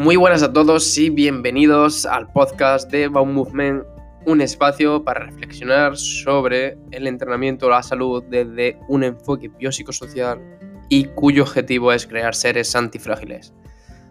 Muy 0.00 0.16
buenas 0.16 0.42
a 0.42 0.50
todos 0.50 0.96
y 0.96 1.10
bienvenidos 1.10 2.06
al 2.06 2.26
podcast 2.32 2.90
de 2.90 3.08
Baum 3.08 3.34
Movement, 3.34 3.84
un 4.24 4.40
espacio 4.40 5.04
para 5.04 5.26
reflexionar 5.26 5.94
sobre 5.94 6.78
el 6.90 7.06
entrenamiento 7.06 7.66
a 7.66 7.76
la 7.76 7.82
salud 7.82 8.24
desde 8.30 8.78
un 8.88 9.04
enfoque 9.04 9.48
biopsicosocial 9.48 10.40
y 10.88 11.04
cuyo 11.04 11.42
objetivo 11.42 11.92
es 11.92 12.06
crear 12.06 12.34
seres 12.34 12.74
antifrágiles. 12.74 13.52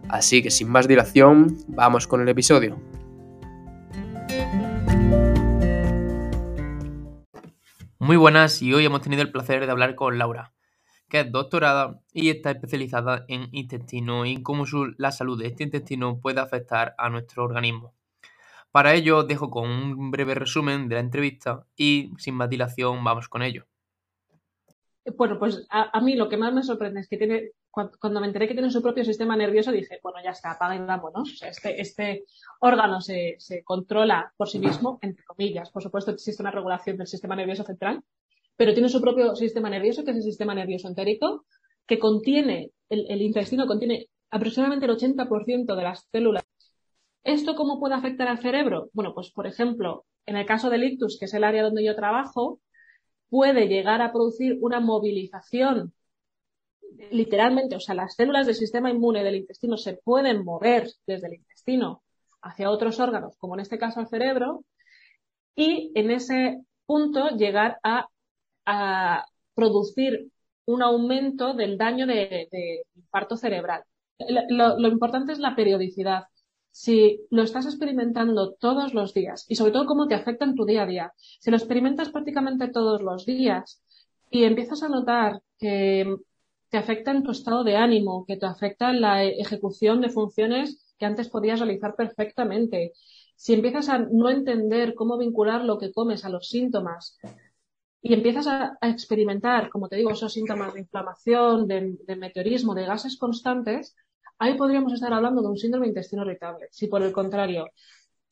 Así 0.08 0.44
que 0.44 0.52
sin 0.52 0.68
más 0.68 0.86
dilación, 0.86 1.56
vamos 1.66 2.06
con 2.06 2.20
el 2.20 2.28
episodio. 2.28 2.80
Muy 7.98 8.16
buenas 8.16 8.62
y 8.62 8.72
hoy 8.72 8.84
hemos 8.84 9.02
tenido 9.02 9.22
el 9.22 9.32
placer 9.32 9.66
de 9.66 9.72
hablar 9.72 9.96
con 9.96 10.18
Laura, 10.18 10.52
que 11.10 11.20
es 11.20 11.30
doctorada 11.30 12.00
y 12.12 12.30
está 12.30 12.52
especializada 12.52 13.26
en 13.28 13.48
intestino 13.52 14.24
y 14.24 14.42
cómo 14.42 14.64
la 14.96 15.12
salud 15.12 15.38
de 15.38 15.48
este 15.48 15.64
intestino 15.64 16.18
puede 16.20 16.40
afectar 16.40 16.94
a 16.96 17.10
nuestro 17.10 17.44
organismo. 17.44 17.92
Para 18.70 18.94
ello 18.94 19.18
os 19.18 19.28
dejo 19.28 19.50
con 19.50 19.68
un 19.68 20.10
breve 20.10 20.34
resumen 20.34 20.88
de 20.88 20.94
la 20.94 21.00
entrevista 21.00 21.66
y 21.76 22.12
sin 22.18 22.36
más 22.36 22.48
dilación 22.48 23.02
vamos 23.02 23.28
con 23.28 23.42
ello. 23.42 23.66
Bueno, 25.16 25.38
pues 25.38 25.66
a, 25.70 26.00
mí 26.00 26.14
lo 26.14 26.28
que 26.28 26.36
más 26.36 26.52
me 26.52 26.62
sorprende 26.62 27.00
es 27.00 27.08
que 27.08 27.16
tiene, 27.16 27.50
cuando, 27.70 28.20
me 28.20 28.26
enteré 28.26 28.46
que 28.46 28.54
tiene 28.54 28.70
su 28.70 28.80
propio 28.80 29.04
sistema 29.04 29.34
nervioso, 29.34 29.72
dije, 29.72 29.98
bueno, 30.02 30.18
ya 30.22 30.30
está, 30.30 30.52
apaga 30.52 30.76
y 30.76 30.78
vámonos. 30.78 31.32
O 31.32 31.36
sea, 31.36 31.48
este, 31.48 31.80
este 31.80 32.24
órgano 32.60 33.00
se, 33.00 33.34
se 33.38 33.64
controla 33.64 34.32
por 34.36 34.48
sí 34.48 34.60
mismo, 34.60 34.98
entre 35.02 35.24
comillas. 35.24 35.70
Por 35.70 35.82
supuesto, 35.82 36.12
existe 36.12 36.42
una 36.42 36.52
regulación 36.52 36.96
del 36.96 37.08
sistema 37.08 37.34
nervioso 37.34 37.64
central, 37.64 38.04
pero 38.60 38.74
tiene 38.74 38.90
su 38.90 39.00
propio 39.00 39.34
sistema 39.36 39.70
nervioso, 39.70 40.04
que 40.04 40.10
es 40.10 40.18
el 40.18 40.22
sistema 40.22 40.54
nervioso 40.54 40.86
entérico, 40.86 41.46
que 41.86 41.98
contiene, 41.98 42.72
el, 42.90 43.22
intestino 43.22 43.66
contiene 43.66 44.10
aproximadamente 44.30 44.84
el 44.84 44.92
80% 44.92 45.74
de 45.74 45.82
las 45.82 46.06
células. 46.12 46.44
¿Esto 47.24 47.54
cómo 47.54 47.80
puede 47.80 47.94
afectar 47.94 48.28
al 48.28 48.42
cerebro? 48.42 48.90
Bueno, 48.92 49.14
pues 49.14 49.30
por 49.30 49.46
ejemplo, 49.46 50.04
en 50.26 50.36
el 50.36 50.44
caso 50.44 50.68
del 50.68 50.84
ictus, 50.84 51.18
que 51.18 51.24
es 51.24 51.32
el 51.32 51.44
área 51.44 51.62
donde 51.62 51.82
yo 51.82 51.96
trabajo, 51.96 52.60
puede 53.30 53.66
llegar 53.66 54.02
a 54.02 54.12
producir 54.12 54.58
una 54.60 54.78
movilización 54.78 55.94
literalmente, 57.12 57.76
o 57.76 57.80
sea, 57.80 57.94
las 57.94 58.14
células 58.14 58.44
del 58.44 58.56
sistema 58.56 58.90
inmune 58.90 59.24
del 59.24 59.36
intestino 59.36 59.78
se 59.78 59.94
pueden 59.94 60.44
mover 60.44 60.86
desde 61.06 61.28
el 61.28 61.34
intestino 61.36 62.02
hacia 62.42 62.70
otros 62.70 63.00
órganos, 63.00 63.38
como 63.38 63.54
en 63.54 63.60
este 63.60 63.78
caso 63.78 64.00
al 64.00 64.08
cerebro, 64.08 64.66
y 65.56 65.92
en 65.94 66.10
ese 66.10 66.60
punto 66.84 67.30
llegar 67.30 67.78
a 67.82 68.06
a 68.66 69.24
producir 69.54 70.30
un 70.66 70.82
aumento 70.82 71.54
del 71.54 71.76
daño 71.76 72.06
de, 72.06 72.48
infarto 72.94 73.36
cerebral. 73.36 73.84
Lo, 74.48 74.88
importante 74.88 75.32
es 75.32 75.38
la 75.38 75.56
periodicidad. 75.56 76.24
Si 76.70 77.20
lo 77.30 77.42
estás 77.42 77.66
experimentando 77.66 78.52
todos 78.52 78.94
los 78.94 79.12
días 79.12 79.44
y 79.48 79.56
sobre 79.56 79.72
todo 79.72 79.86
cómo 79.86 80.06
te 80.06 80.14
afecta 80.14 80.44
en 80.44 80.54
tu 80.54 80.64
día 80.64 80.82
a 80.82 80.86
día, 80.86 81.12
si 81.16 81.50
lo 81.50 81.56
experimentas 81.56 82.10
prácticamente 82.10 82.68
todos 82.68 83.02
los 83.02 83.26
días 83.26 83.82
y 84.30 84.44
empiezas 84.44 84.82
a 84.82 84.88
notar 84.88 85.42
que 85.58 86.16
te 86.68 86.78
afecta 86.78 87.10
en 87.10 87.24
tu 87.24 87.32
estado 87.32 87.64
de 87.64 87.76
ánimo, 87.76 88.24
que 88.24 88.36
te 88.36 88.46
afecta 88.46 88.90
en 88.90 89.00
la 89.00 89.24
ejecución 89.24 90.00
de 90.00 90.10
funciones 90.10 90.94
que 90.98 91.06
antes 91.06 91.28
podías 91.28 91.58
realizar 91.58 91.96
perfectamente, 91.96 92.92
si 93.34 93.54
empiezas 93.54 93.88
a 93.88 93.98
no 93.98 94.28
entender 94.28 94.94
cómo 94.94 95.16
vincular 95.16 95.64
lo 95.64 95.78
que 95.78 95.92
comes 95.92 96.24
a 96.24 96.28
los 96.28 96.48
síntomas, 96.48 97.18
y 98.02 98.14
empiezas 98.14 98.46
a, 98.46 98.78
experimentar, 98.82 99.68
como 99.68 99.88
te 99.88 99.96
digo, 99.96 100.10
esos 100.10 100.32
síntomas 100.32 100.72
de 100.72 100.80
inflamación, 100.80 101.66
de, 101.66 102.16
meteorismo, 102.16 102.74
de 102.74 102.86
gases 102.86 103.18
constantes, 103.18 103.94
ahí 104.38 104.54
podríamos 104.54 104.92
estar 104.92 105.12
hablando 105.12 105.42
de 105.42 105.48
un 105.48 105.58
síndrome 105.58 105.88
intestino 105.88 106.22
irritable. 106.22 106.68
Si 106.70 106.86
por 106.86 107.02
el 107.02 107.12
contrario 107.12 107.68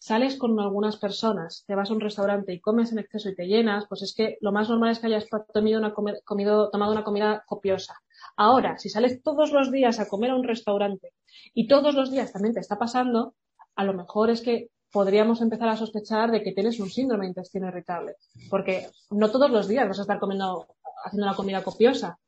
sales 0.01 0.37
con 0.37 0.59
algunas 0.61 0.97
personas, 0.97 1.65
te 1.67 1.75
vas 1.75 1.91
a 1.91 1.93
un 1.93 2.01
restaurante 2.01 2.53
y 2.53 2.61
comes 2.61 2.93
en 2.93 3.01
exceso 3.01 3.29
y 3.29 3.35
te 3.35 3.47
llenas, 3.47 3.87
pues 3.89 4.03
es 4.03 4.15
que 4.15 4.39
lo 4.41 4.53
más 4.53 4.69
normal 4.71 4.93
es 4.93 5.01
que 5.01 5.09
hayas 5.09 5.27
tomado 5.29 6.93
una 6.93 7.05
comida 7.05 7.43
copiosa. 7.47 8.01
Ahora, 8.37 8.79
si 8.79 8.89
sales 8.89 9.23
todos 9.23 9.53
los 9.53 9.73
días 9.73 9.99
a 9.99 10.09
comer 10.09 10.31
a 10.31 10.37
un 10.37 10.45
restaurante 10.45 11.13
y 11.53 11.67
todos 11.67 11.95
los 11.95 12.13
días 12.13 12.33
también 12.33 12.55
te 12.55 12.61
está 12.61 12.79
pasando, 12.79 13.35
a 13.75 13.85
lo 13.85 13.93
mejor 13.93 14.31
es 14.31 14.41
que 14.41 14.71
podríamos 14.91 15.41
empezar 15.41 15.69
a 15.69 15.77
sospechar 15.77 16.31
de 16.31 16.43
que 16.43 16.53
tienes 16.53 16.81
un 16.81 16.91
síndrome 16.91 17.25
de 17.25 17.31
intestino 17.31 17.69
irritable. 17.69 18.17
Porque 18.49 18.89
no 19.11 19.31
todos 19.31 19.51
los 19.51 19.69
días 19.69 19.89
vas 19.89 19.99
a 19.99 20.03
estar 20.03 20.19
comiendo, 20.19 20.67
haciendo 21.05 21.27
una 21.27 21.37
comida 21.37 21.63
copiosa 21.63 22.19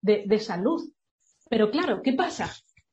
de, 0.00 0.24
de 0.26 0.38
salud. 0.40 0.82
Pero 1.48 1.70
claro, 1.70 2.02
¿qué 2.02 2.12
pasa? 2.12 2.50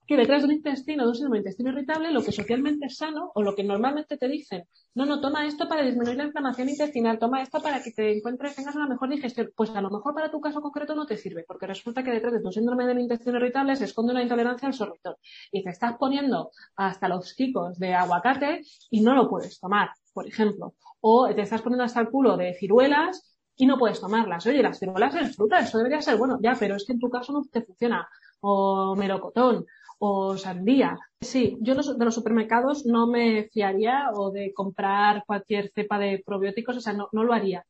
Que 0.09 0.17
detrás 0.17 0.41
de 0.41 0.47
un 0.47 0.53
intestino, 0.53 1.03
de 1.03 1.09
un 1.09 1.13
síndrome 1.13 1.37
de 1.37 1.41
intestino 1.41 1.69
irritable, 1.69 2.11
lo 2.11 2.23
que 2.23 2.31
socialmente 2.31 2.87
es 2.87 2.97
sano 2.97 3.31
o 3.35 3.43
lo 3.43 3.53
que 3.53 3.63
normalmente 3.63 4.17
te 4.17 4.27
dicen, 4.27 4.63
no, 4.95 5.05
no, 5.05 5.21
toma 5.21 5.45
esto 5.45 5.69
para 5.69 5.83
disminuir 5.83 6.17
la 6.17 6.23
inflamación 6.23 6.67
intestinal, 6.67 7.19
toma 7.19 7.43
esto 7.43 7.61
para 7.61 7.83
que 7.83 7.91
te 7.91 8.17
encuentres, 8.17 8.55
tengas 8.55 8.75
una 8.75 8.87
mejor 8.87 9.07
digestión. 9.09 9.51
Pues 9.55 9.69
a 9.69 9.81
lo 9.81 9.91
mejor 9.91 10.15
para 10.15 10.31
tu 10.31 10.41
caso 10.41 10.61
concreto 10.61 10.95
no 10.95 11.05
te 11.05 11.15
sirve, 11.15 11.45
porque 11.47 11.67
resulta 11.67 12.03
que 12.03 12.09
detrás 12.09 12.33
de 12.33 12.41
tu 12.41 12.51
síndrome 12.51 12.87
del 12.87 12.97
intestino 12.97 13.37
irritable 13.37 13.75
se 13.75 13.85
esconde 13.85 14.13
una 14.13 14.23
intolerancia 14.23 14.67
al 14.67 14.73
sorbitol 14.73 15.15
y 15.51 15.61
te 15.63 15.69
estás 15.69 15.95
poniendo 15.99 16.49
hasta 16.75 17.07
los 17.07 17.35
quicos 17.35 17.77
de 17.77 17.93
aguacate 17.93 18.63
y 18.89 19.01
no 19.01 19.13
lo 19.13 19.29
puedes 19.29 19.59
tomar, 19.59 19.89
por 20.11 20.25
ejemplo. 20.25 20.73
O 21.01 21.31
te 21.35 21.43
estás 21.43 21.61
poniendo 21.61 21.83
hasta 21.83 22.01
el 22.01 22.09
culo 22.09 22.35
de 22.35 22.55
ciruelas 22.55 23.37
y 23.55 23.67
no 23.67 23.77
puedes 23.77 24.01
tomarlas. 24.01 24.43
Oye, 24.47 24.63
las 24.63 24.79
ciruelas 24.79 25.13
es 25.13 25.35
fruta, 25.35 25.59
eso 25.59 25.77
debería 25.77 26.01
ser 26.01 26.17
bueno, 26.17 26.39
ya, 26.41 26.55
pero 26.59 26.77
es 26.77 26.83
que 26.83 26.93
en 26.93 26.99
tu 26.99 27.11
caso 27.11 27.31
no 27.31 27.43
te 27.43 27.61
funciona. 27.61 28.09
O 28.41 28.95
melocotón, 28.95 29.65
o 29.99 30.37
sandía. 30.37 30.97
Sí, 31.21 31.57
yo 31.61 31.75
de 31.75 32.05
los 32.05 32.15
supermercados 32.15 32.85
no 32.85 33.07
me 33.07 33.49
fiaría 33.51 34.09
o 34.13 34.31
de 34.31 34.53
comprar 34.53 35.23
cualquier 35.27 35.71
cepa 35.75 35.99
de 35.99 36.23
probióticos, 36.25 36.77
o 36.77 36.81
sea, 36.81 36.93
no, 36.93 37.09
lo 37.11 37.33
haría. 37.33 37.63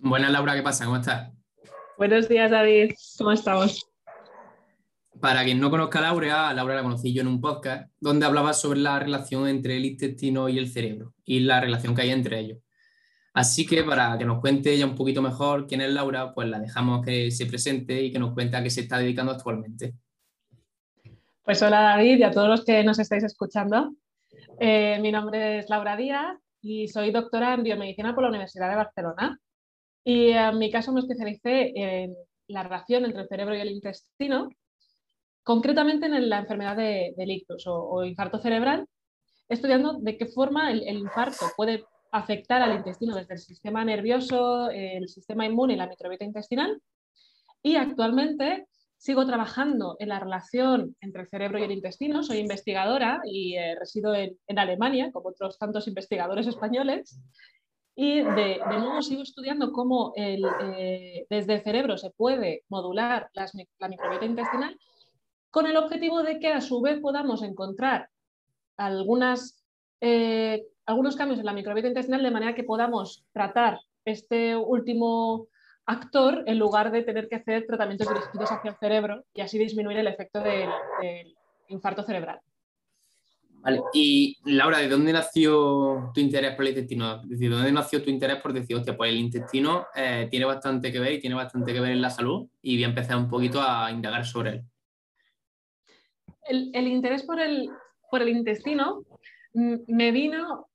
Buenas, 0.00 0.32
Laura, 0.32 0.54
¿qué 0.54 0.62
pasa? 0.62 0.84
¿Cómo 0.86 0.96
estás? 0.96 1.32
Buenos 1.98 2.28
días, 2.28 2.50
David. 2.50 2.92
¿Cómo 3.18 3.32
estamos? 3.32 3.88
Para 5.20 5.44
quien 5.44 5.60
no 5.60 5.70
conozca 5.70 5.98
a 5.98 6.02
Laura, 6.02 6.48
a 6.48 6.54
Laura 6.54 6.74
la 6.74 6.82
conocí 6.82 7.12
yo 7.12 7.22
en 7.22 7.28
un 7.28 7.40
podcast 7.40 7.90
donde 8.00 8.26
hablaba 8.26 8.52
sobre 8.52 8.80
la 8.80 8.98
relación 8.98 9.48
entre 9.48 9.76
el 9.76 9.84
intestino 9.84 10.48
y 10.48 10.58
el 10.58 10.70
cerebro 10.70 11.14
y 11.24 11.40
la 11.40 11.60
relación 11.60 11.94
que 11.94 12.02
hay 12.02 12.10
entre 12.10 12.40
ellos. 12.40 12.58
Así 13.36 13.66
que 13.66 13.84
para 13.84 14.16
que 14.16 14.24
nos 14.24 14.40
cuente 14.40 14.72
ella 14.72 14.86
un 14.86 14.94
poquito 14.94 15.20
mejor 15.20 15.66
quién 15.66 15.82
es 15.82 15.90
Laura, 15.90 16.32
pues 16.32 16.48
la 16.48 16.58
dejamos 16.58 17.04
que 17.04 17.30
se 17.30 17.44
presente 17.44 18.02
y 18.02 18.10
que 18.10 18.18
nos 18.18 18.32
cuente 18.32 18.56
a 18.56 18.62
qué 18.62 18.70
se 18.70 18.80
está 18.80 18.96
dedicando 18.96 19.32
actualmente. 19.32 19.92
Pues 21.44 21.60
hola 21.60 21.82
David 21.82 22.16
y 22.16 22.22
a 22.22 22.30
todos 22.30 22.48
los 22.48 22.64
que 22.64 22.82
nos 22.82 22.98
estáis 22.98 23.24
escuchando. 23.24 23.92
Eh, 24.58 24.98
mi 25.02 25.12
nombre 25.12 25.58
es 25.58 25.68
Laura 25.68 25.98
Díaz 25.98 26.38
y 26.62 26.88
soy 26.88 27.10
doctora 27.10 27.52
en 27.52 27.62
biomedicina 27.62 28.14
por 28.14 28.22
la 28.22 28.30
Universidad 28.30 28.70
de 28.70 28.76
Barcelona. 28.76 29.38
Y 30.02 30.30
en 30.30 30.56
mi 30.56 30.70
caso 30.70 30.94
me 30.94 31.00
especialicé 31.00 31.72
en 31.74 32.16
la 32.48 32.62
relación 32.62 33.04
entre 33.04 33.20
el 33.20 33.28
cerebro 33.28 33.54
y 33.54 33.60
el 33.60 33.70
intestino, 33.70 34.48
concretamente 35.42 36.06
en 36.06 36.30
la 36.30 36.38
enfermedad 36.38 36.78
de, 36.78 37.12
del 37.18 37.32
ictus 37.32 37.64
o, 37.66 38.02
infarto 38.02 38.38
cerebral, 38.38 38.86
estudiando 39.46 39.98
de 40.00 40.16
qué 40.16 40.24
forma 40.24 40.72
el 40.72 40.88
infarto 40.88 41.44
puede 41.54 41.84
afectar 42.16 42.62
al 42.62 42.76
intestino 42.76 43.14
desde 43.14 43.34
el 43.34 43.40
sistema 43.40 43.84
nervioso, 43.84 44.70
el 44.70 45.08
sistema 45.08 45.46
inmune 45.46 45.74
y 45.74 45.76
la 45.76 45.86
microbiota 45.86 46.24
intestinal. 46.24 46.80
Y 47.62 47.76
actualmente 47.76 48.66
sigo 48.96 49.26
trabajando 49.26 49.96
en 49.98 50.08
la 50.08 50.18
relación 50.18 50.96
entre 51.00 51.22
el 51.22 51.28
cerebro 51.28 51.58
y 51.58 51.64
el 51.64 51.72
intestino. 51.72 52.22
Soy 52.22 52.38
investigadora 52.38 53.20
y 53.24 53.56
eh, 53.56 53.76
resido 53.78 54.14
en, 54.14 54.58
Alemania, 54.58 55.10
como 55.12 55.28
otros 55.28 55.58
tantos 55.58 55.86
investigadores 55.88 56.46
españoles. 56.46 57.20
Y 57.94 58.22
de, 58.22 58.58
nuevo 58.66 59.00
sigo 59.02 59.22
estudiando 59.22 59.72
cómo 59.72 60.12
eh, 60.16 61.26
desde 61.30 61.54
el 61.54 61.62
cerebro 61.62 61.96
se 61.96 62.10
puede 62.10 62.64
modular 62.68 63.30
la 63.32 63.88
microbiota 63.88 64.26
intestinal 64.26 64.78
con 65.50 65.66
el 65.66 65.78
objetivo 65.78 66.22
de 66.22 66.38
que 66.38 66.52
a 66.52 66.60
su 66.60 66.82
vez 66.82 67.00
podamos 67.00 67.42
encontrar 67.42 68.10
algunas 68.76 69.64
eh, 70.02 70.66
algunos 70.86 71.16
cambios 71.16 71.40
en 71.40 71.46
la 71.46 71.52
microbiota 71.52 71.88
intestinal 71.88 72.22
de 72.22 72.30
manera 72.30 72.54
que 72.54 72.64
podamos 72.64 73.24
tratar 73.32 73.80
este 74.04 74.56
último 74.56 75.48
actor 75.84 76.42
en 76.46 76.58
lugar 76.58 76.90
de 76.90 77.02
tener 77.02 77.28
que 77.28 77.36
hacer 77.36 77.66
tratamientos 77.66 78.08
dirigidos 78.08 78.50
hacia 78.50 78.70
el 78.70 78.76
cerebro 78.76 79.24
y 79.34 79.40
así 79.40 79.58
disminuir 79.58 79.98
el 79.98 80.08
efecto 80.08 80.40
del, 80.40 80.68
infarto 81.68 82.04
cerebral. 82.04 82.40
Vale, 83.60 83.80
y 83.92 84.36
Laura, 84.44 84.78
¿de 84.78 84.88
dónde 84.88 85.12
nació 85.12 86.12
tu 86.14 86.20
interés 86.20 86.54
por 86.54 86.64
el 86.64 86.70
intestino? 86.70 87.22
¿De 87.24 87.48
dónde 87.48 87.72
nació 87.72 88.00
tu 88.00 88.10
interés 88.10 88.40
por 88.40 88.52
decir, 88.52 88.76
hostia, 88.76 88.96
pues 88.96 89.10
el 89.10 89.18
intestino 89.18 89.86
eh, 89.96 90.28
tiene 90.30 90.46
bastante 90.46 90.92
que 90.92 91.00
ver 91.00 91.14
y 91.14 91.20
tiene 91.20 91.34
bastante 91.34 91.72
que 91.72 91.80
ver 91.80 91.90
en 91.90 92.02
la 92.02 92.10
salud 92.10 92.46
y 92.62 92.76
voy 92.76 92.84
a 92.84 92.88
empezar 92.88 93.16
un 93.16 93.28
poquito 93.28 93.60
a 93.60 93.90
indagar 93.90 94.24
sobre 94.24 94.50
él? 94.50 94.62
El, 96.48 96.86
interés 96.86 97.24
por 97.24 97.40
el, 97.40 97.68
por 98.08 98.22
el 98.22 98.28
intestino 98.28 99.02
mm, 99.54 99.74
me 99.88 100.12
vino 100.12 100.65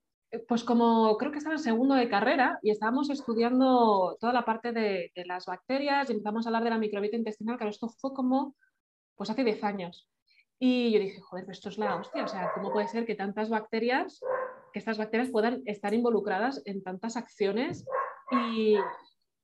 pues 0.48 0.63
como 0.63 1.18
creo 1.18 1.31
que 1.31 1.39
estaba 1.39 1.56
en 1.56 1.60
segundo 1.60 1.95
de 1.95 2.10
carrera 2.10 2.60
y 2.62 2.72
estábamos 2.72 3.10
estudiando 3.10 4.18
toda 4.19 4.33
la 4.33 4.45
parte 4.45 4.72
de, 4.72 5.12
las 5.25 5.45
bacterias 5.45 6.10
y 6.10 6.13
empezamos 6.13 6.45
a 6.45 6.50
hablar 6.50 6.63
de 6.63 6.69
la 6.69 6.78
microbiota 6.78 7.18
intestinal, 7.18 7.57
que 7.57 7.68
esto 7.68 7.89
fue 7.89 8.13
como 8.13 8.56
pues 9.16 9.30
hace 9.30 9.44
10 9.44 9.63
años. 9.63 10.10
Y 10.57 10.92
yo 10.92 11.00
dije, 11.00 11.19
joder, 11.22 11.45
esto 11.50 11.69
es 11.69 11.78
la 11.78 11.95
hostia, 11.95 12.24
o 12.24 12.28
sea, 12.28 12.51
¿cómo 12.54 12.72
puede 12.72 12.88
ser 12.88 13.06
que 13.06 13.16
tantas 13.16 13.50
bacterias, 13.50 14.22
que 14.72 14.80
estas 14.80 14.98
bacterias 14.98 15.30
puedan 15.30 15.63
estar 15.66 15.94
involucradas 15.94 16.62
en 16.66 16.81
tantas 16.84 17.18
acciones 17.18 17.86
y, 18.31 18.75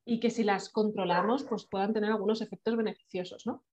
y 0.05 0.19
que 0.19 0.29
si 0.29 0.43
las 0.43 0.69
controlamos, 0.69 1.43
pues 1.43 1.67
puedan 1.69 1.93
tener 1.93 2.11
algunos 2.11 2.41
efectos 2.41 2.77
beneficiosos, 2.77 3.45
¿no? 3.45 3.63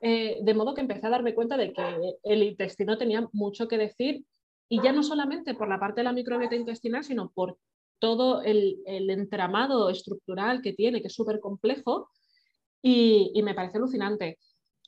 Eh, 0.00 0.38
de 0.42 0.54
modo 0.54 0.74
que 0.74 0.82
empecé 0.82 1.06
a 1.06 1.10
darme 1.10 1.34
cuenta 1.34 1.56
de 1.56 1.72
que 1.72 2.16
el 2.22 2.42
intestino 2.42 2.98
tenía 2.98 3.26
mucho 3.32 3.66
que 3.66 3.78
decir 3.78 4.24
y 4.68 4.82
ya 4.82 4.92
no 4.92 5.02
solamente 5.02 5.54
por 5.54 5.68
la 5.68 5.78
parte 5.78 6.00
de 6.00 6.04
la 6.04 6.12
microbiota 6.12 6.56
intestinal, 6.56 7.04
sino 7.04 7.30
por 7.30 7.58
todo 7.98 8.42
el, 8.42 8.82
entramado 8.86 9.88
estructural 9.90 10.60
que 10.62 10.72
tiene, 10.72 11.00
que 11.00 11.08
es 11.08 11.14
súper 11.14 11.40
complejo 11.40 12.10
y, 12.82 13.40
me 13.42 13.54
parece 13.54 13.78
alucinante. 13.78 14.38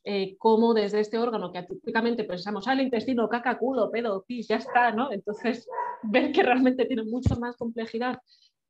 Eh, 0.05 0.37
cómo 0.39 0.73
desde 0.75 1.01
este 1.01 1.19
órgano 1.19 1.53
que 1.53 1.63
típicamente 1.65 2.25
pensamos, 2.25 2.67
ah, 2.67 2.73
el 2.73 2.81
intestino, 2.81 3.29
caca, 3.29 3.59
culo, 3.59 3.91
pedo, 3.91 4.25
pis, 4.27 4.49
ya 4.49 4.57
está, 4.57 4.93
¿no? 4.93 5.13
Entonces, 5.13 5.69
ver 6.03 6.33
que 6.33 6.43
realmente 6.43 6.87
tiene 6.87 7.05
mucho 7.05 7.37
más 7.37 7.57
complejidad 7.57 8.19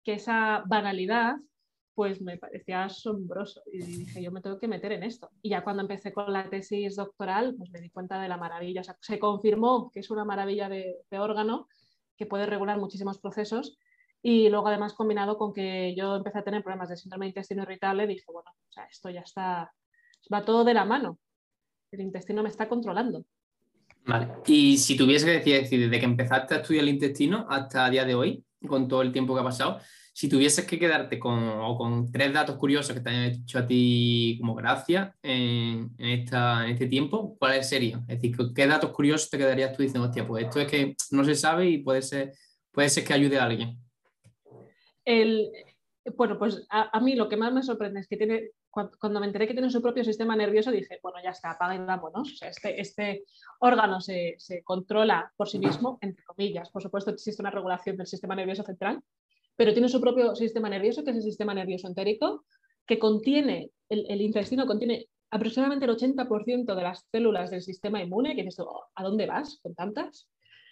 que 0.03 0.15
esa 0.15 0.65
banalidad, 0.67 1.37
pues 1.99 2.23
me 2.23 2.39
parecía 2.39 2.85
asombroso 2.85 3.61
y 3.73 3.79
dije, 3.79 4.23
yo 4.23 4.31
me 4.31 4.41
tengo 4.41 4.61
que 4.61 4.69
meter 4.69 4.93
en 4.93 5.03
esto. 5.03 5.31
Y 5.43 5.51
ya 5.51 5.65
cuando 5.65 5.83
empecé 5.83 6.13
con 6.13 6.33
la 6.33 6.49
tesis 6.49 6.95
doctoral, 6.95 7.57
pues 7.59 7.73
me 7.73 7.81
di 7.81 7.91
cuenta 7.91 8.23
de 8.23 8.29
la 8.29 8.37
maravilla, 8.37 8.83
se 9.01 9.19
confirmó 9.19 9.91
que 9.91 9.99
es 9.99 10.09
una 10.09 10.25
maravilla 10.25 10.69
de, 10.69 10.95
órgano 11.19 11.67
que 12.17 12.25
puede 12.25 12.47
regular 12.47 12.79
muchísimos 12.79 13.19
procesos 13.19 13.81
y 14.23 14.49
luego 14.49 14.69
además 14.69 14.93
combinado 14.93 15.37
con 15.39 15.53
que 15.53 15.97
yo 15.97 16.15
empecé 16.15 16.39
a 16.39 16.45
tener 16.45 16.63
problemas 16.63 16.89
de 16.89 16.97
síndrome 16.97 17.25
de 17.27 17.31
intestino 17.31 17.65
irritable, 17.65 18.07
dije, 18.07 18.27
bueno, 18.33 18.49
o 18.49 18.73
sea, 18.73 18.85
esto 18.85 19.11
ya 19.11 19.23
está, 19.23 19.73
va 20.33 20.45
todo 20.45 20.63
de 20.63 20.75
la 20.75 20.85
mano, 20.85 21.19
el 21.91 22.01
intestino 22.01 22.45
me 22.45 22.49
está 22.49 22.69
controlando. 22.69 23.25
Vale, 24.07 24.35
y 24.47 24.79
si 24.79 24.97
tuviese 24.97 25.43
que 25.43 25.59
decir, 25.63 25.81
desde 25.81 25.99
que 25.99 26.05
empezaste 26.05 26.55
a 26.55 26.59
estudiar 26.59 26.85
el 26.85 26.91
intestino 26.91 27.45
hasta 27.51 27.87
el 27.87 27.91
día 27.91 28.05
de 28.05 28.15
hoy, 28.15 28.45
con 28.69 28.87
todo 28.87 29.03
el 29.03 29.11
tiempo 29.11 29.35
que 29.35 29.41
ha 29.41 29.45
pasado, 29.45 29.81
si 30.19 30.29
tuvieses 30.29 30.67
que 30.67 30.81
quedarte 30.81 31.17
con, 31.17 31.77
con 31.77 32.11
tres 32.11 32.33
datos 32.33 32.57
curiosos 32.57 32.93
que 32.93 33.01
te 33.01 33.09
hayan 33.09 33.25
hecho 33.27 33.57
a 33.57 33.65
ti 33.69 34.37
como 34.41 34.57
gracia 34.57 35.15
en, 35.23 35.95
esta, 35.97 36.65
en 36.65 36.73
este 36.73 36.89
tiempo, 36.89 37.37
¿cuáles 37.39 37.69
serían? 37.69 38.01
Es 38.09 38.21
decir, 38.21 38.37
¿qué 38.53 38.67
datos 38.67 38.91
curiosos 38.91 39.31
te 39.31 39.39
quedarías 39.39 39.77
tú 39.77 39.85
diciendo, 39.85 40.09
hostia, 40.09 40.27
pues 40.27 40.47
esto 40.47 40.59
es 40.59 40.67
que 40.69 40.97
no 41.13 41.23
se 41.23 41.37
sabe 41.37 41.69
y 41.69 41.79
puede 41.79 42.03
ser, 42.03 42.33
puede 42.73 42.89
ser 42.89 43.05
que 43.05 43.15
ayude 43.15 43.39
a 43.39 43.45
alguien? 43.45 43.79
El, 45.05 45.53
bueno, 46.17 46.37
pues 46.37 46.67
a, 46.69 46.99
mí 46.99 47.15
lo 47.15 47.29
que 47.29 47.37
más 47.37 47.53
me 47.53 47.63
sorprende 47.63 48.01
es 48.01 48.09
que 48.09 48.17
tiene, 48.17 48.51
cuando, 48.71 49.21
me 49.21 49.27
enteré 49.27 49.47
que 49.47 49.55
tiene 49.55 49.71
su 49.71 49.81
propio 49.81 50.03
sistema 50.03 50.35
nervioso, 50.35 50.73
dije, 50.73 50.99
bueno, 51.01 51.19
ya 51.23 51.31
está, 51.31 51.53
apaga 51.53 51.77
y 51.77 51.79
vámonos. 51.79 52.33
O 52.33 52.37
sea, 52.37 52.49
este, 52.49 52.81
este 52.81 53.25
órgano 53.61 54.01
se, 54.01 54.35
se, 54.39 54.65
controla 54.65 55.33
por 55.37 55.49
sí 55.49 55.61
mismo, 55.61 55.97
entre 56.01 56.25
comillas. 56.25 56.71
Por 56.71 56.83
supuesto, 56.83 57.13
existe 57.13 57.41
una 57.41 57.53
regulación 57.53 57.97
del 57.97 58.09
sistema 58.09 58.35
nervioso 58.35 58.65
central, 58.65 59.01
pero 59.59 59.73
tiene 59.73 59.89
su 59.89 60.01
propio 60.01 60.37
sistema 60.37 60.69
nervioso, 60.69 61.03
que 61.03 61.11
es 61.11 61.17
el 61.17 61.23
sistema 61.25 61.53
nervioso 61.53 61.89
entérico, 61.89 62.45
que 62.87 63.01
contiene, 63.01 63.73
el, 63.89 64.21
intestino 64.21 64.69
contiene 64.69 65.09
aproximadamente 65.33 65.85
el 65.85 65.97
80% 65.97 66.77
de 66.77 66.83
las 66.83 67.05
células 67.11 67.51
del 67.51 67.63
sistema 67.63 68.01
inmune, 68.01 68.37
que 68.37 68.45
dices, 68.45 68.61
oh, 68.61 68.85
¿a 68.95 69.03
dónde 69.03 69.27
vas 69.27 69.59
con 69.61 69.75
tantas? 69.75 70.29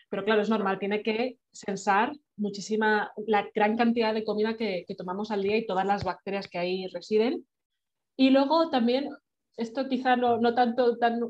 Pero 0.08 0.24
claro, 0.24 0.40
es 0.40 0.48
normal, 0.48 0.78
tiene 0.78 1.02
que 1.02 1.36
sensar 1.50 2.12
muchísima, 2.36 3.10
la 3.26 3.48
gran 3.52 3.76
cantidad 3.76 4.14
de 4.14 4.24
comida 4.24 4.56
que, 4.56 4.86
tomamos 4.96 5.32
al 5.32 5.42
día 5.42 5.56
y 5.56 5.66
todas 5.66 5.84
las 5.84 6.04
bacterias 6.04 6.46
que 6.46 6.58
ahí 6.58 6.86
residen. 6.86 7.44
Y 8.16 8.30
luego 8.30 8.70
también, 8.70 9.10
esto 9.56 9.88
quizá 9.88 10.14
no, 10.14 10.38
no 10.38 10.54
tanto 10.54 10.96
tan 10.96 11.22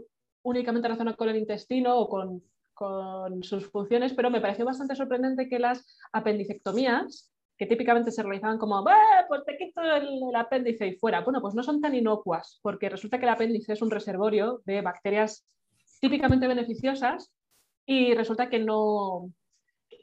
únicamente 0.42 0.88
relacionado 0.88 1.16
con 1.16 1.30
el 1.30 1.38
intestino 1.38 1.96
o 1.96 2.06
con, 2.10 2.42
con 2.74 3.42
sus 3.42 3.70
funciones, 3.70 4.12
pero 4.12 4.30
me 4.30 4.42
pareció 4.42 4.66
bastante 4.66 4.94
sorprendente 4.94 5.48
que 5.48 5.58
las 5.58 5.96
apendicectomías 6.12 7.32
que 7.56 7.66
típicamente 7.66 8.10
se 8.10 8.22
realizaban 8.22 8.58
como, 8.58 8.84
pues 9.28 9.44
te 9.44 9.56
quito 9.56 9.80
el, 9.80 10.34
apéndice 10.34 10.86
y 10.86 10.96
fuera. 10.96 11.22
Bueno, 11.22 11.40
pues 11.40 11.54
no 11.54 11.62
son 11.62 11.80
tan 11.80 11.94
inocuas, 11.94 12.58
porque 12.62 12.88
resulta 12.88 13.18
que 13.18 13.24
el 13.24 13.30
apéndice 13.30 13.72
es 13.72 13.82
un 13.82 13.90
reservorio 13.90 14.60
de 14.66 14.82
bacterias 14.82 15.46
típicamente 16.00 16.46
beneficiosas 16.46 17.32
y 17.86 18.14
resulta 18.14 18.50
que 18.50 18.58
no, 18.58 19.30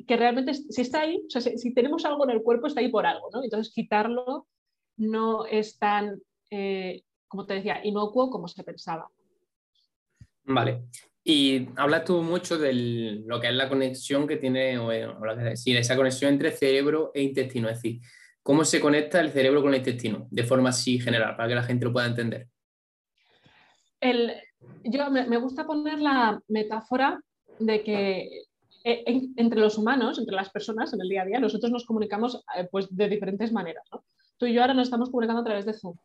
que 0.07 0.17
realmente 0.17 0.53
si 0.53 0.81
está 0.81 1.01
ahí, 1.01 1.21
si, 1.29 1.73
tenemos 1.73 2.05
algo 2.05 2.23
en 2.23 2.31
el 2.31 2.41
cuerpo 2.41 2.67
está 2.67 2.79
ahí 2.79 2.89
por 2.89 3.05
algo, 3.05 3.29
¿no? 3.31 3.43
Entonces 3.43 3.73
quitarlo 3.73 4.47
no 4.97 5.45
es 5.45 5.77
tan, 5.77 6.19
eh, 6.49 7.03
como 7.27 7.45
te 7.45 7.55
decía, 7.55 7.85
inocuo 7.85 8.29
como 8.29 8.47
se 8.47 8.63
pensaba. 8.63 9.07
Vale. 10.45 10.83
Y 11.23 11.69
hablas 11.77 12.03
tú 12.03 12.21
mucho 12.21 12.57
de 12.57 12.73
lo 13.25 13.39
que 13.39 13.47
es 13.47 13.53
la 13.53 13.69
conexión 13.69 14.27
que 14.27 14.35
tiene, 14.35 14.77
o, 14.77 14.89
decir, 14.89 15.77
esa 15.77 15.95
conexión 15.95 16.33
entre 16.33 16.51
cerebro 16.51 17.11
e 17.13 17.21
intestino, 17.21 17.69
es 17.69 17.75
decir, 17.77 18.01
cómo 18.41 18.65
se 18.65 18.81
conecta 18.81 19.21
el 19.21 19.31
cerebro 19.31 19.61
con 19.61 19.73
el 19.73 19.79
intestino, 19.79 20.27
de 20.29 20.43
forma 20.43 20.69
así 20.69 20.99
general, 20.99 21.37
para 21.37 21.47
que 21.47 21.55
la 21.55 21.63
gente 21.63 21.85
lo 21.85 21.93
pueda 21.93 22.07
entender. 22.07 22.47
El, 24.01 24.33
yo 24.83 25.09
me, 25.09 25.37
gusta 25.37 25.65
poner 25.65 25.99
la 25.99 26.41
metáfora 26.49 27.21
de 27.57 27.83
que 27.83 28.43
eh, 28.83 29.21
entre 29.37 29.61
los 29.61 29.77
humanos, 29.77 30.19
entre 30.19 30.35
las 30.35 30.49
personas 30.49 30.93
en 30.93 30.99
el 31.01 31.07
día 31.07 31.21
a 31.21 31.25
día, 31.25 31.39
nosotros 31.39 31.71
nos 31.71 31.85
comunicamos 31.85 32.43
eh, 32.57 32.67
pues, 32.69 32.93
de 32.93 33.07
diferentes 33.07 33.53
maneras. 33.53 33.85
Tú 34.35 34.45
y 34.45 34.53
yo 34.53 34.61
ahora 34.61 34.73
nos 34.73 34.87
estamos 34.87 35.09
comunicando 35.09 35.41
a 35.41 35.45
través 35.45 35.65
de 35.65 35.73
Zoom 35.73 35.95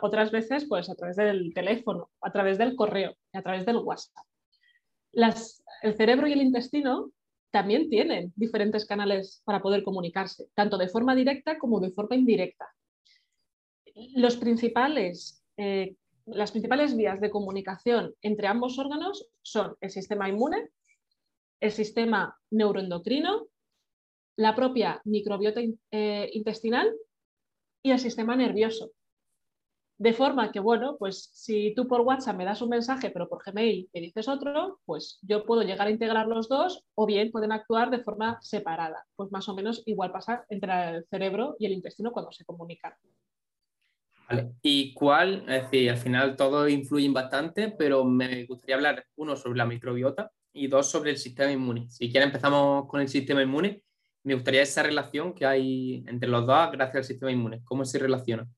otras 0.00 0.30
veces 0.30 0.66
pues 0.68 0.90
a 0.90 0.94
través 0.94 1.16
del 1.16 1.52
teléfono, 1.54 2.10
a 2.20 2.30
través 2.30 2.58
del 2.58 2.76
correo, 2.76 3.14
a 3.32 3.42
través 3.42 3.66
del 3.66 3.78
WhatsApp. 3.78 4.24
el 5.12 5.94
cerebro 5.94 6.26
y 6.26 6.32
el 6.32 6.42
intestino 6.42 7.10
también 7.50 7.90
tienen 7.90 8.32
diferentes 8.34 8.86
canales 8.86 9.42
para 9.44 9.60
poder 9.60 9.84
comunicarse, 9.84 10.48
tanto 10.54 10.78
de 10.78 10.88
forma 10.88 11.14
directa 11.14 11.58
como 11.58 11.80
de 11.80 11.90
forma 11.90 12.16
indirecta. 12.16 12.66
Los 14.16 14.36
principales, 14.36 15.44
eh, 15.58 15.96
las 16.24 16.50
principales 16.50 16.96
vías 16.96 17.20
de 17.20 17.30
comunicación 17.30 18.14
entre 18.22 18.46
ambos 18.46 18.78
órganos 18.78 19.28
son 19.42 19.76
el 19.80 19.90
sistema 19.90 20.28
inmune, 20.28 20.70
el 21.60 21.72
sistema 21.72 22.38
neuroendocrino, 22.50 23.48
la 24.36 24.54
propia 24.54 25.02
microbiota 25.04 25.60
eh, 25.90 26.30
intestinal 26.32 26.90
y 27.82 27.90
el 27.90 27.98
sistema 27.98 28.34
nervioso. 28.34 28.92
De 30.02 30.12
forma 30.12 30.50
que, 30.50 30.58
bueno, 30.58 30.96
pues 30.98 31.30
si 31.32 31.74
tú 31.76 31.86
por 31.86 32.00
WhatsApp 32.00 32.36
me 32.36 32.44
das 32.44 32.60
un 32.60 32.70
mensaje, 32.70 33.10
pero 33.10 33.28
por 33.28 33.40
Gmail 33.44 33.88
me 33.94 34.00
dices 34.00 34.26
otro, 34.26 34.80
pues 34.84 35.20
yo 35.22 35.44
puedo 35.46 35.62
llegar 35.62 35.86
a 35.86 35.92
integrar 35.92 36.26
los 36.26 36.48
dos 36.48 36.82
o 36.96 37.06
bien 37.06 37.30
pueden 37.30 37.52
actuar 37.52 37.88
de 37.88 38.00
forma 38.00 38.36
separada. 38.42 39.06
Pues 39.14 39.30
más 39.30 39.48
o 39.48 39.54
menos 39.54 39.84
igual 39.86 40.10
pasa 40.10 40.44
entre 40.48 40.96
el 40.96 41.04
cerebro 41.04 41.54
y 41.60 41.66
el 41.66 41.72
intestino 41.74 42.10
cuando 42.10 42.32
se 42.32 42.44
comunican. 42.44 42.94
Vale. 44.28 44.54
¿Y 44.60 44.92
cuál? 44.92 45.44
Es 45.48 45.62
decir, 45.62 45.88
al 45.90 45.98
final 45.98 46.34
todos 46.34 46.68
influyen 46.68 47.12
bastante, 47.12 47.68
pero 47.68 48.04
me 48.04 48.44
gustaría 48.46 48.74
hablar, 48.74 49.04
uno, 49.14 49.36
sobre 49.36 49.58
la 49.58 49.66
microbiota 49.66 50.32
y 50.52 50.66
dos, 50.66 50.90
sobre 50.90 51.12
el 51.12 51.16
sistema 51.16 51.52
inmune. 51.52 51.88
Si 51.88 52.10
quieres 52.10 52.26
empezamos 52.26 52.88
con 52.88 53.00
el 53.00 53.08
sistema 53.08 53.40
inmune. 53.40 53.84
Me 54.24 54.34
gustaría 54.34 54.62
esa 54.62 54.82
relación 54.82 55.32
que 55.32 55.46
hay 55.46 56.02
entre 56.08 56.28
los 56.28 56.44
dos 56.44 56.72
gracias 56.72 56.96
al 56.96 57.04
sistema 57.04 57.30
inmune. 57.30 57.62
¿Cómo 57.62 57.84
se 57.84 58.00
relaciona? 58.00 58.48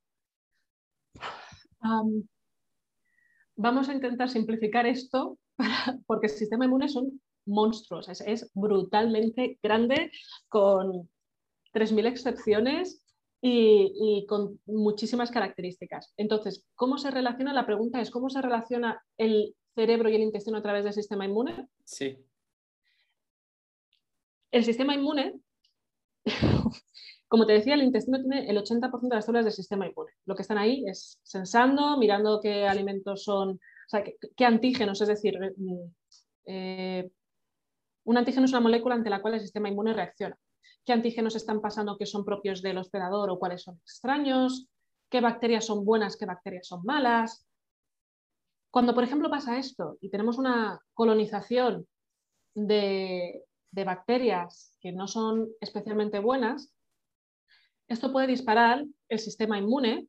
Vamos 3.57 3.88
a 3.88 3.95
intentar 3.95 4.29
simplificar 4.29 4.87
esto 4.87 5.38
porque 6.07 6.26
el 6.26 6.33
sistema 6.33 6.64
inmune 6.64 6.88
son 6.88 7.21
monstruos, 7.47 8.09
es, 8.09 8.50
brutalmente 8.55 9.59
grande, 9.62 10.11
con 10.49 11.09
3.000 11.73 12.07
excepciones 12.07 13.03
y, 13.47 14.25
con 14.26 14.59
muchísimas 14.64 15.31
características. 15.31 16.14
Entonces, 16.17 16.67
¿cómo 16.75 16.97
se 16.97 17.11
relaciona? 17.11 17.53
La 17.53 17.67
pregunta 17.67 18.00
es, 18.00 18.11
¿cómo 18.11 18.31
se 18.31 18.41
relaciona 18.41 19.03
el 19.19 19.55
cerebro 19.75 20.09
y 20.09 20.14
el 20.14 20.23
intestino 20.23 20.57
a 20.57 20.62
través 20.62 20.85
del 20.85 20.95
sistema 20.95 21.26
inmune? 21.26 21.69
Sí. 21.85 22.17
El 24.50 24.64
sistema 24.64 24.95
inmune 24.95 25.35
Como 27.28 27.47
te 27.47 27.54
decía, 27.54 27.75
el 27.75 27.83
intestino 27.83 28.21
tiene 28.21 28.49
el 28.49 28.57
80% 28.59 29.09
de 29.09 29.16
las 29.16 29.25
células 29.25 29.45
del 29.45 29.54
sistema 29.54 29.87
inmune. 29.87 30.12
Lo 30.26 30.35
que 30.35 30.43
están 30.43 30.59
ahí 30.59 30.85
es 30.87 31.21
sensando, 31.23 31.97
mirando 31.99 32.40
qué 32.40 32.66
alimentos 32.66 33.25
son, 33.25 33.50
o 33.50 33.88
sea, 33.88 34.04
qué, 34.04 34.45
antígenos, 34.45 35.00
es 35.00 35.09
decir, 35.09 35.38
mm, 35.57 35.90
eh, 36.47 37.11
un 38.04 38.19
antígeno 38.19 38.45
es 38.45 38.52
una 38.52 38.61
molécula 38.61 38.95
ante 38.95 39.11
la 39.11 39.23
cual 39.23 39.35
el 39.35 39.40
sistema 39.40 39.69
inmune 39.69 39.95
reacciona. 39.95 40.37
¿Qué 40.85 40.93
antígenos 40.93 41.35
están 41.35 41.61
pasando 41.62 41.97
que 41.97 42.07
son 42.07 42.25
propios 42.25 42.61
del 42.61 42.78
hospedador 42.78 43.31
o 43.31 43.38
cuáles 43.38 43.62
son 43.62 43.76
extraños? 43.76 44.69
¿Qué 45.09 45.21
bacterias 45.21 45.64
son 45.64 45.85
buenas, 45.85 46.16
qué 46.16 46.26
bacterias 46.26 46.66
son 46.66 46.83
malas? 46.85 47.47
Cuando, 48.71 48.95
por 48.95 49.04
ejemplo, 49.04 49.31
pasa 49.31 49.59
esto 49.59 49.97
y 50.00 50.11
tenemos 50.11 50.37
una 50.37 50.78
colonización 50.93 51.87
de 52.54 53.45
bacterias 53.73 54.76
que 54.81 54.93
no 54.93 55.09
son 55.09 55.49
especialmente 55.61 56.19
buenas, 56.19 56.74
esto 57.88 58.12
puede 58.12 58.26
disparar 58.26 58.85
el 59.09 59.19
sistema 59.19 59.59
inmune 59.59 60.07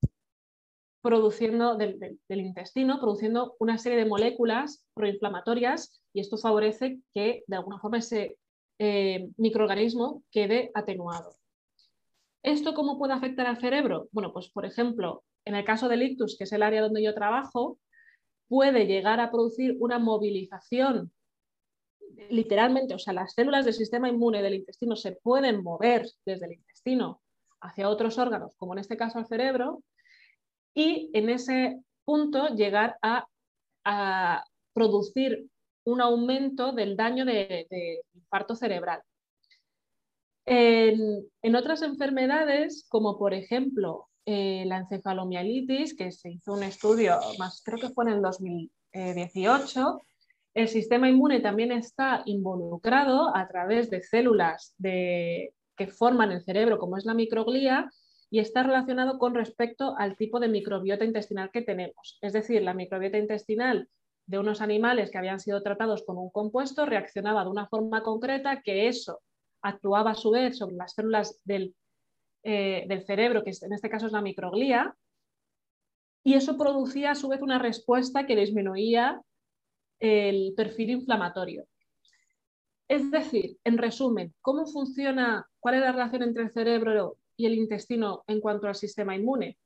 produciendo 1.02 1.76
del, 1.76 2.18
intestino, 2.30 3.00
produciendo 3.00 3.56
una 3.60 3.78
serie 3.78 4.00
de 4.00 4.06
moléculas 4.06 4.84
proinflamatorias 4.96 6.02
y 6.14 6.20
esto 6.20 6.38
favorece 6.38 7.00
que 7.14 7.44
de 7.46 7.56
alguna 7.56 7.80
forma 7.80 8.00
ese 8.00 8.38
eh, 8.80 9.30
microorganismo 9.38 10.24
quede 10.32 10.72
atenuado. 10.74 11.36
¿Esto 12.42 12.74
cómo 12.74 12.98
puede 12.98 13.14
afectar 13.14 13.46
al 13.46 13.60
cerebro? 13.60 14.08
Bueno, 14.12 14.34
pues 14.34 14.50
por 14.50 14.66
ejemplo, 14.66 15.24
en 15.46 15.56
el 15.56 15.64
caso 15.64 15.90
del 15.90 16.02
ictus, 16.02 16.38
que 16.38 16.46
es 16.46 16.52
el 16.54 16.64
área 16.64 16.82
donde 16.82 17.04
yo 17.04 17.14
trabajo, 17.14 17.78
puede 18.48 18.88
llegar 18.88 19.20
a 19.20 19.30
producir 19.30 19.76
una 19.80 20.00
movilización 20.00 21.12
literalmente, 22.30 22.96
o 22.96 23.00
sea, 23.00 23.14
las 23.14 23.34
células 23.34 23.66
del 23.66 23.74
sistema 23.74 24.10
inmune 24.10 24.42
del 24.42 24.56
intestino 24.56 24.96
se 24.96 25.12
pueden 25.12 25.62
mover 25.64 26.08
desde 26.26 26.46
el 26.46 26.54
intestino 26.54 27.22
hacia 27.66 27.90
otros 27.90 28.18
órganos, 28.18 28.56
como 28.58 28.74
en 28.74 28.80
este 28.80 28.98
caso 28.98 29.20
al 29.20 29.28
cerebro, 29.28 29.84
y 30.74 31.10
en 31.14 31.30
ese 31.30 31.80
punto 32.04 32.50
llegar 32.50 32.98
a, 33.02 33.28
producir 34.74 35.48
un 35.86 36.02
aumento 36.02 36.74
del 36.74 36.98
daño 36.98 37.24
de, 37.24 38.02
infarto 38.14 38.56
cerebral. 38.56 39.02
En, 40.46 41.56
otras 41.56 41.82
enfermedades, 41.82 42.86
como 42.90 43.18
por 43.18 43.34
ejemplo 43.34 44.08
eh, 44.26 44.64
la 44.66 44.78
encefalomielitis, 44.80 45.96
que 45.96 46.12
se 46.12 46.32
hizo 46.32 46.54
un 46.54 46.64
estudio, 46.64 47.20
más 47.38 47.62
creo 47.64 47.78
que 47.78 47.90
fue 47.90 48.06
en 48.06 48.12
el 48.14 48.22
2018, 48.22 50.02
el 50.56 50.68
sistema 50.70 51.10
inmune 51.10 51.42
también 51.42 51.72
está 51.72 52.24
involucrado 52.26 53.36
a 53.36 53.48
través 53.48 53.90
de 53.90 54.02
células 54.02 54.74
que 55.76 55.88
forman 55.88 56.32
el 56.32 56.44
cerebro, 56.44 56.78
como 56.78 56.98
es 56.98 57.06
la 57.06 57.14
microglía, 57.14 57.90
y 58.30 58.40
está 58.40 58.64
relacionado 58.64 59.18
con 59.20 59.36
respecto 59.36 59.96
al 59.98 60.18
tipo 60.18 60.40
de 60.40 60.50
microbiota 60.50 61.06
intestinal 61.06 61.52
que 61.52 61.62
tenemos. 61.62 62.18
Es 62.22 62.34
decir, 62.34 62.62
la 62.64 62.74
microbiota 62.74 63.18
intestinal 63.18 63.88
de 64.26 64.40
unos 64.40 64.62
animales 64.62 65.12
que 65.12 65.18
habían 65.18 65.40
sido 65.40 65.62
tratados 65.62 66.04
con 66.04 66.18
un 66.18 66.32
compuesto 66.32 66.86
reaccionaba 66.86 67.44
de 67.44 67.52
una 67.52 67.68
forma 67.68 68.02
concreta 68.02 68.62
que 68.62 68.88
eso 68.88 69.22
actuaba 69.62 70.12
a 70.12 70.16
su 70.16 70.32
vez 70.32 70.58
sobre 70.58 70.76
las 70.76 70.94
células 70.94 71.40
del, 71.44 71.76
eh, 72.44 72.86
del 72.88 73.06
cerebro, 73.06 73.44
que 73.44 73.52
en 73.62 73.74
este 73.74 73.90
caso 73.90 74.08
es 74.08 74.12
la 74.12 74.22
microglía, 74.22 74.96
y 76.24 76.34
eso 76.34 76.58
producía 76.58 77.12
a 77.12 77.16
su 77.16 77.28
vez 77.28 77.42
una 77.42 77.60
respuesta 77.60 78.26
que 78.26 78.36
disminuía 78.36 79.22
el 80.00 80.54
perfil 80.56 80.90
inflamatorio. 80.90 81.68
Es 82.88 83.10
decir, 83.12 83.58
en 83.64 83.78
resumen, 83.78 84.34
¿cómo 84.42 84.66
funciona, 84.66 85.48
cuál 85.66 85.78
es 85.78 85.82
la 85.82 85.94
relación 85.94 86.22
entre 86.22 86.44
el 86.44 86.52
cerebro 86.52 87.18
y 87.36 87.48
el 87.48 87.56
intestino 87.56 88.24
en 88.28 88.40
cuanto 88.40 88.68
al 88.68 88.76
sistema 88.76 89.16
inmune? 89.16 89.58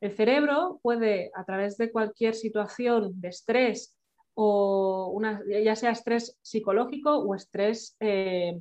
El 0.00 0.12
cerebro 0.12 0.78
puede, 0.84 1.32
a 1.34 1.44
través 1.44 1.76
de 1.76 1.90
cualquier 1.90 2.36
situación 2.36 3.20
de 3.20 3.30
estrés, 3.30 3.98
o 4.34 5.20
ya 5.64 5.74
sea 5.74 5.90
estrés 5.90 6.38
psicológico 6.42 7.18
o 7.18 7.34
estrés 7.34 7.96
eh, 7.98 8.60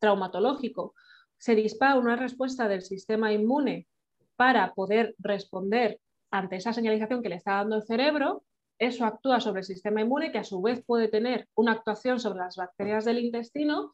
traumatológico, 0.00 0.96
se 1.38 1.54
dispara 1.54 1.94
una 1.94 2.16
respuesta 2.16 2.66
del 2.66 2.82
sistema 2.82 3.32
inmune 3.32 3.86
para 4.34 4.74
poder 4.74 5.14
responder 5.18 6.00
ante 6.32 6.56
esa 6.56 6.72
señalización 6.72 7.22
que 7.22 7.28
le 7.28 7.36
está 7.36 7.52
dando 7.52 7.76
el 7.76 7.84
cerebro 7.84 8.42
eso 8.78 9.06
actúa 9.06 9.40
sobre 9.40 9.60
el 9.60 9.64
sistema 9.64 10.02
inmune, 10.02 10.32
que 10.32 10.38
a 10.38 10.44
su 10.44 10.60
vez 10.60 10.82
puede 10.84 11.08
tener 11.08 11.48
una 11.54 11.72
actuación 11.72 12.20
sobre 12.20 12.40
las 12.40 12.56
bacterias 12.56 13.04
del 13.04 13.20
intestino 13.20 13.92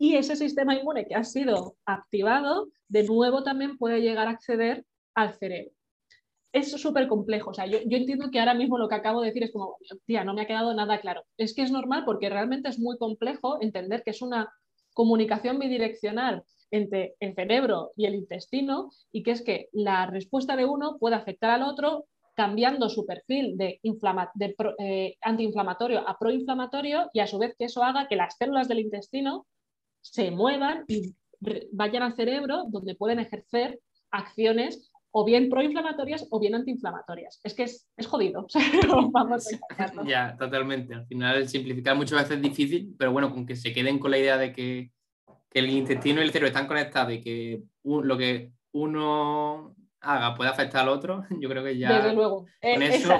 y 0.00 0.16
ese 0.16 0.34
sistema 0.34 0.74
inmune 0.74 1.06
que 1.06 1.14
ha 1.14 1.24
sido 1.24 1.76
activado, 1.84 2.68
de 2.88 3.04
nuevo 3.04 3.42
también 3.42 3.76
puede 3.76 4.00
llegar 4.00 4.28
a 4.28 4.30
acceder 4.30 4.86
al 5.14 5.34
cerebro. 5.34 5.72
Es 6.52 6.70
súper 6.72 7.06
complejo. 7.06 7.50
O 7.50 7.54
sea, 7.54 7.66
yo, 7.66 7.78
entiendo 7.84 8.30
que 8.30 8.40
ahora 8.40 8.54
mismo 8.54 8.78
lo 8.78 8.88
que 8.88 8.94
acabo 8.94 9.20
de 9.20 9.28
decir 9.28 9.44
es 9.44 9.52
como, 9.52 9.76
tía, 10.06 10.24
no 10.24 10.32
me 10.32 10.40
ha 10.40 10.46
quedado 10.46 10.72
nada 10.72 11.02
claro. 11.02 11.24
Es 11.36 11.54
que 11.54 11.60
es 11.60 11.70
normal 11.70 12.04
porque 12.06 12.30
realmente 12.30 12.70
es 12.70 12.78
muy 12.78 12.96
complejo 12.96 13.58
entender 13.60 14.02
que 14.02 14.12
es 14.12 14.22
una 14.22 14.50
comunicación 14.94 15.58
bidireccional 15.58 16.44
entre 16.70 17.16
el 17.20 17.34
cerebro 17.34 17.92
y 17.94 18.06
el 18.06 18.14
intestino 18.14 18.90
y 19.12 19.22
que 19.22 19.32
es 19.32 19.42
que 19.42 19.68
la 19.72 20.06
respuesta 20.06 20.56
de 20.56 20.64
uno 20.64 20.96
puede 20.98 21.16
afectar 21.16 21.50
al 21.50 21.62
otro 21.62 22.06
cambiando 22.34 22.88
su 22.88 23.04
perfil 23.04 23.58
de, 23.58 23.80
eh, 24.78 25.16
antiinflamatorio 25.20 26.08
a 26.08 26.18
proinflamatorio 26.18 27.10
y 27.12 27.20
a 27.20 27.26
su 27.26 27.38
vez 27.38 27.54
que 27.58 27.66
eso 27.66 27.84
haga 27.84 28.08
que 28.08 28.16
las 28.16 28.38
células 28.38 28.66
del 28.66 28.80
intestino 28.80 29.46
se 30.00 30.30
muevan 30.30 30.84
y 30.88 31.14
vayan 31.72 32.02
al 32.02 32.14
cerebro 32.14 32.64
donde 32.68 32.94
pueden 32.94 33.18
ejercer 33.18 33.80
acciones 34.10 34.90
o 35.12 35.24
bien 35.24 35.48
proinflamatorias 35.50 36.26
o 36.30 36.38
bien 36.38 36.54
antiinflamatorias. 36.54 37.40
Es 37.42 37.54
que 37.54 37.64
es, 37.64 37.86
jodido. 38.06 38.46
Vamos 39.12 39.48
a 39.78 40.04
ya, 40.04 40.36
totalmente. 40.38 40.94
Al 40.94 41.06
final 41.06 41.48
simplificar 41.48 41.96
muchas 41.96 42.22
veces 42.22 42.36
es 42.36 42.42
difícil, 42.42 42.94
pero 42.98 43.12
bueno, 43.12 43.32
con 43.32 43.46
que 43.46 43.56
se 43.56 43.72
queden 43.72 43.98
con 43.98 44.10
la 44.12 44.18
idea 44.18 44.36
de 44.36 44.52
que, 44.52 44.90
que 45.50 45.58
el 45.58 45.70
intestino 45.70 46.20
y 46.20 46.24
el 46.24 46.30
cerebro 46.30 46.48
están 46.48 46.68
conectados 46.68 47.12
y 47.12 47.20
que 47.20 47.62
lo 47.82 48.16
que 48.16 48.52
uno 48.72 49.74
haga 50.00 50.34
puede 50.34 50.50
afectar 50.50 50.82
al 50.82 50.90
otro, 50.90 51.24
yo 51.40 51.48
creo 51.48 51.64
que 51.64 51.76
ya. 51.76 51.96
Desde 51.96 52.14
luego. 52.14 52.46
Eh, 52.60 52.76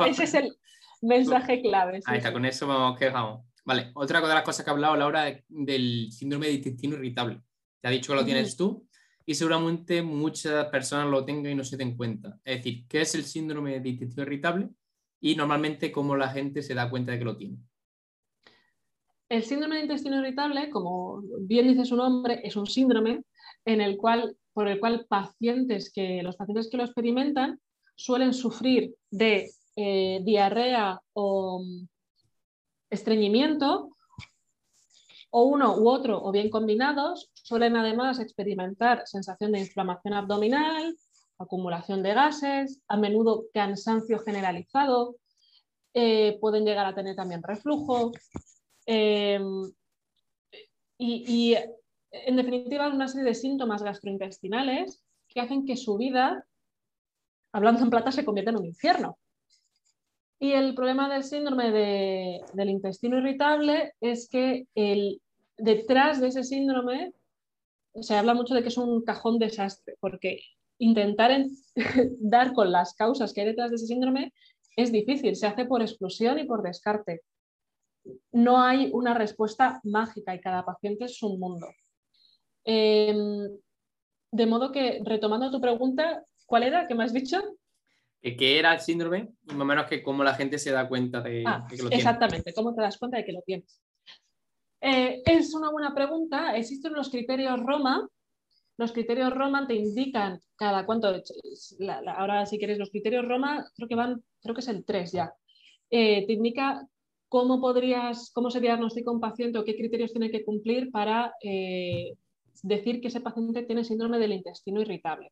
ese 0.07 0.25
es 0.25 0.35
el 0.35 0.57
mensaje 1.03 1.61
clave. 1.61 2.01
Ahí 2.07 2.19
está, 2.19 2.33
con 2.33 2.45
eso 2.45 2.67
vamos 2.67 2.99
que 2.99 3.07
dejamos. 3.07 3.45
Vale, 3.71 3.93
otra 3.95 4.21
de 4.21 4.35
las 4.35 4.43
cosas 4.43 4.65
que 4.65 4.71
ha 4.71 4.73
hablado 4.73 4.97
Laura 4.97 5.29
es 5.29 5.45
del 5.49 6.11
síndrome 6.11 6.49
de 6.49 6.55
intestino 6.55 6.97
irritable. 6.97 7.41
Te 7.81 7.87
ha 7.87 7.93
dicho 7.93 8.11
que 8.11 8.19
lo 8.19 8.25
tienes 8.25 8.57
tú 8.57 8.85
y 9.25 9.33
seguramente 9.37 10.03
muchas 10.03 10.67
personas 10.71 11.09
lo 11.09 11.25
tengan 11.25 11.53
y 11.53 11.55
no 11.55 11.63
se 11.63 11.77
den 11.77 11.97
cuenta. 11.97 12.37
Es 12.43 12.57
decir, 12.57 12.85
¿qué 12.89 13.03
es 13.03 13.15
el 13.15 13.23
síndrome 13.23 13.79
de 13.79 13.89
intestino 13.91 14.25
irritable? 14.25 14.71
Y 15.21 15.37
normalmente 15.37 15.93
cómo 15.93 16.17
la 16.17 16.31
gente 16.31 16.63
se 16.63 16.75
da 16.75 16.91
cuenta 16.91 17.13
de 17.13 17.21
que 17.21 17.25
lo 17.25 17.37
tiene. 17.37 17.59
El 19.29 19.45
síndrome 19.45 19.77
de 19.77 19.83
intestino 19.83 20.19
irritable, 20.19 20.69
como 20.69 21.23
bien 21.43 21.69
dice 21.69 21.85
su 21.85 21.95
nombre, 21.95 22.41
es 22.43 22.57
un 22.57 22.67
síndrome 22.67 23.23
en 23.65 23.81
el 23.81 23.99
cual 23.99 24.37
por 24.53 24.67
el 24.67 24.81
cual 24.81 25.07
pacientes 25.09 25.93
que, 25.93 26.25
los 26.25 26.35
pacientes 26.35 26.69
que 26.69 26.77
lo 26.77 26.83
experimentan 26.83 27.61
suelen 27.95 28.35
sufrir 28.35 28.97
de 29.13 29.49
eh, 29.77 30.19
diarrea 30.25 31.01
o 31.13 31.65
estreñimiento, 32.91 33.97
o 35.31 35.45
uno 35.45 35.77
u 35.77 35.89
otro, 35.89 36.23
o 36.23 36.33
bien 36.33 36.51
combinados, 36.51 37.31
suelen 37.35 37.77
además 37.77 38.19
experimentar 38.19 39.07
sensación 39.07 39.53
de 39.53 39.61
inflamación 39.61 40.15
abdominal, 40.15 40.97
acumulación 41.39 42.03
de 42.03 42.15
gases, 42.15 42.83
a 42.89 42.97
menudo 42.97 43.45
cansancio 43.55 44.19
generalizado, 44.19 45.17
eh, 45.95 46.39
pueden 46.41 46.65
llegar 46.65 46.87
a 46.87 46.95
tener 46.95 47.17
también 47.17 47.43
reflujo. 47.43 48.13
Em, 48.87 49.73
y, 50.99 51.57
en 52.11 52.37
definitiva, 52.37 52.89
una 52.89 53.09
serie 53.09 53.25
de 53.25 53.35
síntomas 53.35 53.83
gastrointestinales 53.83 55.03
que 55.29 55.41
hacen 55.41 55.65
que 55.65 55.77
su 55.77 55.97
vida, 55.97 56.45
hablando 57.53 57.83
en 57.83 57.91
plata, 57.91 58.13
se 58.13 58.25
convierta 58.25 58.51
en 58.51 58.59
un 58.59 58.67
infierno. 58.67 59.19
Y 60.43 60.53
el 60.53 60.75
problema 60.75 61.13
del 61.13 61.23
síndrome 61.23 61.71
del 61.71 62.71
intestino 62.71 63.19
irritable 63.19 63.93
es 64.01 64.27
que 64.27 64.67
detrás 65.59 66.19
de 66.21 66.29
ese 66.29 66.45
síndrome 66.45 67.13
se 68.01 68.17
habla 68.17 68.33
mucho 68.33 68.55
de 68.55 68.63
que 68.63 68.69
es 68.69 68.79
un 68.79 69.05
cajón 69.05 69.39
desastre, 69.39 69.97
porque 70.01 70.41
intentar 70.79 71.31
dar 72.19 72.55
con 72.55 72.73
las 72.73 72.95
causas 72.95 73.35
que 73.35 73.43
hay 73.43 73.49
detrás 73.49 73.71
de 73.71 73.77
ese 73.77 73.87
síndrome 73.87 74.33
es 74.77 74.91
difícil, 74.91 75.37
se 75.37 75.47
hace 75.47 75.67
por 75.67 75.83
exclusión 75.83 76.39
y 76.39 76.45
por 76.45 76.63
descarte. 76.63 77.21
No 78.33 78.63
hay 78.63 78.89
una 78.95 79.13
respuesta 79.13 79.79
mágica 79.85 80.35
y 80.35 80.41
cada 80.41 80.65
paciente 80.65 81.05
es 81.05 81.23
un 81.23 81.39
mundo. 81.39 81.67
Em, 82.65 83.59
de 84.33 84.47
modo 84.47 84.73
que, 84.73 85.03
retomando 85.05 85.51
tu 85.51 85.61
pregunta, 85.61 86.25
¿cuál 86.47 86.63
era? 86.63 86.87
¿Qué 86.87 86.95
me 86.95 87.05
has 87.05 87.13
dicho? 87.13 87.43
¿Qué 88.23 88.59
era 88.59 88.75
el 88.75 88.81
síndrome? 88.81 89.31
Más 89.45 89.61
o 89.61 89.65
menos 89.65 89.87
que 89.87 90.03
cómo 90.03 90.23
la 90.23 90.35
gente 90.35 90.59
se 90.59 90.71
da 90.71 90.89
cuenta 90.89 91.23
de, 91.23 91.43
ah, 91.47 91.67
que 91.69 91.77
lo 91.77 91.89
tiene. 91.89 91.97
Exactamente, 91.97 92.53
cómo 92.53 92.75
te 92.75 92.83
das 92.83 92.99
cuenta 92.99 93.17
de 93.17 93.25
que 93.25 93.33
lo 93.33 93.43
tienes. 93.43 93.81
Eh, 94.81 95.23
es 95.25 95.55
una 95.55 95.71
buena 95.71 95.95
pregunta. 95.95 96.57
Existen 96.57 96.93
los 96.93 97.11
criterios 97.11 97.61
Roma. 97.61 98.09
Los 98.77 98.93
criterios 98.93 99.33
Roma 99.33 99.67
te 99.67 99.75
indican 99.75 100.41
cada 100.57 100.87
cuánto. 100.87 101.13
ahora, 102.17 102.47
si 102.47 102.59
quieres, 102.59 102.79
los 102.79 102.91
criterios 102.91 103.27
Roma, 103.27 103.67
creo 103.75 103.89
que 103.89 103.95
van, 103.95 104.23
creo 104.43 104.55
que 104.55 104.61
es 104.61 104.69
el 104.69 104.85
3 104.85 105.13
ya. 105.13 105.33
Eh, 105.91 106.27
te 106.27 106.33
indica 106.33 106.87
cómo 107.29 107.61
podrías, 107.61 108.31
cómo 108.33 108.51
se 108.51 108.61
diagnostica 108.61 109.11
un 109.11 109.21
paciente 109.21 109.59
o 109.59 109.65
qué 109.65 109.77
criterios 109.77 110.13
tiene 110.13 110.31
que 110.31 110.45
cumplir 110.45 110.91
para 110.91 111.33
eh, 111.43 112.15
decir 112.63 113.01
que 113.01 113.09
ese 113.09 113.21
paciente 113.21 113.63
tiene 113.63 113.85
síndrome 113.85 114.19
del 114.19 114.33
intestino 114.33 114.81
irritable. 114.81 115.31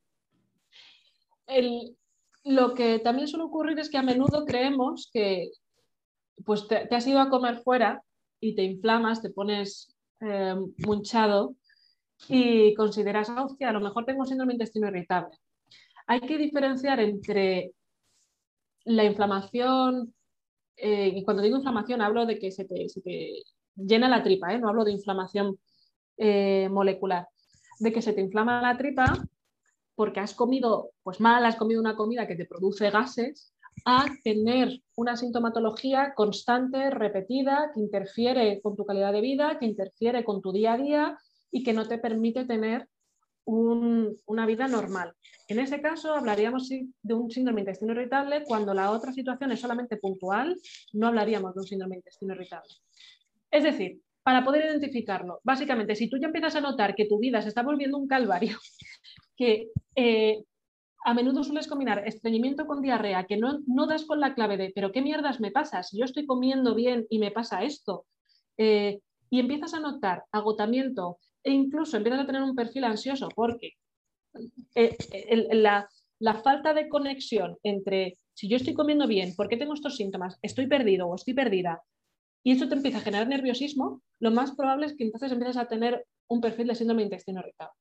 Lo 2.48 2.74
que 2.74 2.98
también 2.98 3.28
suele 3.28 3.44
ocurrir 3.44 3.78
es 3.78 3.90
que 3.90 3.98
a 3.98 4.02
menudo 4.02 4.46
creemos 4.46 5.10
que 5.12 5.50
pues 6.44 6.66
te, 6.66 6.88
has 6.94 7.06
ido 7.06 7.20
a 7.20 7.28
comer 7.28 7.58
fuera 7.58 8.02
y 8.40 8.54
te 8.54 8.62
inflamas, 8.62 9.20
te 9.20 9.30
pones 9.30 9.94
eh, 10.20 10.54
munchado 10.86 11.56
y 12.26 12.74
consideras, 12.74 13.28
hostia, 13.28 13.68
a 13.68 13.72
lo 13.72 13.80
mejor 13.80 14.06
tengo 14.06 14.24
síndrome 14.24 14.54
intestino 14.54 14.88
irritable. 14.88 15.36
Hay 16.06 16.20
que 16.20 16.38
diferenciar 16.38 17.00
entre 17.00 17.72
la 18.84 19.04
inflamación, 19.04 20.14
eh, 20.76 21.12
y 21.14 21.24
cuando 21.24 21.42
digo 21.42 21.58
inflamación 21.58 22.00
hablo 22.00 22.24
de 22.24 22.38
que 22.38 22.50
se 22.50 22.64
te, 22.64 22.86
llena 23.76 24.08
la 24.08 24.22
tripa, 24.22 24.54
¿eh? 24.54 24.58
no 24.58 24.70
hablo 24.70 24.84
de 24.84 24.92
inflamación 24.92 25.58
eh, 26.16 26.68
molecular, 26.70 27.28
de 27.78 27.92
que 27.92 28.00
se 28.00 28.14
te 28.14 28.22
inflama 28.22 28.62
la 28.62 28.78
tripa 28.78 29.12
porque 29.98 30.20
has 30.20 30.32
comido 30.32 30.92
pues 31.02 31.18
mal, 31.18 31.44
has 31.44 31.56
comido 31.56 31.80
una 31.80 31.96
comida 31.96 32.28
que 32.28 32.36
te 32.36 32.46
produce 32.46 32.88
gases, 32.88 33.52
a 33.84 34.06
tener 34.22 34.80
una 34.94 35.16
sintomatología 35.16 36.14
constante, 36.14 36.88
repetida, 36.90 37.72
que 37.74 37.80
interfiere 37.80 38.60
con 38.62 38.76
tu 38.76 38.86
calidad 38.86 39.12
de 39.12 39.20
vida, 39.20 39.58
que 39.58 39.66
interfiere 39.66 40.22
con 40.22 40.40
tu 40.40 40.52
día 40.52 40.74
a 40.74 40.78
día 40.78 41.18
y 41.50 41.64
que 41.64 41.72
no 41.72 41.88
te 41.88 41.98
permite 41.98 42.44
tener 42.44 42.88
una 43.44 44.46
vida 44.46 44.68
normal. 44.68 45.14
En 45.48 45.58
ese 45.58 45.80
caso, 45.80 46.14
hablaríamos 46.14 46.68
de 46.68 47.14
un 47.14 47.28
síndrome 47.28 47.62
intestino 47.62 47.92
irritable. 47.92 48.44
Cuando 48.44 48.74
la 48.74 48.92
otra 48.92 49.12
situación 49.12 49.50
es 49.50 49.60
solamente 49.60 49.96
puntual, 49.96 50.54
no 50.92 51.08
hablaríamos 51.08 51.54
de 51.54 51.60
un 51.60 51.66
síndrome 51.66 51.96
intestino 51.96 52.34
irritable. 52.34 52.72
Es 53.50 53.64
decir, 53.64 54.00
para 54.22 54.44
poder 54.44 54.66
identificarlo, 54.66 55.40
básicamente, 55.42 55.96
si 55.96 56.08
tú 56.08 56.18
ya 56.18 56.26
empiezas 56.26 56.54
a 56.54 56.60
notar 56.60 56.94
que 56.94 57.06
tu 57.06 57.18
vida 57.18 57.42
se 57.42 57.48
está 57.48 57.62
volviendo 57.62 57.98
un 57.98 58.06
calvario, 58.06 58.58
que 59.38 59.70
eh, 59.94 60.44
a 61.04 61.14
menudo 61.14 61.44
sueles 61.44 61.68
combinar 61.68 62.06
estreñimiento 62.06 62.66
con 62.66 62.82
diarrea, 62.82 63.24
que 63.24 63.36
no, 63.36 63.60
no, 63.66 63.86
das 63.86 64.04
con 64.04 64.20
la 64.20 64.34
clave 64.34 64.56
de, 64.56 64.72
pero 64.74 64.92
¿qué 64.92 65.00
mierdas 65.00 65.40
me 65.40 65.52
pasa? 65.52 65.82
Si 65.82 65.96
yo 65.96 66.04
estoy 66.04 66.26
comiendo 66.26 66.74
bien 66.74 67.06
y 67.08 67.18
me 67.20 67.30
pasa 67.30 67.62
esto, 67.62 68.04
eh, 68.58 69.00
y 69.30 69.40
empiezas 69.40 69.74
a 69.74 69.80
notar 69.80 70.24
agotamiento, 70.32 71.18
e 71.44 71.52
incluso 71.52 71.96
empiezas 71.96 72.20
a 72.20 72.26
tener 72.26 72.42
un 72.42 72.56
perfil 72.56 72.84
ansioso 72.84 73.28
porque 73.34 73.74
eh, 74.74 74.96
la, 75.52 75.88
falta 76.42 76.74
de 76.74 76.88
conexión 76.88 77.56
entre 77.62 78.18
si 78.34 78.48
yo 78.48 78.56
estoy 78.56 78.74
comiendo 78.74 79.06
bien, 79.06 79.34
¿por 79.36 79.48
qué 79.48 79.56
tengo 79.56 79.74
estos 79.74 79.96
síntomas? 79.96 80.38
¿Estoy 80.42 80.66
perdido 80.66 81.06
o 81.06 81.14
estoy 81.14 81.34
perdida? 81.34 81.80
Y 82.42 82.52
esto 82.52 82.68
te 82.68 82.74
empieza 82.74 82.98
a 82.98 83.02
generar 83.02 83.28
nerviosismo, 83.28 84.02
lo 84.20 84.30
más 84.30 84.52
probable 84.52 84.86
es 84.86 84.96
que 84.96 85.04
entonces 85.04 85.30
empiezas 85.30 85.56
a 85.56 85.68
tener 85.68 86.04
un 86.28 86.40
perfil 86.40 86.66
de 86.66 86.74
síndrome 86.74 87.02
de 87.02 87.06
intestino 87.06 87.40
irritable. 87.40 87.74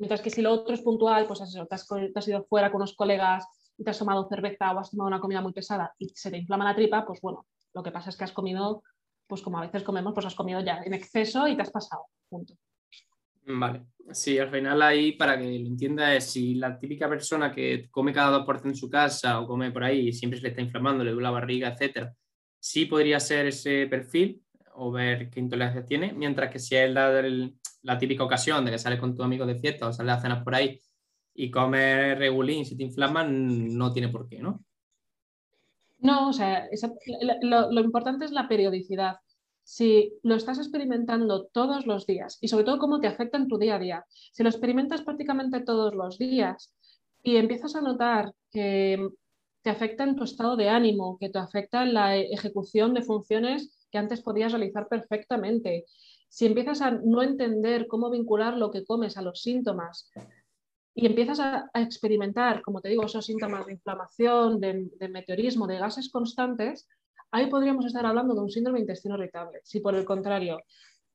Mientras 0.00 0.22
que 0.22 0.30
si 0.30 0.40
lo 0.40 0.50
otro 0.50 0.72
es 0.74 0.80
puntual, 0.80 1.26
pues 1.26 1.40
te, 1.40 1.44
has, 1.44 2.28
ido 2.28 2.42
fuera 2.44 2.70
con 2.70 2.80
unos 2.80 2.96
colegas 2.96 3.46
y 3.76 3.84
te 3.84 3.90
has 3.90 3.98
tomado 3.98 4.26
cerveza 4.30 4.72
o 4.72 4.78
has 4.78 4.90
tomado 4.90 5.08
una 5.08 5.20
comida 5.20 5.42
muy 5.42 5.52
pesada 5.52 5.92
y 5.98 6.08
se 6.08 6.30
te 6.30 6.38
inflama 6.38 6.64
la 6.64 6.74
tripa, 6.74 7.04
pues 7.04 7.20
bueno, 7.20 7.46
lo 7.74 7.82
que 7.82 7.92
pasa 7.92 8.08
es 8.08 8.16
que 8.16 8.24
has 8.24 8.32
comido 8.32 8.82
pues 9.26 9.42
como 9.42 9.58
a 9.58 9.60
veces 9.60 9.82
comemos, 9.82 10.14
pues 10.14 10.24
has 10.24 10.34
comido 10.34 10.60
ya 10.60 10.82
en 10.84 10.94
exceso 10.94 11.46
y 11.46 11.54
te 11.54 11.62
has 11.62 11.70
pasado. 11.70 12.06
Punto. 12.30 12.54
Vale, 13.44 13.82
sí, 14.10 14.38
al 14.38 14.50
final 14.50 14.80
ahí 14.80 15.12
para 15.12 15.38
que 15.38 15.58
lo 15.58 15.66
entienda 15.66 16.14
es 16.14 16.24
si 16.24 16.54
la 16.54 16.78
típica 16.78 17.06
persona 17.06 17.52
que 17.52 17.88
come 17.90 18.14
cada 18.14 18.30
dos 18.30 18.46
por 18.46 18.62
en 18.64 18.74
su 18.74 18.88
casa 18.88 19.38
o 19.38 19.46
come 19.46 19.70
por 19.70 19.84
ahí 19.84 20.08
y 20.08 20.12
siempre 20.14 20.38
se 20.38 20.44
le 20.44 20.48
está 20.48 20.62
inflamando, 20.62 21.04
le 21.04 21.10
duele 21.10 21.24
la 21.24 21.30
barriga, 21.30 21.68
etcétera, 21.68 22.14
sí 22.58 22.86
podría 22.86 23.20
ser 23.20 23.48
ese 23.48 23.86
perfil 23.86 24.42
o 24.74 24.90
ver 24.90 25.28
qué 25.28 25.40
intolerancia 25.40 25.84
tiene, 25.84 26.14
mientras 26.14 26.50
que 26.50 26.58
si 26.58 26.74
es 26.74 26.90
la, 26.90 27.10
la 27.82 27.98
típica 27.98 28.24
ocasión 28.24 28.64
de 28.64 28.72
que 28.72 28.78
sales 28.78 29.00
con 29.00 29.16
tu 29.16 29.22
amigo 29.22 29.46
de 29.46 29.58
fiesta 29.58 29.88
o 29.88 29.92
sales 29.92 30.16
a 30.16 30.20
cenas 30.20 30.42
por 30.44 30.54
ahí 30.54 30.80
y 31.34 31.50
comes 31.50 32.18
regulín, 32.18 32.64
si 32.64 32.76
te 32.76 32.82
inflaman, 32.82 33.76
no 33.76 33.92
tiene 33.92 34.08
por 34.08 34.28
qué, 34.28 34.40
¿no? 34.40 34.64
No, 36.00 36.28
o 36.28 36.32
sea, 36.32 36.66
lo, 37.42 37.80
importante 37.80 38.24
es 38.24 38.32
la 38.32 38.48
periodicidad. 38.48 39.16
Si 39.62 40.14
lo 40.22 40.34
estás 40.34 40.58
experimentando 40.58 41.46
todos 41.52 41.86
los 41.86 42.06
días 42.06 42.38
y 42.40 42.48
sobre 42.48 42.64
todo 42.64 42.78
cómo 42.78 43.00
te 43.00 43.06
afecta 43.06 43.36
en 43.36 43.48
tu 43.48 43.58
día 43.58 43.76
a 43.76 43.78
día, 43.78 44.04
si 44.08 44.42
lo 44.42 44.48
experimentas 44.48 45.02
prácticamente 45.02 45.60
todos 45.60 45.94
los 45.94 46.18
días 46.18 46.74
y 47.22 47.36
empiezas 47.36 47.76
a 47.76 47.82
notar 47.82 48.32
que 48.50 49.08
te 49.62 49.70
afecta 49.70 50.04
en 50.04 50.16
tu 50.16 50.24
estado 50.24 50.56
de 50.56 50.70
ánimo, 50.70 51.18
que 51.18 51.28
te 51.28 51.38
afecta 51.38 51.82
en 51.82 51.92
la 51.92 52.16
ejecución 52.16 52.94
de 52.94 53.02
funciones 53.02 53.86
que 53.90 53.98
antes 53.98 54.22
podías 54.22 54.52
realizar 54.52 54.88
perfectamente, 54.88 55.84
si 56.30 56.46
empiezas 56.46 56.80
a 56.80 56.92
no 56.92 57.22
entender 57.22 57.88
cómo 57.88 58.08
vincular 58.08 58.56
lo 58.56 58.70
que 58.70 58.84
comes 58.84 59.16
a 59.16 59.22
los 59.22 59.42
síntomas, 59.42 60.10
y 60.94 61.06
empiezas 61.06 61.40
a, 61.40 61.70
experimentar, 61.74 62.62
como 62.62 62.80
te 62.80 62.88
digo, 62.88 63.04
esos 63.04 63.26
síntomas 63.26 63.66
de 63.66 63.72
inflamación, 63.72 64.60
de, 64.60 65.08
meteorismo, 65.08 65.66
de 65.66 65.78
gases 65.78 66.10
constantes, 66.10 66.88
ahí 67.30 67.46
podríamos 67.48 67.84
estar 67.84 68.06
hablando 68.06 68.34
de 68.34 68.40
un 68.40 68.50
síndrome 68.50 68.78
de 68.78 68.82
intestino 68.82 69.16
irritable. 69.16 69.60
Si 69.64 69.80
por 69.80 69.94
el 69.94 70.04
contrario 70.04 70.58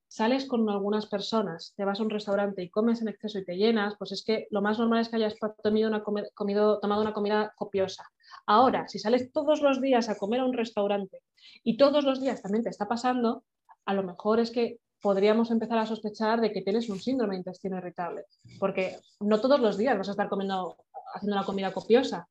sales 0.07 0.45
con 0.45 0.69
algunas 0.69 1.07
personas, 1.07 1.73
te 1.75 1.83
vas 1.83 1.99
a 1.99 2.03
un 2.03 2.09
restaurante 2.09 2.63
y 2.63 2.69
comes 2.69 3.01
en 3.01 3.09
exceso 3.09 3.39
y 3.39 3.45
te 3.45 3.57
llenas, 3.57 3.95
pues 3.97 4.11
es 4.11 4.23
que 4.23 4.47
lo 4.49 4.61
más 4.61 4.79
normal 4.79 5.01
es 5.01 5.09
que 5.09 5.17
hayas 5.17 5.35
tomado 5.37 7.01
una 7.01 7.13
comida 7.13 7.53
copiosa. 7.57 8.05
Ahora, 8.45 8.87
si 8.87 8.99
sales 8.99 9.31
todos 9.31 9.61
los 9.61 9.81
días 9.81 10.07
a 10.07 10.17
comer 10.17 10.41
a 10.41 10.45
un 10.45 10.53
restaurante 10.53 11.21
y 11.63 11.77
todos 11.77 12.05
los 12.05 12.21
días 12.21 12.41
también 12.41 12.63
te 12.63 12.69
está 12.69 12.87
pasando, 12.87 13.43
a 13.85 13.93
lo 13.93 14.03
mejor 14.03 14.39
es 14.39 14.51
que 14.51 14.79
podríamos 15.01 15.51
empezar 15.51 15.77
a 15.77 15.85
sospechar 15.85 16.41
de 16.41 16.51
que 16.51 16.61
tienes 16.61 16.89
un 16.89 16.99
síndrome 16.99 17.35
de 17.35 17.39
intestino 17.39 17.77
irritable, 17.77 18.25
porque 18.59 18.97
no 19.19 19.39
todos 19.39 19.59
los 19.59 19.77
días 19.77 19.97
vas 19.97 20.07
a 20.07 20.11
estar 20.11 20.29
comiendo, 20.29 20.77
haciendo 21.13 21.37
una 21.37 21.45
comida 21.45 21.73
copiosa. 21.73 22.27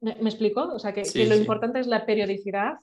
¿Me, 0.00 0.12
explico? 0.12 0.62
O 0.74 0.78
sea, 0.78 0.92
que, 0.92 1.02
lo 1.26 1.34
importante 1.34 1.80
es 1.80 1.86
la 1.86 2.06
periodicidad 2.06 2.74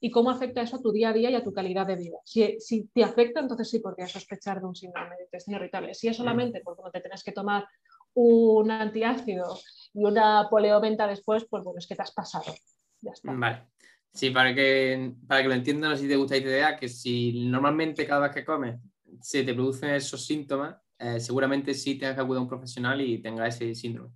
y 0.00 0.10
cómo 0.10 0.30
afecta 0.30 0.62
eso 0.62 0.76
a 0.76 0.82
tu 0.82 0.90
día 0.90 1.10
a 1.10 1.12
día 1.12 1.30
y 1.30 1.34
a 1.34 1.44
tu 1.44 1.52
calidad 1.52 1.86
de 1.86 1.96
vida. 1.96 2.18
Si, 2.24 2.58
si 2.60 2.88
te 2.88 3.04
afecta, 3.04 3.40
entonces 3.40 3.70
sí 3.70 3.78
podrías 3.78 4.10
sospechar 4.10 4.60
de 4.60 4.66
un 4.66 4.74
síndrome 4.74 5.16
de 5.16 5.24
intestino 5.24 5.58
irritable. 5.58 5.94
Si 5.94 6.08
es 6.08 6.16
solamente 6.16 6.62
porque 6.64 6.82
te 6.92 7.00
tienes 7.00 7.22
que 7.22 7.32
tomar 7.32 7.66
un 8.14 8.70
antiácido 8.70 9.58
y 9.92 10.04
una 10.04 10.48
poleomenta 10.50 11.06
después, 11.06 11.46
pues 11.48 11.62
bueno, 11.62 11.78
es 11.78 11.86
que 11.86 11.94
te 11.94 12.02
has 12.02 12.12
pasado. 12.12 12.54
Ya 13.00 13.12
está. 13.12 13.32
Vale. 13.32 13.68
Sí, 14.12 14.30
para 14.30 14.54
que, 14.54 15.12
para 15.26 15.42
que 15.42 15.48
lo 15.48 15.54
entiendan, 15.54 15.90
no 15.90 15.96
sé 15.96 16.04
si 16.04 16.08
te 16.08 16.16
gusta 16.16 16.36
idea, 16.36 16.76
que 16.76 16.88
si 16.88 17.48
normalmente 17.48 18.06
cada 18.06 18.22
vez 18.22 18.32
que 18.34 18.44
comes 18.44 18.80
se 19.20 19.44
te 19.44 19.54
producen 19.54 19.90
esos 19.90 20.24
síntomas, 20.24 20.76
eh, 20.98 21.20
seguramente 21.20 21.74
sí 21.74 21.98
tengas 21.98 22.14
que 22.14 22.22
acudir 22.22 22.38
a 22.38 22.42
un 22.42 22.48
profesional 22.48 23.00
y 23.00 23.20
tengas 23.20 23.54
ese 23.54 23.74
síndrome. 23.74 24.10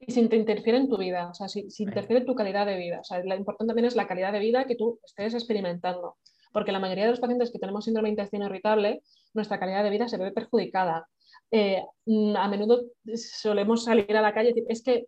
Y 0.00 0.12
si 0.12 0.28
te 0.28 0.36
interfiere 0.36 0.78
en 0.78 0.88
tu 0.88 0.98
vida, 0.98 1.28
o 1.30 1.34
sea, 1.34 1.48
si, 1.48 1.66
interfiere 1.78 2.20
en 2.20 2.26
tu 2.26 2.34
calidad 2.34 2.66
de 2.66 2.76
vida. 2.76 3.00
O 3.00 3.04
sea, 3.04 3.22
lo 3.24 3.34
importante 3.34 3.70
también 3.70 3.86
es 3.86 3.96
la 3.96 4.06
calidad 4.06 4.32
de 4.32 4.38
vida 4.38 4.66
que 4.66 4.76
tú 4.76 5.00
estés 5.04 5.34
experimentando. 5.34 6.16
Porque 6.52 6.72
la 6.72 6.78
mayoría 6.78 7.04
de 7.04 7.10
los 7.10 7.20
pacientes 7.20 7.50
que 7.50 7.58
tenemos 7.58 7.84
síndrome 7.84 8.08
de 8.08 8.12
intestino 8.12 8.46
irritable, 8.46 9.02
nuestra 9.32 9.58
calidad 9.58 9.82
de 9.82 9.90
vida 9.90 10.08
se 10.08 10.18
ve 10.18 10.30
perjudicada. 10.30 11.08
Eh, 11.50 11.82
mm, 12.06 12.36
a 12.36 12.48
menudo 12.48 12.82
solemos 13.14 13.84
salir 13.84 14.16
a 14.16 14.22
la 14.22 14.34
calle 14.34 14.50
y 14.50 14.52
decir, 14.52 14.66
es 14.68 14.82
que 14.82 15.06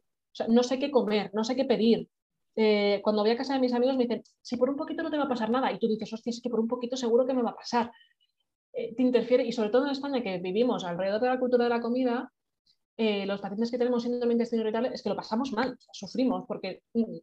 no 0.48 0.62
sé 0.62 0.78
qué 0.78 0.90
comer, 0.90 1.30
no 1.34 1.44
sé 1.44 1.56
qué 1.56 1.64
pedir, 1.64 2.08
eh, 2.58 3.00
cuando 3.02 3.22
voy 3.22 3.30
a 3.30 3.36
casa 3.36 3.52
de 3.52 3.60
mis 3.60 3.74
amigos 3.74 3.96
me 3.96 4.04
dicen, 4.04 4.22
si 4.40 4.56
por 4.56 4.70
un 4.70 4.76
poquito 4.76 5.02
no 5.02 5.10
te 5.10 5.18
va 5.18 5.24
a 5.24 5.28
pasar 5.28 5.50
nada, 5.50 5.70
y 5.70 5.78
tú 5.78 5.88
dices, 5.88 6.10
hostia, 6.10 6.30
es 6.30 6.40
que 6.40 6.48
por 6.48 6.58
un 6.58 6.68
poquito 6.68 6.96
seguro 6.96 7.26
que 7.26 7.34
me 7.34 7.42
va 7.42 7.50
a 7.50 7.56
pasar. 7.56 7.92
Eh, 8.72 8.94
te 8.94 9.02
interfiere, 9.02 9.46
y 9.46 9.52
sobre 9.52 9.68
todo 9.68 9.84
en 9.84 9.92
España, 9.92 10.22
que 10.22 10.38
vivimos 10.38 10.84
alrededor 10.84 11.20
de 11.20 11.28
la 11.28 11.38
cultura 11.38 11.64
de 11.64 11.70
la 11.70 11.80
comida, 11.80 12.32
eh, 12.96 13.26
los 13.26 13.42
pacientes 13.42 13.70
que 13.70 13.76
tenemos 13.76 14.02
síndrome 14.02 14.32
intestino 14.32 14.62
irritable 14.62 14.90
es 14.94 15.02
que 15.02 15.10
lo 15.10 15.16
pasamos 15.16 15.52
mal, 15.52 15.76
sufrimos, 15.92 16.46
porque 16.48 16.82
mm, 16.94 17.18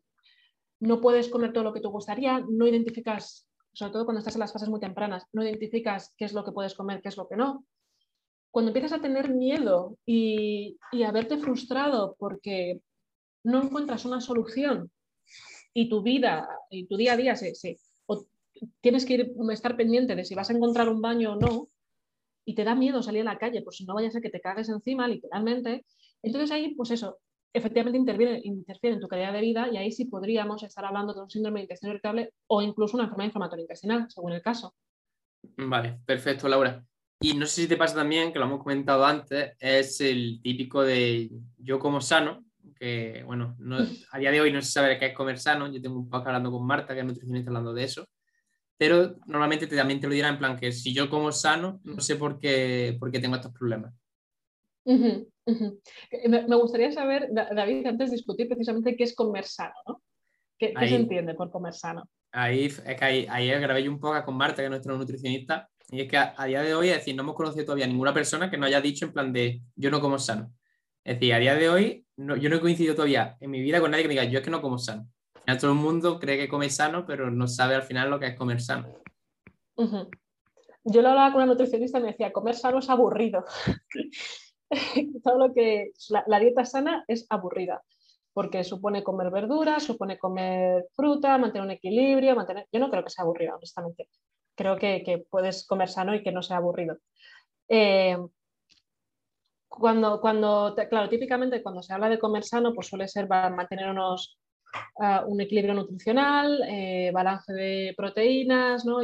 no 0.81 1.01
puedes 1.01 1.29
comer 1.29 1.51
todo 1.51 1.63
lo 1.63 1.73
que 1.73 1.81
te 1.81 1.87
gustaría, 1.87 2.39
no 2.47 2.67
identificas, 2.67 3.47
sobre 3.73 3.91
todo 3.91 4.05
cuando 4.05 4.19
estás 4.19 4.35
en 4.35 4.41
las 4.41 4.53
fases 4.53 4.69
muy 4.69 4.79
tempranas, 4.79 5.25
no 5.33 5.43
identificas 5.43 6.13
qué 6.15 6.25
es 6.25 6.33
lo 6.33 6.43
que 6.43 6.51
puedes 6.51 6.75
comer, 6.75 7.01
qué 7.01 7.09
es 7.09 7.17
lo 7.17 7.27
que 7.27 7.37
no. 7.37 7.65
Cuando 8.51 8.69
empiezas 8.69 8.93
a 8.93 9.01
tener 9.01 9.33
miedo 9.33 9.97
y 10.05 10.77
a 11.03 11.11
verte 11.11 11.37
frustrado 11.37 12.15
porque 12.19 12.81
no 13.43 13.63
encuentras 13.63 14.05
una 14.05 14.21
solución 14.21 14.91
y 15.73 15.89
tu 15.89 16.01
vida 16.01 16.47
y 16.69 16.85
tu 16.85 16.97
día 16.97 17.13
a 17.13 17.17
día 17.17 17.35
se, 17.35 17.53
tienes 18.81 19.05
que 19.05 19.33
estar 19.51 19.75
pendiente 19.75 20.15
de 20.15 20.25
si 20.25 20.35
vas 20.35 20.49
a 20.49 20.53
encontrar 20.53 20.89
un 20.89 21.01
baño 21.01 21.33
o 21.33 21.35
no, 21.35 21.69
y 22.45 22.55
te 22.55 22.63
da 22.63 22.75
miedo 22.75 23.01
salir 23.01 23.21
a 23.21 23.33
la 23.33 23.37
calle, 23.37 23.61
por 23.61 23.73
si 23.73 23.85
no 23.85 23.93
vaya 23.93 24.09
a 24.09 24.11
ser 24.11 24.21
que 24.21 24.29
te 24.29 24.41
cagues 24.41 24.69
encima, 24.69 25.07
literalmente. 25.07 25.85
Entonces 26.21 26.51
ahí, 26.51 26.75
pues 26.75 26.91
eso, 26.91 27.19
efectivamente 27.53 27.97
interviene, 27.97 28.41
interfiere 28.43 28.95
en 28.95 29.01
tu 29.01 29.07
calidad 29.07 29.33
de 29.33 29.41
vida 29.41 29.69
y 29.71 29.77
ahí 29.77 29.91
sí 29.91 30.05
podríamos 30.05 30.61
estar 30.63 30.83
hablando 30.83 31.13
de 31.13 31.21
un 31.21 31.29
síndrome 31.29 31.59
de 31.59 31.65
intestino 31.65 31.93
irritable 31.93 32.33
o 32.47 32.61
incluso 32.61 32.97
una 32.97 33.05
enfermedad 33.05 33.27
inflamatoria 33.27 33.63
intestinal, 33.63 34.07
según 34.09 34.33
el 34.33 34.41
caso. 34.41 34.75
Vale, 35.57 35.99
perfecto, 36.05 36.47
Laura. 36.47 36.83
Y 37.21 37.35
no 37.35 37.45
sé 37.45 37.61
si 37.61 37.67
te 37.67 37.77
pasa 37.77 37.95
también, 37.95 38.33
que 38.33 38.39
lo 38.39 38.45
hemos 38.45 38.61
comentado 38.61 39.05
antes, 39.05 39.53
es 39.59 40.01
el 40.01 40.41
típico 40.41 40.83
de 40.83 41.31
yo 41.57 41.79
como 41.79 42.01
sano, 42.01 42.43
que, 42.83 43.23
bueno, 43.23 43.55
a 44.11 44.19
día 44.19 44.29
de 44.29 44.41
hoy 44.41 44.51
no 44.51 44.61
se 44.61 44.69
sabe 44.69 44.99
qué 44.99 45.05
es 45.05 45.13
comer 45.13 45.39
sano. 45.39 45.71
Yo 45.71 45.81
tengo 45.81 45.97
un 45.97 46.09
poco 46.09 46.27
hablando 46.27 46.51
con 46.51 46.67
Marta, 46.67 46.93
que 46.93 46.99
es 46.99 47.05
nutricionista, 47.05 47.49
hablando 47.49 47.73
de 47.73 47.85
eso. 47.85 48.09
Pero 48.75 49.15
normalmente 49.25 49.67
te, 49.67 49.77
también 49.77 50.01
te 50.01 50.07
lo 50.07 50.13
dirá 50.13 50.27
en 50.27 50.37
plan 50.37 50.57
que 50.59 50.69
si 50.73 50.93
yo 50.93 51.09
como 51.09 51.31
sano, 51.31 51.79
no 51.85 52.01
sé 52.01 52.17
por 52.17 52.39
qué, 52.39 52.97
por 52.99 53.09
qué 53.09 53.21
tengo 53.21 53.37
estos 53.37 53.53
problemas. 53.53 53.93
Me 54.83 56.55
gustaría 56.57 56.91
saber, 56.91 57.29
David, 57.31 57.85
antes 57.85 58.09
de 58.09 58.17
discutir 58.17 58.49
precisamente 58.49 58.97
qué 58.97 59.05
es 59.05 59.15
comer 59.15 59.45
sano, 59.45 59.75
¿no? 59.87 60.03
¿Qué, 60.57 60.73
se 60.77 60.95
entiende 60.95 61.35
por 61.35 61.51
comer 61.51 61.73
sano? 61.73 62.09
Ahí, 62.33 62.65
es 62.65 62.81
que 62.81 63.05
ahí, 63.05 63.25
ahí 63.29 63.47
grabé 63.61 63.81
yo 63.83 63.91
un 63.91 63.99
poco 64.01 64.21
con 64.25 64.35
Marta, 64.35 64.57
que 64.57 64.63
es 64.63 64.69
nuestra 64.69 64.93
nutricionista, 64.93 65.69
y 65.89 66.01
es 66.01 66.09
que 66.09 66.17
a, 66.17 66.33
a, 66.37 66.45
día 66.47 66.61
de 66.61 66.75
hoy, 66.75 66.89
es 66.89 66.97
decir, 66.97 67.15
no 67.15 67.23
hemos 67.23 67.35
conocido 67.35 67.63
todavía 67.63 67.87
ninguna 67.87 68.13
persona 68.13 68.51
que 68.51 68.57
no 68.57 68.65
haya 68.65 68.81
dicho 68.81 69.05
en 69.05 69.13
plan 69.13 69.31
de 69.31 69.61
yo 69.73 69.89
no 69.89 70.01
como 70.01 70.19
sano. 70.19 70.53
Es 71.05 71.15
decir, 71.15 71.33
a 71.33 71.39
día 71.39 71.55
de 71.55 71.69
hoy 71.69 72.02
no, 72.17 72.35
yo 72.35 72.49
no 72.49 72.57
he 72.57 72.61
coincidido 72.61 72.95
todavía 72.95 73.37
en 73.39 73.51
mi 73.51 73.61
vida 73.61 73.79
con 73.79 73.91
nadie 73.91 74.03
que 74.03 74.07
me 74.07 74.13
diga, 74.13 74.25
yo 74.25 74.39
es 74.39 74.45
que 74.45 74.51
no 74.51 74.61
como 74.61 74.77
sano. 74.77 75.07
todo 75.59 75.71
el 75.71 75.77
mundo 75.77 76.19
cree 76.19 76.37
que 76.37 76.47
come 76.47 76.69
sano, 76.69 77.05
pero 77.05 77.31
no 77.31 77.47
sabe 77.47 77.75
al 77.75 77.83
final 77.83 78.09
lo 78.09 78.19
que 78.19 78.27
es 78.27 78.35
comer 78.35 78.61
sano. 78.61 78.87
Yo 80.85 81.01
lo 81.01 81.09
hablaba 81.09 81.31
con 81.31 81.43
una 81.43 81.53
nutricionista 81.53 81.99
y 81.99 82.01
me 82.01 82.07
decía, 82.09 82.33
comer 82.33 82.55
sano 82.55 82.79
es 82.79 82.89
aburrido. 82.89 83.45
Todo 85.23 85.37
lo 85.37 85.53
que 85.53 85.91
la, 86.27 86.39
dieta 86.39 86.65
sana 86.65 87.05
es 87.07 87.25
aburrida, 87.29 87.81
porque 88.33 88.63
supone 88.63 89.03
comer 89.03 89.31
verduras, 89.31 89.83
supone 89.83 90.17
comer 90.17 90.85
fruta, 90.95 91.37
mantener 91.37 91.65
un 91.65 91.71
equilibrio, 91.71 92.35
mantener... 92.35 92.67
Yo 92.71 92.79
no 92.79 92.89
creo 92.89 93.03
que 93.03 93.09
sea 93.09 93.23
aburrido, 93.23 93.55
honestamente. 93.55 94.09
Creo 94.55 94.77
que, 94.77 95.25
puedes 95.29 95.65
comer 95.65 95.89
sano 95.89 96.13
y 96.13 96.21
que 96.21 96.31
no 96.31 96.41
sea 96.41 96.57
aburrido. 96.57 96.97
Eh, 97.69 98.17
cuando, 99.79 100.21
cuando, 100.21 100.75
claro, 100.89 101.09
típicamente 101.09 101.63
cuando 101.63 101.81
se 101.81 101.93
habla 101.93 102.09
de 102.09 102.19
comer 102.19 102.43
sano, 102.43 102.73
pues 102.73 102.87
suele 102.87 103.07
ser 103.07 103.27
mantener 103.27 103.89
unos, 103.89 104.37
ah, 104.99 105.23
un 105.27 105.41
equilibrio 105.41 105.73
nutricional, 105.73 106.61
eh, 106.67 107.11
balance 107.13 107.53
de 107.53 107.93
proteínas, 107.97 108.85
¿no? 108.85 108.99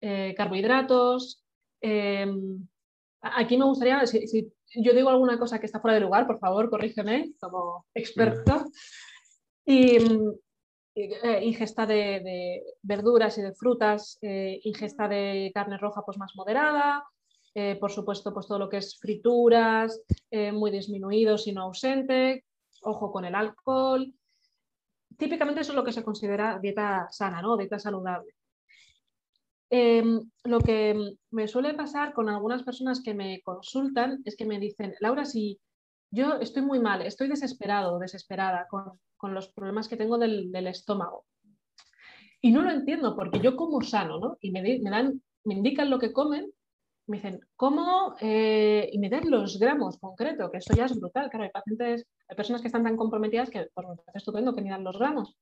Eh, 0.00 0.34
carbohidratos. 0.36 1.42
Em, 1.80 2.66
aquí 3.22 3.56
me 3.56 3.64
gustaría, 3.64 4.06
si, 4.06 4.52
yo 4.74 4.92
digo 4.92 5.08
alguna 5.08 5.38
cosa 5.38 5.58
que 5.58 5.66
está 5.66 5.80
fuera 5.80 5.94
de 5.94 6.02
lugar, 6.02 6.26
por 6.26 6.38
favor, 6.38 6.68
corrígeme 6.68 7.32
como 7.40 7.86
experto. 7.94 8.66
Y, 9.64 9.96
eh, 10.94 11.40
ingesta 11.42 11.86
de, 11.86 12.62
verduras 12.82 13.36
y 13.38 13.42
de 13.42 13.54
frutas, 13.54 14.18
ingesta 14.22 15.08
de 15.08 15.50
carne 15.54 15.76
roja 15.78 16.02
pues 16.04 16.18
más 16.18 16.32
moderada, 16.36 17.04
eh, 17.58 17.78
por 17.80 17.90
supuesto, 17.90 18.34
pues 18.34 18.46
todo 18.46 18.58
lo 18.58 18.68
que 18.68 18.76
es 18.76 18.98
frituras, 18.98 20.02
eh, 20.30 20.52
muy 20.52 20.70
disminuido, 20.70 21.38
sino 21.38 21.62
ausente, 21.62 22.44
ojo 22.82 23.10
con 23.10 23.24
el 23.24 23.34
alcohol. 23.34 24.12
Típicamente 25.16 25.62
eso 25.62 25.72
es 25.72 25.76
lo 25.76 25.82
que 25.82 25.94
se 25.94 26.04
considera 26.04 26.58
dieta 26.58 27.08
sana, 27.10 27.40
¿no? 27.40 27.56
Dieta 27.56 27.78
saludable. 27.78 28.34
Em, 29.70 30.20
lo 30.44 30.60
que 30.60 31.14
me 31.30 31.48
suele 31.48 31.72
pasar 31.72 32.12
con 32.12 32.28
algunas 32.28 32.62
personas 32.62 33.02
que 33.02 33.14
me 33.14 33.40
consultan 33.40 34.20
es 34.26 34.36
que 34.36 34.44
me 34.44 34.60
dicen, 34.60 34.94
Laura, 35.00 35.24
si 35.24 35.58
yo 36.10 36.34
estoy 36.34 36.60
muy 36.60 36.78
mal, 36.78 37.00
estoy 37.00 37.28
desesperado, 37.28 37.98
desesperada 37.98 38.66
con, 38.68 39.00
los 39.32 39.48
problemas 39.48 39.88
que 39.88 39.96
tengo 39.96 40.18
del, 40.18 40.54
estómago. 40.66 41.24
Y 42.42 42.50
no 42.52 42.60
lo 42.60 42.70
entiendo 42.70 43.16
porque 43.16 43.40
yo 43.40 43.56
como 43.56 43.80
sano, 43.80 44.20
¿no? 44.20 44.36
Y 44.42 44.50
me, 44.50 44.60
me, 44.60 44.90
dan, 44.90 45.22
me 45.44 45.54
indican 45.54 45.88
lo 45.88 45.98
que 45.98 46.12
comen 46.12 46.52
me 47.06 47.18
dicen, 47.18 47.40
¿cómo? 47.54 48.16
Eh, 48.20 48.88
y 48.92 48.98
me 48.98 49.08
dan 49.08 49.30
los 49.30 49.58
gramos 49.58 49.98
concreto, 49.98 50.50
que 50.50 50.58
eso 50.58 50.74
ya 50.74 50.86
es 50.86 50.98
brutal. 50.98 51.30
Claro, 51.30 51.44
hay 51.44 51.50
pacientes, 51.50 52.06
hay 52.28 52.36
personas 52.36 52.60
que 52.60 52.68
están 52.68 52.84
tan 52.84 52.96
comprometidas 52.96 53.50
que 53.50 53.68
pues, 53.72 53.86
me 53.88 53.96
parece 53.96 54.18
estupendo 54.18 54.54
que 54.54 54.62
dan 54.62 54.84
los 54.84 54.98
gramos. 54.98 55.36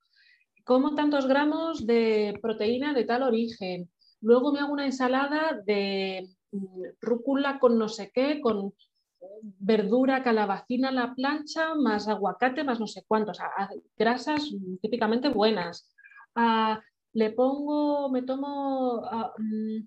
¿Cómo 0.64 0.94
tantos 0.94 1.26
gramos 1.26 1.86
de 1.86 2.38
proteína 2.42 2.94
de 2.94 3.04
tal 3.04 3.22
origen? 3.22 3.90
Luego 4.20 4.52
me 4.52 4.60
hago 4.60 4.72
una 4.72 4.86
ensalada 4.86 5.60
de 5.64 6.28
mm, 6.52 6.82
rúcula 7.00 7.58
con 7.58 7.78
no 7.78 7.88
sé 7.88 8.10
qué, 8.12 8.40
con 8.40 8.74
verdura, 9.42 10.22
calabacina 10.22 10.88
a 10.88 10.92
la 10.92 11.14
plancha, 11.14 11.74
más 11.74 12.08
aguacate, 12.08 12.64
más 12.64 12.80
no 12.80 12.86
sé 12.86 13.04
cuántos, 13.06 13.38
grasas 13.96 14.50
típicamente 14.80 15.28
buenas. 15.28 15.90
Ah, 16.34 16.80
le 17.12 17.30
pongo, 17.30 18.10
me 18.10 18.22
tomo 18.22 19.02
ah, 19.04 19.32
mm, 19.38 19.86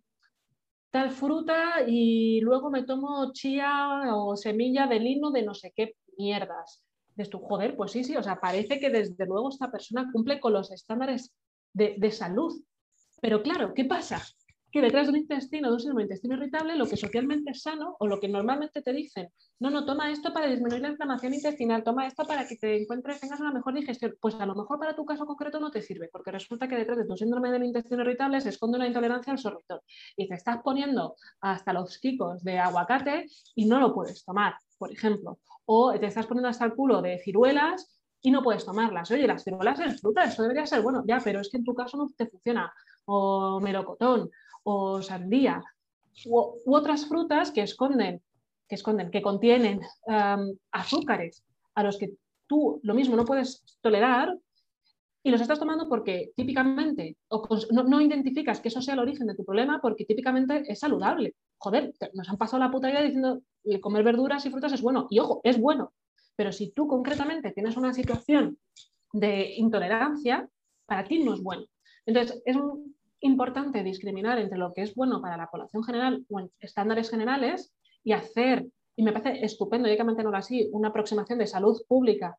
tal 0.89 1.11
fruta 1.11 1.83
y 1.87 2.39
luego 2.41 2.69
me 2.69 2.83
tomo 2.83 3.31
chía 3.33 4.15
o 4.15 4.35
semilla 4.35 4.87
de 4.87 4.99
lino 4.99 5.31
de 5.31 5.43
no 5.43 5.53
sé 5.53 5.73
qué 5.75 5.95
mierdas. 6.17 6.83
De 7.15 7.25
tu 7.25 7.39
joder, 7.39 7.75
pues 7.75 7.91
sí, 7.91 8.03
sí, 8.03 8.15
o 8.15 8.21
sea, 8.21 8.39
parece 8.39 8.79
que 8.79 8.89
desde 8.89 9.25
luego 9.25 9.49
esta 9.49 9.71
persona 9.71 10.09
cumple 10.13 10.39
con 10.39 10.53
los 10.53 10.71
estándares 10.71 11.33
de, 11.73 11.95
de 11.97 12.11
salud. 12.11 12.53
Pero 13.21 13.41
claro, 13.41 13.73
¿qué 13.73 13.85
pasa? 13.85 14.23
Que 14.71 14.81
detrás 14.81 15.07
de 15.07 15.11
un 15.11 15.17
intestino, 15.17 15.69
de 15.69 15.73
un 15.75 15.79
síndrome 15.79 16.01
de 16.03 16.07
intestino 16.07 16.35
irritable, 16.35 16.75
lo 16.75 16.87
que 16.87 16.97
socialmente 16.97 17.51
es 17.51 17.61
sano 17.61 17.95
o 17.99 18.07
lo 18.07 18.19
que 18.19 18.27
normalmente 18.27 18.81
te 18.81 18.93
dicen, 18.93 19.29
no, 19.59 19.69
no, 19.69 19.85
toma 19.85 20.11
esto 20.11 20.33
para 20.33 20.47
disminuir 20.47 20.81
la 20.81 20.89
inflamación 20.89 21.33
intestinal, 21.33 21.83
toma 21.83 22.05
esto 22.05 22.25
para 22.25 22.47
que 22.47 22.57
te 22.57 22.81
encuentres, 22.81 23.19
tengas 23.19 23.39
una 23.39 23.53
mejor 23.53 23.73
digestión, 23.73 24.15
pues 24.19 24.35
a 24.35 24.45
lo 24.45 24.55
mejor 24.55 24.79
para 24.79 24.95
tu 24.95 25.05
caso 25.05 25.25
concreto 25.25 25.59
no 25.59 25.71
te 25.71 25.81
sirve, 25.81 26.09
porque 26.11 26.31
resulta 26.31 26.67
que 26.67 26.75
detrás 26.75 26.97
de 26.97 27.05
tu 27.05 27.15
síndrome 27.15 27.51
del 27.51 27.63
intestino 27.63 28.01
irritable 28.01 28.41
se 28.41 28.49
esconde 28.49 28.77
una 28.77 28.87
intolerancia 28.87 29.31
al 29.31 29.39
sorbitol 29.39 29.81
y 30.15 30.27
te 30.27 30.35
estás 30.35 30.59
poniendo 30.63 31.15
hasta 31.41 31.73
los 31.73 31.97
quicos 31.99 32.43
de 32.43 32.59
aguacate 32.59 33.27
y 33.55 33.65
no 33.65 33.79
lo 33.79 33.93
puedes 33.93 34.23
tomar, 34.25 34.55
por 34.77 34.91
ejemplo, 34.91 35.39
o 35.65 35.97
te 35.97 36.05
estás 36.05 36.27
poniendo 36.27 36.49
hasta 36.49 36.65
el 36.65 36.75
culo 36.75 37.01
de 37.01 37.19
ciruelas 37.19 37.97
y 38.21 38.31
no 38.31 38.41
puedes 38.41 38.65
tomarlas. 38.65 39.09
Oye, 39.11 39.27
las 39.27 39.43
ciruelas 39.43 39.79
es 39.79 40.01
fruta, 40.01 40.23
eso 40.23 40.41
debería 40.41 40.65
ser 40.65 40.81
bueno, 40.81 41.03
ya, 41.07 41.19
pero 41.23 41.39
es 41.39 41.49
que 41.49 41.57
en 41.57 41.63
tu 41.63 41.73
caso 41.73 41.97
no 41.97 42.09
te 42.15 42.27
funciona. 42.27 42.73
O 43.05 43.61
melocotón, 43.61 44.29
o 44.69 45.01
sandía, 45.01 45.63
u, 46.25 46.59
otras 46.65 47.05
frutas 47.07 47.51
que 47.51 47.61
esconden, 47.61 48.21
que, 48.67 48.75
esconden, 48.75 49.09
que 49.09 49.21
contienen 49.21 49.79
azúcares 50.71 51.45
a 51.73 51.83
los 51.83 51.97
que 51.97 52.11
tú 52.47 52.81
lo 52.83 52.93
mismo 52.93 53.15
no 53.15 53.23
puedes 53.23 53.63
tolerar 53.79 54.37
y 55.23 55.31
los 55.31 55.39
estás 55.39 55.59
tomando 55.59 55.87
porque 55.87 56.31
típicamente 56.35 57.15
o 57.29 57.47
no, 57.71 58.01
identificas 58.01 58.59
que 58.59 58.67
eso 58.67 58.81
sea 58.81 58.95
el 58.95 58.99
origen 58.99 59.27
de 59.27 59.35
tu 59.35 59.45
problema 59.45 59.79
porque 59.81 60.03
típicamente 60.03 60.63
es 60.67 60.79
saludable. 60.79 61.35
Joder, 61.59 61.93
nos 62.13 62.29
han 62.29 62.37
pasado 62.37 62.61
la 62.61 62.71
puta 62.71 62.89
idea 62.89 63.01
diciendo 63.01 63.41
que 63.63 63.79
comer 63.79 64.03
verduras 64.03 64.45
y 64.45 64.49
frutas 64.49 64.73
es 64.73 64.81
bueno. 64.81 65.07
Y 65.09 65.19
ojo, 65.19 65.39
es 65.45 65.57
bueno. 65.59 65.93
Pero 66.35 66.51
si 66.51 66.71
tú 66.71 66.87
concretamente 66.87 67.51
tienes 67.51 67.77
una 67.77 67.93
situación 67.93 68.57
de 69.13 69.53
intolerancia, 69.55 70.49
para 70.85 71.05
ti 71.05 71.23
no 71.23 71.33
es 71.33 71.41
bueno. 71.41 71.63
Entonces, 72.05 72.41
es 72.45 72.55
un, 72.55 72.96
importante 73.21 73.83
discriminar 73.83 74.37
entre 74.39 74.57
lo 74.57 74.73
que 74.73 74.81
es 74.81 74.95
bueno 74.95 75.21
para 75.21 75.37
la 75.37 75.49
población 75.49 75.83
general 75.83 76.25
o 76.29 76.39
en 76.39 76.51
estándares 76.59 77.09
generales 77.09 77.73
y 78.03 78.13
hacer, 78.13 78.67
y 78.95 79.03
me 79.03 79.11
parece 79.11 79.43
estupendo, 79.43 79.87
y 79.87 79.91
hay 79.91 79.97
que 79.97 80.03
mantenerlo 80.03 80.37
así, 80.37 80.69
una 80.71 80.89
aproximación 80.89 81.39
de 81.39 81.47
salud 81.47 81.81
pública 81.87 82.37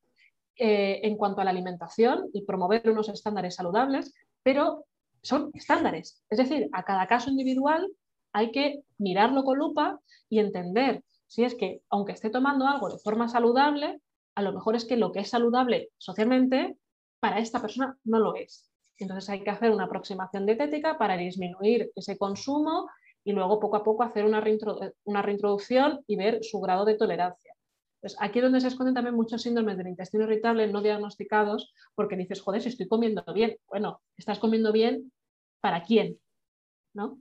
eh, 0.56 1.00
en 1.02 1.16
cuanto 1.16 1.40
a 1.40 1.44
la 1.44 1.50
alimentación 1.50 2.30
y 2.32 2.42
promover 2.44 2.88
unos 2.90 3.08
estándares 3.08 3.54
saludables, 3.54 4.14
pero 4.42 4.86
son 5.22 5.50
estándares. 5.54 6.22
Es 6.30 6.38
decir, 6.38 6.68
a 6.72 6.84
cada 6.84 7.06
caso 7.06 7.30
individual 7.30 7.88
hay 8.32 8.50
que 8.50 8.82
mirarlo 8.98 9.44
con 9.44 9.58
lupa 9.58 10.00
y 10.28 10.38
entender 10.38 11.02
si 11.26 11.44
es 11.44 11.54
que, 11.54 11.82
aunque 11.90 12.12
esté 12.12 12.30
tomando 12.30 12.66
algo 12.66 12.88
de 12.88 12.98
forma 12.98 13.28
saludable, 13.28 14.00
a 14.34 14.42
lo 14.42 14.52
mejor 14.52 14.76
es 14.76 14.84
que 14.84 14.96
lo 14.96 15.12
que 15.12 15.20
es 15.20 15.30
saludable 15.30 15.90
socialmente 15.98 16.76
para 17.20 17.38
esta 17.38 17.60
persona 17.60 17.96
no 18.04 18.18
lo 18.18 18.34
es. 18.34 18.70
Entonces 18.98 19.28
hay 19.30 19.42
que 19.42 19.50
hacer 19.50 19.70
una 19.70 19.84
aproximación 19.84 20.44
dietética 20.46 20.98
para 20.98 21.16
disminuir 21.16 21.90
ese 21.94 22.18
consumo 22.18 22.88
y 23.24 23.32
luego 23.32 23.60
poco 23.60 23.76
a 23.76 23.84
poco 23.84 24.02
hacer 24.02 24.24
una, 24.24 24.40
reintroducción 24.40 26.00
y 26.06 26.16
ver 26.16 26.42
su 26.42 26.60
grado 26.60 26.84
de 26.84 26.96
tolerancia. 26.96 27.54
Pues 28.00 28.16
aquí 28.20 28.38
es 28.38 28.44
donde 28.44 28.60
se 28.60 28.68
esconden 28.68 28.94
también 28.94 29.14
muchos 29.14 29.42
síndromes 29.42 29.76
del 29.76 29.88
intestino 29.88 30.24
irritable 30.24 30.68
no 30.68 30.82
diagnosticados 30.82 31.74
porque 31.94 32.16
dices, 32.16 32.40
joder, 32.40 32.62
si 32.62 32.68
estoy 32.68 32.86
comiendo 32.86 33.24
bien. 33.34 33.56
Bueno, 33.66 34.00
estás 34.16 34.38
comiendo 34.38 34.72
bien 34.72 35.12
para 35.60 35.82
quién, 35.82 36.18
¿no? 36.94 37.18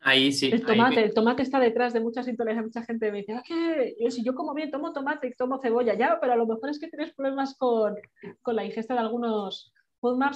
Ahí 0.00 0.32
sí. 0.32 0.50
El 0.52 0.64
tomate, 0.64 1.02
el 1.02 1.14
tomate 1.14 1.42
está 1.42 1.58
detrás 1.58 1.92
de 1.92 2.00
muchas 2.00 2.28
intolerancias. 2.28 2.76
Mucha 2.76 2.86
gente 2.86 3.10
me 3.10 3.18
dice, 3.18 3.32
ah, 3.32 3.42
que 3.46 3.96
si 4.10 4.22
yo 4.22 4.34
como 4.34 4.52
bien, 4.52 4.70
tomo 4.70 4.92
tomate 4.92 5.28
y 5.28 5.32
tomo 5.32 5.58
cebolla, 5.60 5.94
ya, 5.94 6.18
pero 6.20 6.32
a 6.34 6.36
lo 6.36 6.46
mejor 6.46 6.70
es 6.70 6.78
que 6.78 6.88
tienes 6.88 7.14
problemas 7.14 7.56
con, 7.56 7.94
con 8.42 8.56
la 8.56 8.64
ingesta 8.64 8.94
de 8.94 9.00
algunos 9.00 9.72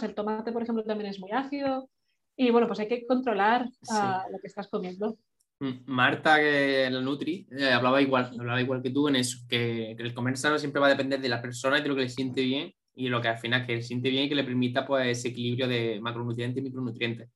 el 0.03 0.15
tomate, 0.15 0.53
por 0.53 0.63
ejemplo, 0.63 0.85
también 0.85 1.11
es 1.11 1.21
muy 1.21 1.31
ácido. 1.33 1.89
Y 2.37 2.51
bueno, 2.51 2.67
pues 2.67 2.81
hay 2.81 2.89
que 2.89 3.07
controlar 3.07 3.69
ah, 3.91 4.25
lo 4.31 4.39
que 4.39 4.47
estás 4.47 4.69
comiendo. 4.69 5.19
Mm, 5.61 5.83
Marta, 5.87 6.39
que 6.39 6.89
la 6.91 7.01
Nutri, 7.01 7.47
eh, 7.51 7.71
hablaba 7.71 8.01
igual, 8.01 8.31
hablaba 8.39 8.63
igual 8.63 8.83
que 8.83 8.91
tú 8.91 9.09
en 9.09 9.17
eso, 9.17 9.39
que, 9.47 9.93
el 9.93 10.15
comer 10.15 10.39
sano 10.39 10.59
siempre 10.59 10.81
va 10.81 10.87
a 10.87 10.91
depender 10.91 11.21
de 11.21 11.29
la 11.29 11.43
persona 11.43 11.79
y 11.79 11.83
de 11.83 11.89
lo 11.89 11.95
que 11.95 12.03
le 12.03 12.09
siente 12.09 12.41
bien 12.41 12.73
y 12.95 13.09
lo 13.09 13.21
que 13.21 13.29
al 13.29 13.39
final 13.39 13.67
que 13.67 13.77
le 13.77 13.83
siente 13.83 14.09
bien 14.09 14.25
y 14.25 14.29
que 14.31 14.35
le 14.35 14.45
permita 14.45 14.87
pues 14.87 15.19
ese 15.19 15.29
equilibrio 15.29 15.69
de 15.69 16.01
macronutrientes 16.01 16.63
y 16.63 16.65
micronutrientes. 16.65 17.29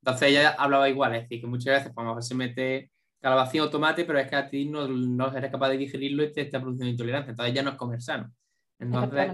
Entonces 0.00 0.28
ella 0.28 0.50
hablaba 0.58 0.88
igual, 0.88 1.14
es 1.14 1.22
decir, 1.22 1.40
que 1.40 1.46
muchas 1.46 1.78
veces 1.78 1.92
pues, 1.94 1.98
a 1.98 2.02
lo 2.02 2.08
mejor 2.08 2.22
se 2.22 2.34
mete 2.34 2.90
calabacín 3.20 3.62
o 3.62 3.70
tomate, 3.70 4.04
pero 4.04 4.18
es 4.18 4.28
que 4.28 4.36
a 4.36 4.50
ti 4.50 4.66
no, 4.66 4.86
no 4.86 5.34
eres 5.34 5.50
capaz 5.50 5.70
de 5.70 5.78
digerirlo 5.78 6.24
y 6.24 6.32
te 6.32 6.42
está 6.42 6.60
produciendo 6.60 6.90
intolerancia, 6.90 7.30
entonces 7.30 7.54
ya 7.54 7.62
no 7.62 7.70
es 7.70 7.76
comer 7.76 8.02
sano. 8.02 8.30
Entonces, 8.78 9.30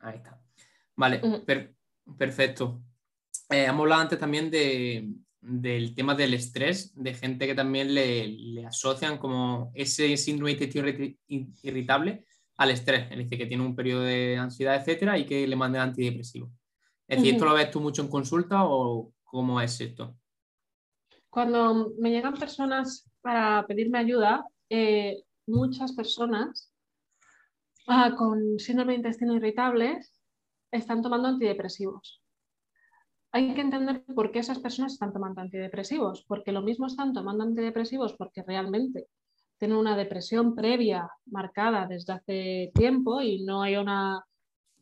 ahí 0.00 0.16
está. 0.16 0.38
Vale, 0.96 1.22
pero 1.46 1.70
Perfecto. 2.16 2.80
Eh, 3.50 3.64
hemos 3.64 3.80
hablado 3.80 4.02
antes 4.02 4.18
también 4.18 4.50
del 4.50 5.94
tema 5.94 6.14
del 6.14 6.34
estrés, 6.34 6.92
de 6.94 7.14
gente 7.14 7.46
que 7.46 7.54
también 7.54 7.94
le, 7.94 8.64
asocian 8.66 9.18
como 9.18 9.70
ese 9.74 10.16
síndrome 10.16 10.54
de 10.54 10.64
intestino 10.64 11.48
irritable 11.62 12.24
al 12.56 12.70
estrés, 12.70 13.10
es 13.10 13.18
decir, 13.18 13.38
que 13.38 13.46
tiene 13.46 13.64
un 13.64 13.76
periodo 13.76 14.02
de 14.02 14.36
ansiedad, 14.36 14.76
etcétera, 14.76 15.16
y 15.16 15.24
que 15.24 15.46
le 15.46 15.56
manden 15.56 15.80
antidepresivo. 15.80 16.50
Es 17.06 17.18
decir, 17.18 17.34
¿esto 17.34 17.46
lo 17.46 17.54
ves 17.54 17.70
tú 17.70 17.80
mucho 17.80 18.02
en 18.02 18.08
consulta 18.08 18.64
o 18.64 19.12
cómo 19.24 19.60
es 19.60 19.80
esto? 19.80 20.16
Cuando 21.30 21.92
me 21.98 22.10
llegan 22.10 22.34
personas 22.34 23.08
para 23.20 23.64
pedirme 23.66 23.98
ayuda, 23.98 24.44
eh, 24.68 25.22
muchas 25.46 25.92
personas 25.92 26.72
ah, 27.86 28.14
con 28.16 28.58
síndrome 28.58 28.92
de 28.92 28.96
intestino 28.98 29.36
irritable 29.36 30.00
están 30.70 31.02
tomando 31.02 31.28
antidepresivos. 31.28 32.22
Hay 33.32 33.54
que 33.54 33.60
entender 33.60 34.04
por 34.14 34.32
qué 34.32 34.38
esas 34.38 34.58
personas 34.58 34.94
están 34.94 35.12
tomando 35.12 35.40
antidepresivos, 35.40 36.24
porque 36.26 36.52
lo 36.52 36.62
mismo 36.62 36.86
están 36.86 37.12
tomando 37.12 37.44
antidepresivos 37.44 38.14
porque 38.14 38.42
realmente 38.42 39.08
tienen 39.58 39.76
una 39.76 39.96
depresión 39.96 40.54
previa 40.54 41.10
marcada 41.26 41.86
desde 41.86 42.12
hace 42.12 42.72
tiempo 42.74 43.20
y 43.20 43.44
no 43.44 43.62
hay 43.62 43.76
una, 43.76 44.24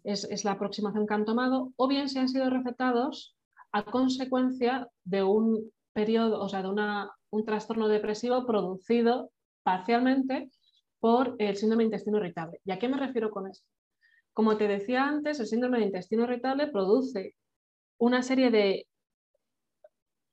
es, 0.04 0.24
es 0.24 0.44
la 0.44 0.52
aproximación 0.52 1.06
que 1.06 1.14
han 1.14 1.24
tomado, 1.24 1.72
o 1.76 1.88
bien 1.88 2.08
se 2.08 2.20
han 2.20 2.28
sido 2.28 2.48
recetados 2.50 3.36
a 3.72 3.84
consecuencia 3.84 4.88
de 5.04 5.22
un 5.22 5.72
periodo, 5.92 6.40
o 6.40 6.48
sea, 6.48 6.62
de 6.62 6.68
una, 6.68 7.10
un 7.30 7.44
trastorno 7.44 7.88
depresivo 7.88 8.46
producido 8.46 9.30
parcialmente 9.62 10.50
por 11.00 11.34
el 11.38 11.56
síndrome 11.56 11.84
intestino 11.84 12.18
irritable. 12.18 12.60
¿Y 12.64 12.70
a 12.70 12.78
qué 12.78 12.88
me 12.88 12.98
refiero 12.98 13.30
con 13.30 13.48
esto? 13.48 13.66
Como 14.36 14.58
te 14.58 14.68
decía 14.68 15.04
antes, 15.04 15.40
el 15.40 15.46
síndrome 15.46 15.78
de 15.78 15.86
intestino 15.86 16.24
irritable 16.24 16.66
produce 16.66 17.34
una 17.96 18.22
serie 18.22 18.50
de... 18.50 18.86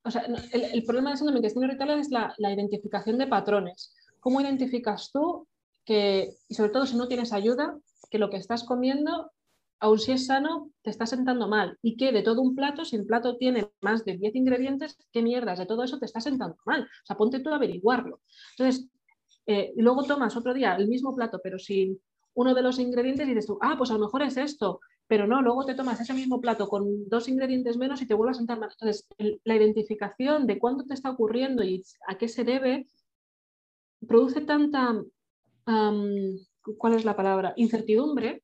O 0.04 0.12
sea, 0.12 0.26
el, 0.52 0.84
problema 0.84 1.12
del 1.12 1.18
síndrome 1.18 1.40
de 1.40 1.46
intestino 1.48 1.68
irritable 1.68 2.02
es 2.02 2.12
la, 2.12 2.36
la 2.38 2.52
identificación 2.52 3.18
de 3.18 3.28
patrones. 3.28 3.96
¿Cómo 4.20 4.42
identificas 4.42 5.10
tú 5.14 5.48
que, 5.86 6.36
y 6.50 6.54
sobre 6.54 6.72
todo 6.72 6.86
si 6.86 6.98
no 6.98 7.08
tienes 7.08 7.32
ayuda, 7.32 7.80
que 8.12 8.20
lo 8.20 8.30
que 8.30 8.36
estás 8.36 8.66
comiendo 8.66 9.32
aun 9.80 10.00
si 10.00 10.12
es 10.12 10.28
sano, 10.28 10.72
te 10.82 10.90
está 10.90 11.06
sentando 11.06 11.48
mal. 11.48 11.78
Y 11.82 11.96
que 11.96 12.12
de 12.12 12.24
todo 12.24 12.42
un 12.42 12.56
plato, 12.56 12.84
si 12.84 12.98
el 12.98 13.06
plato 13.06 13.38
tiene 13.38 13.70
más 13.82 14.04
de 14.04 14.18
10 14.18 14.36
ingredientes, 14.36 14.98
¿qué 15.14 15.22
mierdas 15.22 15.60
de 15.60 15.66
todo 15.66 15.84
eso 15.84 16.00
te 16.00 16.06
está 16.06 16.20
sentando 16.20 16.58
mal? 16.66 16.84
O 16.84 17.06
sea, 17.06 17.16
ponte 17.16 17.40
tú 17.40 17.50
a 17.50 17.56
averiguarlo. 17.56 18.22
Entonces, 18.58 18.90
eh, 19.46 19.74
luego 19.78 20.04
tomas 20.04 20.36
otro 20.36 20.54
día 20.54 20.76
el 20.76 20.90
mismo 20.90 21.16
plato, 21.16 21.40
pero 21.42 21.58
sin 21.58 22.02
uno 22.36 22.54
de 22.54 22.62
los 22.62 22.80
ingredientes 22.80 23.28
y 23.28 23.30
dices 23.30 23.48
tú, 23.48 23.58
ah, 23.62 23.76
pues 23.78 23.92
a 23.92 23.94
lo 23.94 24.00
mejor 24.00 24.24
es 24.24 24.38
esto, 24.38 24.80
pero 25.08 25.28
no, 25.28 25.42
luego 25.42 25.66
te 25.66 25.76
tomas 25.76 26.00
ese 26.00 26.14
mismo 26.14 26.42
plato 26.42 26.68
con 26.68 27.08
dos 27.08 27.28
ingredientes 27.28 27.78
menos 27.78 28.02
y 28.02 28.08
te 28.08 28.14
vuelves 28.14 28.38
a 28.38 28.40
sentar 28.40 28.60
mal. 28.60 28.70
Entonces, 28.72 29.08
la 29.44 29.56
identificación 29.56 30.48
de 30.48 30.60
cuándo 30.60 30.86
te 30.86 30.94
está 30.94 31.12
ocurriendo 31.12 31.64
y 31.64 31.84
a 32.08 32.18
qué 32.18 32.28
se 32.28 32.44
debe 32.44 32.88
produce 34.08 34.42
tanta, 34.42 35.02
¿cuál 36.78 36.94
es 36.94 37.06
la 37.06 37.16
palabra? 37.16 37.54
Incertidumbre 37.58 38.44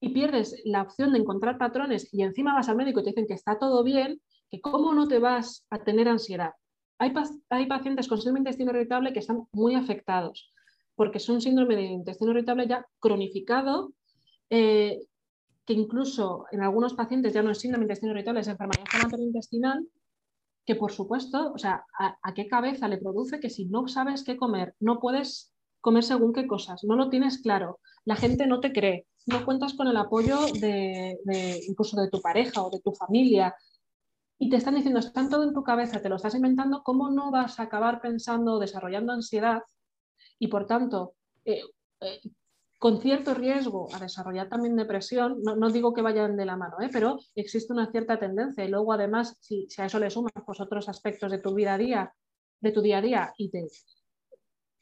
y 0.00 0.10
pierdes 0.10 0.60
la 0.64 0.82
opción 0.82 1.12
de 1.12 1.18
encontrar 1.18 1.58
patrones 1.58 2.12
y 2.12 2.22
encima 2.22 2.54
vas 2.54 2.68
al 2.68 2.76
médico 2.76 3.00
y 3.00 3.04
te 3.04 3.10
dicen 3.10 3.26
que 3.26 3.34
está 3.34 3.58
todo 3.58 3.82
bien, 3.82 4.20
que 4.50 4.60
cómo 4.60 4.92
no 4.92 5.08
te 5.08 5.18
vas 5.18 5.66
a 5.70 5.82
tener 5.82 6.08
ansiedad. 6.08 6.52
Hay, 6.98 7.12
hay 7.50 7.66
pacientes 7.66 8.08
con 8.08 8.18
síndrome 8.18 8.40
intestino 8.40 8.70
irritable 8.72 9.12
que 9.12 9.20
están 9.20 9.46
muy 9.52 9.74
afectados 9.74 10.52
porque 10.98 11.18
es 11.18 11.28
un 11.28 11.40
síndrome 11.40 11.76
de 11.76 11.84
intestino 11.84 12.32
irritable 12.32 12.66
ya 12.66 12.84
cronificado, 12.98 13.92
eh, 14.50 14.98
que 15.64 15.72
incluso 15.72 16.46
en 16.50 16.60
algunos 16.60 16.94
pacientes 16.94 17.32
ya 17.32 17.40
no 17.40 17.52
es 17.52 17.60
síndrome 17.60 17.84
de 17.84 17.92
intestino 17.92 18.12
irritable, 18.12 18.40
es 18.40 18.48
enfermedad 18.48 19.18
intestinal, 19.18 19.86
que 20.66 20.74
por 20.74 20.90
supuesto, 20.90 21.52
o 21.52 21.58
sea, 21.58 21.84
a, 21.96 22.34
qué 22.34 22.48
cabeza 22.48 22.88
le 22.88 22.98
produce 22.98 23.38
que 23.38 23.48
si 23.48 23.66
no 23.66 23.86
sabes 23.86 24.24
qué 24.24 24.36
comer, 24.36 24.74
no 24.80 24.98
puedes 24.98 25.52
comer 25.80 26.02
según 26.02 26.32
qué 26.32 26.48
cosas, 26.48 26.82
no 26.82 26.96
lo 26.96 27.10
tienes 27.10 27.38
claro, 27.42 27.78
la 28.04 28.16
gente 28.16 28.48
no 28.48 28.58
te 28.58 28.72
cree, 28.72 29.06
no 29.26 29.44
cuentas 29.44 29.74
con 29.74 29.86
el 29.86 29.96
apoyo 29.96 30.36
de, 30.60 31.16
incluso 31.68 32.00
de 32.00 32.10
tu 32.10 32.20
pareja 32.20 32.60
o 32.60 32.70
de 32.70 32.80
tu 32.80 32.92
familia. 32.92 33.54
Y 34.36 34.50
te 34.50 34.56
están 34.56 34.74
diciendo, 34.74 34.98
están 34.98 35.30
todo 35.30 35.44
en 35.44 35.54
tu 35.54 35.62
cabeza, 35.62 36.02
te 36.02 36.08
lo 36.08 36.16
estás 36.16 36.34
inventando, 36.34 36.82
¿cómo 36.82 37.08
no 37.08 37.30
vas 37.30 37.60
a 37.60 37.64
acabar 37.64 38.00
pensando, 38.00 38.58
desarrollando 38.58 39.12
ansiedad 39.12 39.62
y 40.38 40.48
por 40.48 40.66
tanto 40.66 41.14
eh, 41.44 41.62
eh, 42.00 42.20
con 42.78 43.00
cierto 43.00 43.34
riesgo 43.34 43.88
a 43.92 43.98
desarrollar 43.98 44.48
también 44.48 44.76
depresión, 44.76 45.42
no, 45.42 45.70
digo 45.70 45.92
que 45.92 46.02
vayan 46.02 46.36
de 46.36 46.46
la 46.46 46.56
mano, 46.56 46.76
¿eh? 46.80 46.88
pero 46.92 47.18
existe 47.34 47.72
una 47.72 47.90
cierta 47.90 48.18
tendencia 48.18 48.64
y 48.64 48.68
luego 48.68 48.92
además 48.92 49.36
si, 49.40 49.66
a 49.78 49.86
eso 49.86 49.98
le 49.98 50.10
sumas 50.10 50.32
pues, 50.46 50.60
otros 50.60 50.88
aspectos 50.88 51.32
de 51.32 51.38
tu 51.38 51.54
vida 51.54 51.74
a 51.74 51.78
día, 51.78 52.14
de 52.60 52.72
tu 52.72 52.80
día 52.80 52.98
a 52.98 53.02
día 53.02 53.34
y 53.36 53.50
te 53.50 53.66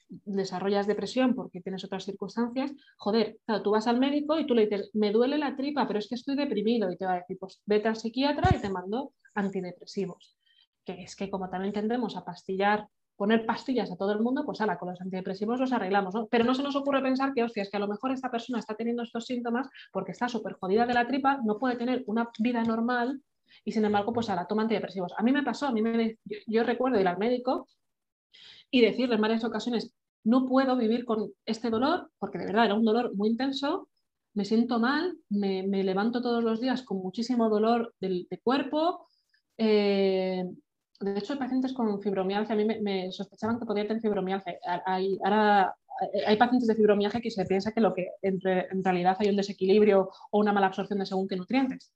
desarrollas 0.09 0.87
depresión 0.87 1.35
porque 1.35 1.61
tienes 1.61 1.85
otras 1.85 2.05
circunstancias, 2.05 2.73
joder, 2.97 3.39
tú 3.65 3.71
vas 3.71 3.87
al 3.87 3.99
médico 3.99 4.39
y 4.39 4.47
tú 4.47 4.55
le 4.55 4.67
dices, 4.67 4.91
me 4.95 5.11
duele 5.11 5.39
la 5.39 5.57
tripa, 5.57 5.87
pero 5.87 5.99
es 5.99 6.09
que 6.09 6.15
estoy 6.15 6.37
deprimido 6.37 6.91
y 6.93 6.97
te 6.97 7.07
va 7.07 7.15
a 7.15 7.21
decir, 7.21 7.39
pues 7.39 7.61
vete 7.67 7.89
al 7.89 7.97
psiquiatra 7.97 8.55
y 8.57 8.61
te 8.61 8.71
mando 8.71 9.15
antidepresivos. 9.35 10.37
Que 10.85 11.03
es 11.03 11.17
que 11.17 11.29
como 11.29 11.51
también 11.51 11.73
tendemos 11.73 12.17
a 12.17 12.25
pastillar, 12.25 12.89
poner 13.17 13.47
pastillas 13.47 13.91
a 13.91 13.97
todo 13.97 14.13
el 14.13 14.21
mundo, 14.21 14.45
pues 14.45 14.61
ala, 14.61 14.79
con 14.79 14.91
los 14.91 15.01
antidepresivos 15.01 15.59
los 15.59 15.73
arreglamos, 15.73 16.15
Pero 16.31 16.45
no 16.45 16.55
se 16.55 16.63
nos 16.63 16.77
ocurre 16.77 17.03
pensar 17.03 17.33
que, 17.33 17.43
hostia, 17.43 17.63
es 17.63 17.71
que 17.71 17.77
a 17.77 17.81
lo 17.81 17.89
mejor 17.89 18.13
esta 18.13 18.31
persona 18.31 18.59
está 18.59 18.75
teniendo 18.75 19.03
estos 19.03 19.25
síntomas 19.25 19.69
porque 19.93 20.13
está 20.13 20.29
súper 20.29 20.55
jodida 20.55 20.87
de 20.87 20.95
la 20.95 21.07
tripa, 21.07 21.41
no 21.45 21.59
puede 21.59 21.77
tener 21.77 22.05
una 22.07 22.31
vida 22.39 22.63
normal 22.63 23.23
y 23.65 23.73
sin 23.73 23.85
embargo, 23.85 24.13
pues 24.13 24.29
ala, 24.29 24.47
toma 24.47 24.63
antidepresivos. 24.63 25.13
A 25.17 25.23
mí 25.23 25.33
me 25.33 25.43
pasó, 25.43 25.67
a 25.67 25.73
mí 25.73 25.83
me, 25.83 26.19
yo 26.47 26.63
recuerdo 26.63 27.01
ir 27.01 27.09
al 27.09 27.19
médico 27.19 27.67
y 28.71 28.81
decirle 28.81 29.15
en 29.15 29.21
varias 29.21 29.45
ocasiones, 29.45 29.95
no 30.25 30.47
puedo 30.47 30.77
vivir 30.77 31.05
con 31.05 31.33
este 31.45 31.71
dolor, 31.71 32.11
porque 32.19 32.39
de 32.39 32.47
verdad 32.47 32.67
era 32.67 32.75
un 32.75 32.85
dolor 32.85 33.15
muy 33.15 33.31
intenso, 33.31 33.89
me 34.35 34.45
siento 34.45 34.79
mal, 34.79 35.17
me, 35.31 35.63
levanto 35.63 36.21
todos 36.21 36.45
los 36.45 36.61
días 36.61 36.83
con 36.83 36.99
muchísimo 36.99 37.49
dolor 37.49 37.95
del, 38.01 38.27
de 38.29 38.39
cuerpo. 38.39 39.09
Eh, 39.57 40.45
de 41.01 41.19
hecho, 41.19 41.39
pacientes 41.39 41.73
con 41.73 42.01
fibromialgia, 42.01 42.55
a 42.55 42.57
mí 42.57 42.65
me, 42.65 43.13
sospechaban 43.13 43.59
que 43.59 43.67
podía 43.67 43.87
tener 43.87 44.01
fibromialgia. 44.01 44.59
Hay, 44.85 45.19
ahora 45.25 45.75
hay 46.27 46.37
pacientes 46.37 46.69
de 46.69 46.75
fibromialgia 46.75 47.21
que 47.21 47.31
se 47.31 47.45
piensa 47.45 47.73
que 47.73 47.81
lo 47.81 47.95
que 47.95 48.09
en 48.23 48.41
realidad 48.85 49.17
hay 49.19 49.29
un 49.29 49.37
desequilibrio 49.37 50.11
o 50.31 50.39
una 50.39 50.53
mala 50.53 50.67
absorción 50.67 50.99
de 50.99 51.07
según 51.07 51.29
qué 51.29 51.37
nutrientes. 51.37 51.93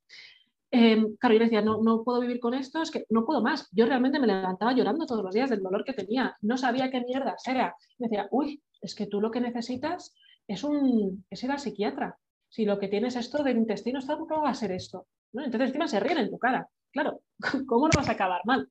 Eh, 0.73 1.05
claro, 1.19 1.35
yo 1.35 1.41
decía, 1.41 1.63
no, 1.63 1.83
no 1.83 2.05
puedo 2.05 2.21
vivir 2.21 2.39
con 2.39 2.55
esto, 2.55 2.81
es 2.81 2.91
que 2.91 3.05
no 3.11 3.25
puedo 3.25 3.43
más. 3.43 3.69
Yo 3.73 3.87
realmente 3.87 4.21
me 4.21 4.27
levantaba 4.27 4.73
llorando 4.73 5.07
todos 5.07 5.25
los 5.25 5.35
días 5.35 5.51
del 5.51 5.63
dolor 5.63 5.85
que 5.85 5.93
tenía. 5.93 6.37
No 6.43 6.57
sabía 6.57 6.91
qué 6.91 7.01
mierda 7.01 7.37
era. 7.45 7.75
Me 7.99 8.09
decía, 8.09 8.29
uy, 8.31 8.63
es 8.81 8.95
que 8.95 9.07
tú 9.07 9.21
lo 9.21 9.31
que 9.31 9.41
necesitas 9.41 10.15
es, 10.47 10.65
un, 10.65 11.25
es 11.29 11.43
ir 11.43 11.51
al 11.51 11.59
psiquiatra. 11.59 12.19
Si 12.49 12.65
lo 12.65 12.79
que 12.79 12.89
tienes 12.89 13.17
esto 13.17 13.43
del 13.43 13.59
intestino, 13.59 14.01
¿cómo 14.07 14.43
va 14.43 14.51
a 14.51 14.55
ser 14.55 14.73
esto? 14.73 15.07
Entonces 15.33 15.69
encima 15.69 15.89
se 15.89 16.01
ríen 16.01 16.19
en 16.19 16.31
tu 16.31 16.39
cara. 16.39 16.69
Claro, 16.93 17.21
¿cómo 17.67 17.87
no 17.87 17.93
vas 17.97 18.09
a 18.09 18.13
acabar 18.13 18.41
mal? 18.45 18.69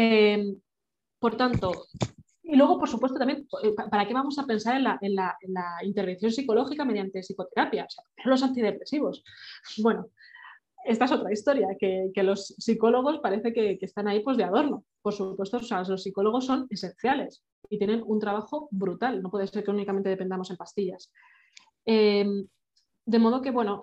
Eh, 0.00 0.54
por 1.18 1.36
tanto, 1.36 1.86
y 2.44 2.54
luego, 2.54 2.78
por 2.78 2.88
supuesto, 2.88 3.18
también, 3.18 3.48
eh, 3.64 3.74
¿para 3.90 4.06
qué 4.06 4.14
vamos 4.14 4.38
a 4.38 4.46
pensar 4.46 4.76
en 4.76 4.84
la, 4.84 4.96
en 5.00 5.16
la, 5.16 5.36
en 5.40 5.52
la 5.52 5.78
intervención 5.82 6.30
psicológica 6.30 6.84
mediante 6.84 7.20
psicoterapia? 7.20 7.86
O 7.86 7.90
sea, 7.90 8.04
los 8.24 8.42
antidepresivos. 8.44 9.24
Bueno, 9.82 10.06
esta 10.84 11.06
es 11.06 11.12
otra 11.12 11.32
historia, 11.32 11.66
que, 11.80 12.12
los 12.22 12.46
psicólogos 12.46 13.18
parece 13.18 13.52
que, 13.52 13.76
están 13.80 14.06
ahí 14.06 14.20
pues 14.20 14.36
de 14.36 14.44
adorno. 14.44 14.84
Por 15.02 15.14
supuesto, 15.14 15.58
los 15.88 16.02
psicólogos 16.02 16.46
son 16.46 16.68
esenciales 16.70 17.42
y 17.68 17.76
tienen 17.78 18.04
un 18.06 18.20
trabajo 18.20 18.68
brutal. 18.70 19.20
No 19.20 19.30
puede 19.30 19.48
ser 19.48 19.64
que 19.64 19.72
únicamente 19.72 20.10
dependamos 20.10 20.48
en 20.50 20.56
pastillas. 20.56 21.12
Em, 21.84 22.46
de 23.04 23.18
modo 23.18 23.42
que, 23.42 23.50
bueno, 23.50 23.80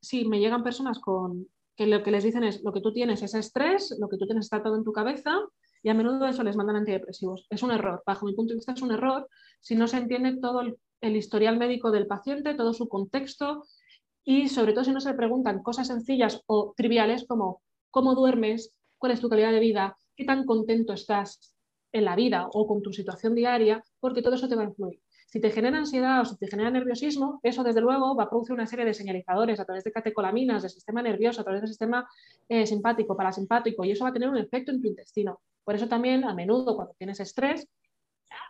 si 0.00 0.24
me 0.26 0.38
llegan 0.38 0.62
personas 0.62 1.00
con 1.00 1.48
que 1.76 1.86
lo 1.86 2.02
que 2.02 2.10
les 2.10 2.24
dicen 2.24 2.44
es 2.44 2.62
lo 2.62 2.72
que 2.72 2.80
tú 2.80 2.92
tienes 2.92 3.22
es 3.22 3.34
estrés, 3.34 3.94
lo 3.98 4.08
que 4.08 4.16
tú 4.16 4.26
tienes 4.26 4.46
está 4.46 4.62
todo 4.62 4.76
en 4.76 4.84
tu 4.84 4.92
cabeza 4.92 5.38
y 5.82 5.88
a 5.88 5.94
menudo 5.94 6.26
eso 6.26 6.42
les 6.42 6.56
mandan 6.56 6.76
antidepresivos. 6.76 7.46
Es 7.50 7.62
un 7.62 7.70
error. 7.70 8.02
Bajo 8.06 8.26
mi 8.26 8.34
punto 8.34 8.52
de 8.52 8.56
vista 8.56 8.72
es 8.72 8.82
un 8.82 8.92
error 8.92 9.28
si 9.60 9.76
no 9.76 9.86
se 9.86 9.98
entiende 9.98 10.38
todo 10.40 10.62
el 11.00 11.16
historial 11.16 11.58
médico 11.58 11.90
del 11.90 12.06
paciente, 12.06 12.54
todo 12.54 12.72
su 12.72 12.88
contexto, 12.88 13.62
y 14.28 14.48
sobre 14.48 14.72
todo 14.72 14.84
si 14.84 14.90
no 14.90 15.00
se 15.00 15.10
le 15.10 15.16
preguntan 15.16 15.62
cosas 15.62 15.86
sencillas 15.86 16.42
o 16.46 16.74
triviales 16.76 17.26
como 17.26 17.62
cómo 17.92 18.16
duermes, 18.16 18.74
cuál 18.98 19.12
es 19.12 19.20
tu 19.20 19.28
calidad 19.28 19.52
de 19.52 19.60
vida, 19.60 19.96
qué 20.16 20.24
tan 20.24 20.44
contento 20.44 20.92
estás 20.92 21.54
en 21.92 22.04
la 22.04 22.16
vida 22.16 22.48
o 22.52 22.66
con 22.66 22.82
tu 22.82 22.92
situación 22.92 23.36
diaria, 23.36 23.84
porque 24.00 24.22
todo 24.22 24.34
eso 24.34 24.48
te 24.48 24.56
va 24.56 24.62
a 24.62 24.66
influir. 24.66 25.00
Si 25.36 25.42
te 25.42 25.50
genera 25.50 25.76
ansiedad 25.76 26.22
o 26.22 26.24
si 26.24 26.34
te 26.38 26.46
genera 26.46 26.70
nerviosismo, 26.70 27.40
eso 27.42 27.62
desde 27.62 27.82
luego 27.82 28.16
va 28.16 28.22
a 28.22 28.30
producir 28.30 28.54
una 28.54 28.66
serie 28.66 28.86
de 28.86 28.94
señalizadores 28.94 29.60
a 29.60 29.66
través 29.66 29.84
de 29.84 29.92
catecolaminas, 29.92 30.62
del 30.62 30.70
sistema 30.70 31.02
nervioso, 31.02 31.42
a 31.42 31.44
través 31.44 31.60
del 31.60 31.68
sistema 31.68 32.08
eh, 32.48 32.66
simpático, 32.66 33.14
parasimpático, 33.14 33.84
y 33.84 33.90
eso 33.90 34.04
va 34.04 34.08
a 34.08 34.12
tener 34.14 34.30
un 34.30 34.38
efecto 34.38 34.72
en 34.72 34.80
tu 34.80 34.88
intestino. 34.88 35.40
Por 35.62 35.74
eso 35.74 35.88
también 35.88 36.24
a 36.24 36.32
menudo 36.32 36.74
cuando 36.74 36.94
tienes 36.96 37.20
estrés, 37.20 37.68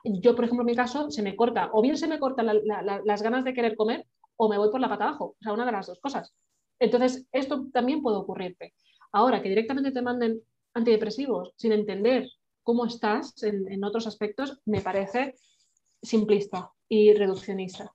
yo 0.05 0.37
por 0.37 0.45
ejemplo 0.45 0.63
en 0.63 0.67
mi 0.67 0.77
caso 0.77 1.11
se 1.11 1.23
me 1.23 1.35
corta, 1.35 1.71
o 1.73 1.83
bien 1.83 1.97
se 1.97 2.07
me 2.07 2.21
cortan 2.21 2.47
las 2.47 3.23
ganas 3.23 3.43
de 3.43 3.53
querer 3.53 3.75
comer, 3.75 4.07
o 4.37 4.49
me 4.49 4.57
voy 4.57 4.71
por 4.71 4.81
la 4.81 4.89
pata 4.89 5.09
abajo. 5.09 5.35
O 5.41 5.43
sea, 5.43 5.55
una 5.55 5.67
de 5.67 5.73
las 5.73 5.89
dos 5.89 5.99
cosas. 5.99 6.33
Entonces, 6.79 7.27
esto 7.33 7.67
también 7.73 8.01
puede 8.01 8.19
ocurrirte. 8.19 8.75
Ahora, 9.11 9.43
que 9.43 9.49
directamente 9.49 9.91
te 9.91 10.03
manden 10.03 10.41
antidepresivos 10.73 11.53
sin 11.57 11.73
entender 11.73 12.29
cómo 12.63 12.87
estás 12.87 13.43
en, 13.43 13.83
otros 13.83 14.07
aspectos, 14.07 14.61
me 14.67 14.83
parece 14.83 15.35
simplista 16.03 16.71
y 16.89 17.13
reduccionista. 17.15 17.93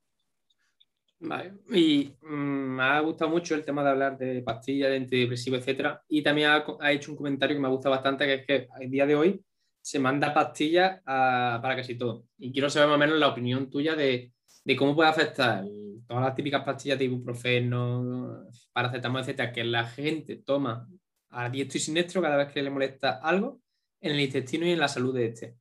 Vale, 1.20 1.54
y 1.70 2.12
mm, 2.20 2.76
me 2.76 2.82
ha 2.82 3.00
gustado 3.00 3.30
mucho 3.30 3.54
el 3.54 3.64
tema 3.64 3.84
de 3.84 3.90
hablar 3.90 4.18
de 4.18 4.42
pastillas, 4.42 4.90
de 4.90 4.96
antidepresivos, 4.96 5.60
etcétera. 5.60 6.02
Y 6.08 6.22
también 6.22 6.50
ha, 6.50 6.92
hecho 6.92 7.12
un 7.12 7.16
comentario 7.16 7.56
que 7.56 7.60
me 7.60 7.68
ha 7.68 7.70
gustado 7.70 7.94
bastante, 7.94 8.26
que 8.26 8.34
es 8.34 8.46
que 8.46 8.68
el 8.80 8.90
día 8.90 9.06
de 9.06 9.14
hoy 9.14 9.44
se 9.80 9.98
manda 9.98 10.34
pastillas 10.34 11.00
para 11.04 11.76
casi 11.76 11.96
todo. 11.96 12.26
Y 12.38 12.52
quiero 12.52 12.68
saber 12.68 12.88
más 12.88 12.96
o 12.96 12.98
menos 12.98 13.18
la 13.18 13.28
opinión 13.28 13.70
tuya 13.70 13.94
de 13.94 14.32
de 14.64 14.76
cómo 14.76 14.94
puede 14.94 15.10
afectar 15.10 15.64
todas 16.06 16.24
las 16.24 16.34
típicas 16.34 16.64
pastillas 16.64 16.98
de 16.98 17.06
ibuprofeno, 17.06 18.46
paracetamol, 18.72 19.20
etcétera, 19.22 19.52
que 19.52 19.64
la 19.64 19.86
gente 19.86 20.36
toma 20.36 20.88
a 21.30 21.48
diestro 21.48 21.78
y 21.78 21.80
siniestro 21.80 22.22
cada 22.22 22.36
vez 22.36 22.52
que 22.52 22.62
le 22.62 22.70
molesta 22.70 23.18
algo 23.22 23.60
en 24.00 24.12
el 24.12 24.20
intestino 24.20 24.66
y 24.66 24.72
en 24.72 24.78
la 24.78 24.88
salud 24.88 25.14
de 25.14 25.26
este. 25.26 25.56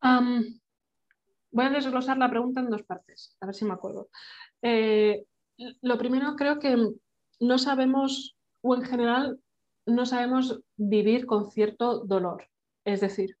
Voy 0.00 1.64
a 1.64 1.70
desglosar 1.70 2.18
la 2.18 2.30
pregunta 2.30 2.60
en 2.60 2.70
dos 2.70 2.82
partes, 2.82 3.36
a 3.40 3.46
ver 3.46 3.54
si 3.54 3.64
me 3.64 3.74
acuerdo. 3.74 4.08
Eh, 4.62 5.24
lo 5.82 5.98
primero, 5.98 6.36
creo 6.36 6.58
que 6.58 6.76
no 7.40 7.58
sabemos, 7.58 8.36
o 8.62 8.74
en 8.74 8.82
general, 8.82 9.40
no 9.86 10.04
sabemos 10.04 10.60
vivir 10.76 11.26
con 11.26 11.50
cierto 11.50 12.04
dolor. 12.04 12.48
Es 12.84 13.00
decir, 13.00 13.36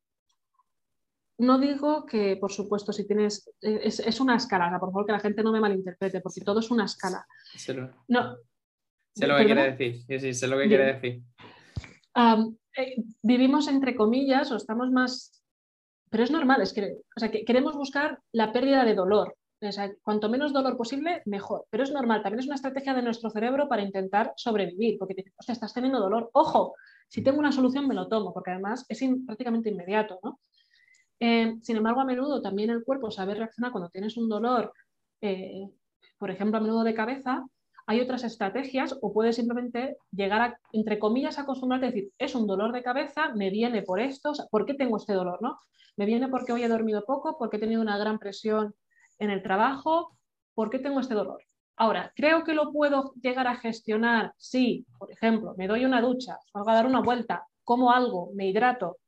no 1.38 1.58
digo 1.58 2.06
que, 2.06 2.36
por 2.36 2.52
supuesto, 2.52 2.92
si 2.92 3.06
tienes. 3.06 3.50
Es, 3.60 4.20
una 4.20 4.36
escala, 4.36 4.70
por 4.78 4.90
favor, 4.90 5.06
que 5.06 5.12
la 5.12 5.20
gente 5.20 5.42
no 5.42 5.52
me 5.52 5.60
malinterprete, 5.60 6.20
porque 6.20 6.40
todo 6.40 6.60
es 6.60 6.70
una 6.70 6.86
escala. 6.86 7.26
Sé 7.54 7.74
lo, 7.74 7.90
no. 8.08 8.36
Sé 9.14 9.26
lo 9.26 9.36
que 9.36 9.44
quiere 9.44 9.72
decir. 9.72 10.02
Sí, 10.06 10.18
sí, 10.18 10.34
sé 10.34 10.46
lo 10.46 10.58
que 10.58 10.68
quiere 10.68 10.94
decir. 10.94 11.22
Eh, 12.78 12.96
vivimos 13.22 13.68
entre 13.68 13.94
comillas 13.94 14.50
o 14.50 14.56
estamos 14.56 14.90
más. 14.90 15.35
Pero 16.16 16.24
es 16.24 16.30
normal, 16.30 16.62
es 16.62 16.72
que, 16.72 16.96
o 17.14 17.20
sea, 17.20 17.30
que 17.30 17.44
queremos 17.44 17.76
buscar 17.76 18.20
la 18.32 18.50
pérdida 18.50 18.86
de 18.86 18.94
dolor. 18.94 19.36
O 19.60 19.70
sea, 19.70 19.92
cuanto 20.00 20.30
menos 20.30 20.50
dolor 20.50 20.74
posible, 20.74 21.20
mejor. 21.26 21.66
Pero 21.68 21.82
es 21.82 21.92
normal, 21.92 22.22
también 22.22 22.40
es 22.40 22.46
una 22.46 22.54
estrategia 22.54 22.94
de 22.94 23.02
nuestro 23.02 23.28
cerebro 23.28 23.68
para 23.68 23.82
intentar 23.82 24.32
sobrevivir, 24.34 24.96
porque 24.98 25.12
te 25.12 25.24
hostia, 25.36 25.52
estás 25.52 25.74
teniendo 25.74 26.00
dolor. 26.00 26.30
Ojo, 26.32 26.74
si 27.06 27.22
tengo 27.22 27.38
una 27.38 27.52
solución 27.52 27.86
me 27.86 27.94
lo 27.94 28.08
tomo, 28.08 28.32
porque 28.32 28.52
además 28.52 28.86
es 28.88 29.04
prácticamente 29.26 29.68
inmediato, 29.68 30.18
¿no? 30.22 30.40
Eh, 31.20 31.58
sin 31.60 31.76
embargo, 31.76 32.00
a 32.00 32.06
menudo 32.06 32.40
también 32.40 32.70
el 32.70 32.82
cuerpo 32.82 33.10
sabe 33.10 33.34
reaccionar 33.34 33.70
cuando 33.70 33.90
tienes 33.90 34.16
un 34.16 34.30
dolor, 34.30 34.72
eh, 35.20 35.68
por 36.16 36.30
ejemplo, 36.30 36.56
a 36.56 36.62
menudo 36.62 36.82
de 36.82 36.94
cabeza, 36.94 37.44
hay 37.86 38.00
otras 38.00 38.24
estrategias 38.24 38.98
o 39.00 39.12
puedes 39.12 39.36
simplemente 39.36 39.96
llegar 40.10 40.40
a, 40.40 40.60
entre 40.72 40.98
comillas, 40.98 41.38
acostumbrarte 41.38 41.86
a 41.86 41.90
decir, 41.90 42.10
es 42.18 42.34
un 42.34 42.46
dolor 42.46 42.72
de 42.72 42.82
cabeza, 42.82 43.32
me 43.34 43.50
viene 43.50 43.82
por 43.82 44.00
esto, 44.00 44.32
¿por 44.50 44.66
qué 44.66 44.74
tengo 44.74 44.96
este 44.96 45.12
dolor? 45.12 45.38
¿no? 45.40 45.58
Me 45.96 46.04
viene 46.04 46.28
porque 46.28 46.52
hoy 46.52 46.62
he 46.64 46.68
dormido 46.68 47.04
poco, 47.04 47.38
porque 47.38 47.56
he 47.56 47.60
tenido 47.60 47.80
una 47.80 47.96
gran 47.98 48.18
presión 48.18 48.74
en 49.18 49.30
el 49.30 49.42
trabajo, 49.42 50.16
¿por 50.54 50.70
qué 50.70 50.78
tengo 50.78 51.00
este 51.00 51.14
dolor? 51.14 51.42
Ahora, 51.76 52.12
¿creo 52.16 52.42
que 52.42 52.54
lo 52.54 52.72
puedo 52.72 53.12
llegar 53.22 53.46
a 53.46 53.56
gestionar? 53.56 54.32
Sí, 54.36 54.86
por 54.98 55.12
ejemplo, 55.12 55.54
me 55.56 55.68
doy 55.68 55.84
una 55.84 56.00
ducha, 56.00 56.38
salgo 56.52 56.70
a 56.70 56.74
dar 56.74 56.86
una 56.86 57.00
vuelta, 57.00 57.46
como 57.64 57.92
algo, 57.92 58.30
me 58.34 58.48
hidrato, 58.48 58.98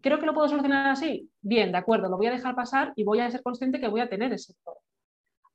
¿Creo 0.00 0.20
que 0.20 0.26
lo 0.26 0.34
puedo 0.34 0.48
solucionar 0.48 0.86
así? 0.86 1.28
Bien, 1.40 1.72
de 1.72 1.78
acuerdo, 1.78 2.08
lo 2.08 2.16
voy 2.16 2.28
a 2.28 2.30
dejar 2.30 2.54
pasar 2.54 2.92
y 2.94 3.04
voy 3.04 3.20
a 3.20 3.30
ser 3.30 3.42
consciente 3.42 3.80
que 3.80 3.88
voy 3.88 4.00
a 4.00 4.08
tener 4.08 4.32
ese 4.32 4.54
dolor. 4.64 4.80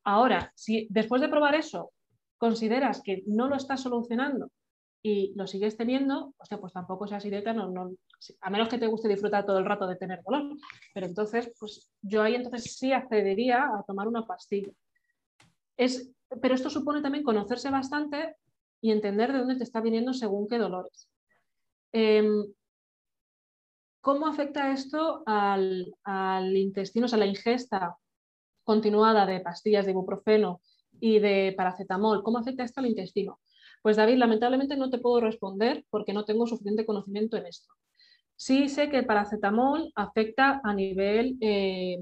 Ahora, 0.04 0.52
si 0.56 0.86
después 0.90 1.22
de 1.22 1.30
probar 1.30 1.56
eso 1.56 1.92
consideras 2.44 3.02
que 3.02 3.24
no 3.26 3.48
lo 3.48 3.56
estás 3.56 3.84
solucionando 3.84 4.52
y 5.02 5.32
lo 5.38 5.48
sigues 5.48 5.78
teniendo, 5.78 6.36
o 6.38 6.60
pues 6.60 6.74
tampoco 6.74 7.08
seas 7.08 7.24
idiota, 7.24 7.54
no, 7.54 7.70
no, 7.70 7.96
a 8.42 8.50
menos 8.50 8.68
que 8.68 8.78
te 8.78 8.88
guste 8.88 9.08
disfrutar 9.08 9.46
todo 9.46 9.60
el 9.60 9.66
rato 9.66 9.88
de 9.88 9.96
tener 9.96 10.22
dolor. 10.24 10.58
Pero 10.94 11.06
entonces, 11.06 11.50
pues 11.58 11.90
yo 12.02 12.22
ahí 12.22 12.36
entonces 12.36 12.76
sí 12.76 12.92
accedería 12.92 13.64
a 13.64 13.84
tomar 13.84 14.10
una 14.10 14.28
pastilla. 14.28 14.74
Es, 15.78 16.12
pero 16.42 16.54
esto 16.54 16.70
supone 16.70 17.02
también 17.02 17.24
conocerse 17.24 17.70
bastante 17.70 18.36
y 18.82 18.92
entender 18.92 19.32
de 19.32 19.40
dónde 19.40 19.56
te 19.56 19.64
está 19.64 19.80
viniendo 19.80 20.12
según 20.12 20.50
qué 20.50 20.58
dolores. 20.58 21.10
Em, 21.94 22.46
¿Cómo 24.02 24.28
afecta 24.28 24.74
esto 24.74 25.24
al, 25.26 26.58
intestino, 26.58 27.06
o 27.06 27.08
sea, 27.08 27.20
la 27.20 27.26
ingesta 27.26 27.96
continuada 28.66 29.26
de 29.26 29.40
pastillas 29.40 29.86
de 29.86 29.92
ibuprofeno 29.92 30.60
y 31.04 31.20
de 31.20 31.54
paracetamol? 31.58 32.24
¿Cómo 32.24 32.38
afecta 32.38 32.64
esto 32.64 32.80
al 32.80 32.88
intestino? 32.88 33.42
Pues 33.82 33.98
David, 33.98 34.16
lamentablemente 34.16 34.78
no 34.78 34.90
te 34.90 35.00
puedo 35.00 35.20
responder 35.20 35.84
porque 35.90 36.14
no 36.14 36.24
tengo 36.24 36.48
suficiente 36.48 36.86
conocimiento 36.86 37.36
en 37.36 37.46
esto. 37.46 37.74
Sí 38.38 38.70
sé 38.70 38.90
que 38.90 39.00
el 39.00 39.06
paracetamol 39.06 39.92
afecta 39.96 40.62
a 40.64 40.74
nivel 40.74 41.38
eh, 41.42 42.02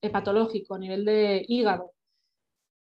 hepatológico, 0.00 0.74
a 0.74 0.78
nivel 0.78 1.04
de 1.04 1.44
hígado. 1.46 1.92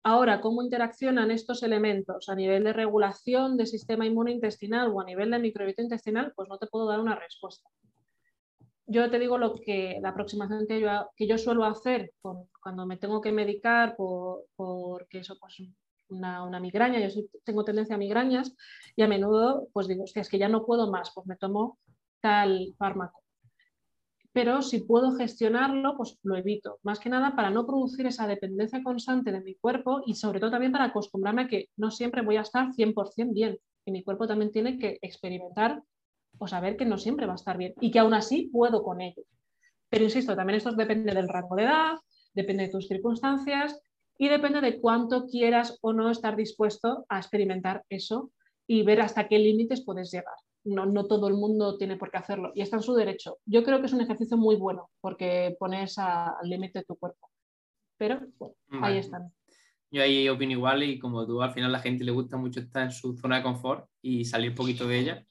Ahora, 0.03 0.41
¿cómo 0.41 0.63
interaccionan 0.63 1.31
estos 1.31 1.63
elementos 1.63 2.31
a 2.31 2.35
nivel 2.35 2.65
de 2.65 2.73
regulación 2.73 3.59
del 3.59 3.67
sistema 3.67 4.07
inmunointestinal 4.07 4.89
o 4.89 5.03
a 5.03 5.05
nivel 5.05 5.31
de 5.31 5.39
microbiota 5.39 5.83
intestinal? 5.83 6.33
Pues 6.35 6.49
no 6.49 6.57
te 6.57 6.67
puedo 6.67 6.87
dar 6.87 6.99
una 6.99 7.15
respuesta 7.15 7.69
yo 8.93 9.11
te 9.11 9.19
digo 9.19 9.39
lo 9.39 9.55
que 9.55 9.99
la 10.01 10.11
aproximación 10.11 10.67
que 10.67 10.81
yo, 10.81 11.11
que 11.17 11.27
yo 11.27 11.39
suelo 11.39 11.65
hacer 11.65 12.13
cuando 12.61 12.87
me 12.87 12.99
tengo 12.99 13.21
que 13.21 13.33
medicar 13.33 13.97
por, 13.97 14.45
porque 14.55 15.19
eso 15.19 15.37
pues 15.41 15.63
una, 16.09 16.45
una 16.45 16.61
migraña, 16.61 17.01
yo 17.01 17.23
tengo 17.45 17.65
tendencia 17.65 17.95
a 17.95 17.99
migrañas 17.99 18.55
y 18.95 19.03
a 19.03 19.09
menudo 19.09 19.69
pues 19.73 19.89
digo, 19.89 20.05
es 20.15 20.29
que 20.29 20.39
ya 20.39 20.49
no 20.49 20.65
puedo 20.65 20.91
más, 20.91 21.11
pues 21.15 21.27
me 21.27 21.37
tomo 21.37 21.79
tal 22.21 22.75
fármaco. 22.79 23.23
Pero 24.33 24.63
si 24.63 24.81
puedo 24.81 25.13
gestionarlo, 25.13 25.95
pues 25.97 26.19
lo 26.23 26.37
evito. 26.37 26.79
Más 26.83 26.99
que 26.99 27.11
nada 27.11 27.37
para 27.37 27.51
no 27.51 27.67
producir 27.67 28.07
esa 28.07 28.27
dependencia 28.27 28.83
constante 28.83 29.31
de 29.31 29.43
mi 29.43 29.57
cuerpo 29.57 30.03
y 30.07 30.15
sobre 30.15 30.41
todo 30.41 30.53
también 30.53 30.73
para 30.73 30.87
acostumbrarme 30.87 31.43
a 31.43 31.49
que 31.49 31.69
no 31.77 31.91
siempre 31.91 32.23
voy 32.23 32.37
a 32.37 32.41
estar 32.41 32.73
100% 32.73 33.35
bien. 33.35 33.59
Y 33.85 33.93
mi 33.93 34.03
cuerpo 34.03 34.27
también 34.27 34.51
tiene 34.51 34.79
que 34.79 34.99
experimentar 35.03 35.83
o 36.39 36.49
saber 36.49 36.77
que 36.77 36.85
no 36.85 36.99
siempre 36.99 37.27
va 37.27 37.33
a 37.33 37.37
estar 37.37 37.57
bien 37.57 37.75
y 37.81 37.91
que 37.91 37.99
aún 37.99 38.15
así 38.15 38.49
puedo 38.53 38.83
con 38.83 39.01
ello. 39.01 39.23
Pero 39.89 40.05
insisto, 40.05 40.35
también 40.35 40.57
esto 40.57 40.73
depende 40.73 41.15
del 41.15 41.29
rango 41.29 41.57
de 41.57 41.65
edad, 41.65 41.95
depende 42.35 42.65
de 42.65 42.71
tus 42.71 42.89
circunstancias 42.89 43.79
y 44.19 44.29
depende 44.29 44.61
de 44.61 44.81
cuánto 44.81 45.27
quieras 45.27 45.79
o 45.83 45.93
no 45.93 46.11
estar 46.11 46.37
dispuesto 46.37 47.05
a 47.09 47.19
experimentar 47.19 47.85
eso 47.89 48.31
y 48.67 48.83
ver 48.85 49.01
hasta 49.01 49.29
qué 49.29 49.39
límites 49.39 49.85
puedes 49.85 50.11
llegar. 50.11 50.35
No, 50.65 50.87
no 50.87 51.07
todo 51.07 51.29
el 51.29 51.35
mundo 51.35 51.77
tiene 51.77 51.97
por 51.97 52.11
qué 52.11 52.19
hacerlo 52.19 52.53
y 52.55 52.63
está 52.63 52.77
en 52.77 52.83
su 52.83 52.95
derecho. 52.95 53.39
Yo 53.45 53.65
creo 53.65 53.81
que 53.81 53.87
es 53.87 53.93
un 53.93 54.01
ejercicio 54.01 54.37
muy 54.37 54.57
bueno 54.57 54.91
porque 55.01 55.57
pones 55.59 55.99
al 55.99 56.33
límite 56.45 56.81
de 56.81 56.85
tu 56.85 56.97
cuerpo. 56.97 57.29
Pero 57.99 58.21
ahí 58.81 58.99
están. 58.99 59.33
Yo 59.91 60.03
ahí 60.03 60.27
opino 60.29 60.53
igual 60.53 60.83
y 60.83 60.99
como 60.99 61.27
tú, 61.27 61.43
al 61.43 61.53
final 61.53 61.69
a 61.69 61.73
la 61.73 61.81
gente 61.81 62.03
le 62.03 62.13
gusta 62.13 62.39
mucho 62.39 62.61
estar 62.61 62.85
en 62.85 62.93
su 62.93 63.15
zona 63.17 63.37
de 63.37 63.43
confort 63.43 63.89
y 64.01 64.25
salir 64.25 64.51
un 64.51 64.57
poquito 64.57 64.87
de 64.87 64.99
ella. 64.99 65.27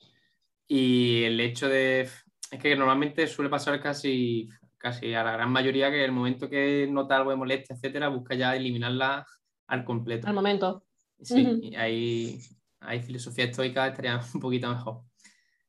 Y 0.73 1.25
el 1.25 1.38
hecho 1.41 1.67
de. 1.67 2.07
Es 2.49 2.60
que 2.62 2.77
normalmente 2.77 3.27
suele 3.27 3.49
pasar 3.49 3.81
casi, 3.81 4.47
casi 4.77 5.13
a 5.13 5.21
la 5.21 5.34
gran 5.34 5.51
mayoría 5.51 5.91
que 5.91 6.05
el 6.05 6.13
momento 6.13 6.49
que 6.49 6.88
nota 6.89 7.17
algo 7.17 7.31
de 7.31 7.36
molestia, 7.36 7.75
etcétera, 7.75 8.07
busca 8.07 8.36
ya 8.36 8.55
eliminarla 8.55 9.27
al 9.67 9.84
completo. 9.84 10.29
Al 10.29 10.34
momento. 10.34 10.86
Sí, 11.21 11.73
hay, 11.75 12.39
filosofía 13.01 13.45
estoica, 13.45 13.88
estaría 13.88 14.21
un 14.34 14.39
poquito 14.39 14.69
mejor. 14.69 15.01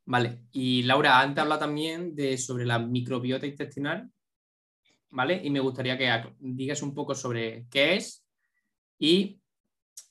Vale, 0.05 0.45
y 0.53 0.85
Laura, 0.85 1.19
antes 1.19 1.43
habla 1.43 1.59
también 1.59 2.15
de, 2.15 2.39
sobre 2.39 2.65
la 2.65 2.79
microbiota 2.79 3.45
intestinal, 3.45 4.09
¿vale? 5.11 5.41
Y 5.43 5.51
me 5.51 5.59
gustaría 5.59 5.99
que 5.99 6.33
digas 6.39 6.81
un 6.81 6.95
poco 6.95 7.17
sobre 7.17 7.67
qué 7.69 7.97
es 7.97 8.25
y 9.01 9.41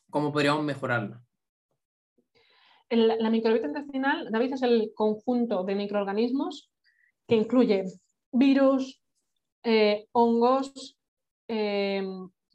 cómo 0.09 0.33
podríamos 0.33 0.65
mejorarla 0.65 1.23
la 2.91 3.29
microbiota 3.29 3.67
intestinal, 3.67 4.29
David, 4.31 4.53
es 4.53 4.61
el 4.61 4.91
conjunto 4.93 5.63
de 5.63 5.75
microorganismos 5.75 6.71
que 7.27 7.35
incluye 7.35 7.85
virus, 8.31 9.01
eh, 9.63 10.07
hongos, 10.11 10.97
eh, 11.47 12.03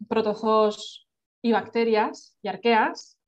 protozoos 0.09 1.09
y 1.43 1.53
bacterias 1.53 2.37
y 2.43 2.49
arqueas 2.49 3.19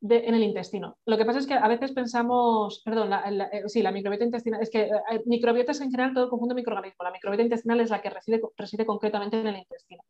en 0.00 0.34
el 0.34 0.44
intestino. 0.44 0.96
Lo 1.06 1.18
que 1.18 1.24
pasa 1.24 1.40
es 1.40 1.46
que 1.46 1.54
a 1.54 1.66
veces 1.66 1.92
pensamos, 1.92 2.82
perdón, 2.84 3.12
eh, 3.12 3.62
sí, 3.66 3.82
la 3.82 3.90
microbiota 3.90 4.24
intestinal, 4.24 4.62
es 4.62 4.70
que 4.70 4.88
microbiota 5.26 5.72
es 5.72 5.80
en 5.80 5.90
general 5.90 6.14
todo 6.14 6.24
el 6.24 6.30
conjunto 6.30 6.54
de 6.54 6.60
microorganismos. 6.60 7.04
La 7.04 7.10
microbiota 7.10 7.42
intestinal 7.42 7.80
es 7.80 7.90
la 7.90 8.00
que 8.00 8.10
reside 8.10 8.86
concretamente 8.86 9.40
en 9.40 9.46
el 9.48 9.56
intestino. 9.56 10.02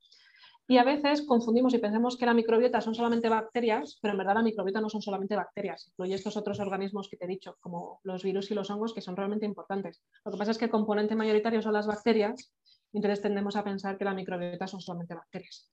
Y 0.70 0.76
a 0.76 0.84
veces 0.84 1.22
confundimos 1.22 1.72
y 1.72 1.78
pensamos 1.78 2.18
que 2.18 2.26
la 2.26 2.34
microbiota 2.34 2.82
son 2.82 2.94
solamente 2.94 3.30
bacterias, 3.30 3.98
pero 4.02 4.12
en 4.12 4.18
verdad 4.18 4.34
la 4.34 4.42
microbiota 4.42 4.82
no 4.82 4.90
son 4.90 5.00
solamente 5.00 5.34
bacterias, 5.34 5.88
incluye 5.88 6.14
estos 6.14 6.36
otros 6.36 6.60
organismos 6.60 7.08
que 7.08 7.16
te 7.16 7.24
he 7.24 7.28
dicho, 7.28 7.56
como 7.60 8.00
los 8.04 8.22
virus 8.22 8.50
y 8.50 8.54
los 8.54 8.68
hongos, 8.70 8.92
que 8.92 9.00
son 9.00 9.16
realmente 9.16 9.46
importantes. 9.46 10.02
Lo 10.26 10.30
que 10.30 10.36
pasa 10.36 10.50
es 10.50 10.58
que 10.58 10.66
el 10.66 10.70
componente 10.70 11.14
mayoritario 11.14 11.62
son 11.62 11.72
las 11.72 11.86
bacterias, 11.86 12.52
entonces 12.92 13.22
tendemos 13.22 13.56
a 13.56 13.64
pensar 13.64 13.96
que 13.96 14.04
la 14.04 14.12
microbiota 14.12 14.66
son 14.66 14.82
solamente 14.82 15.14
bacterias. 15.14 15.72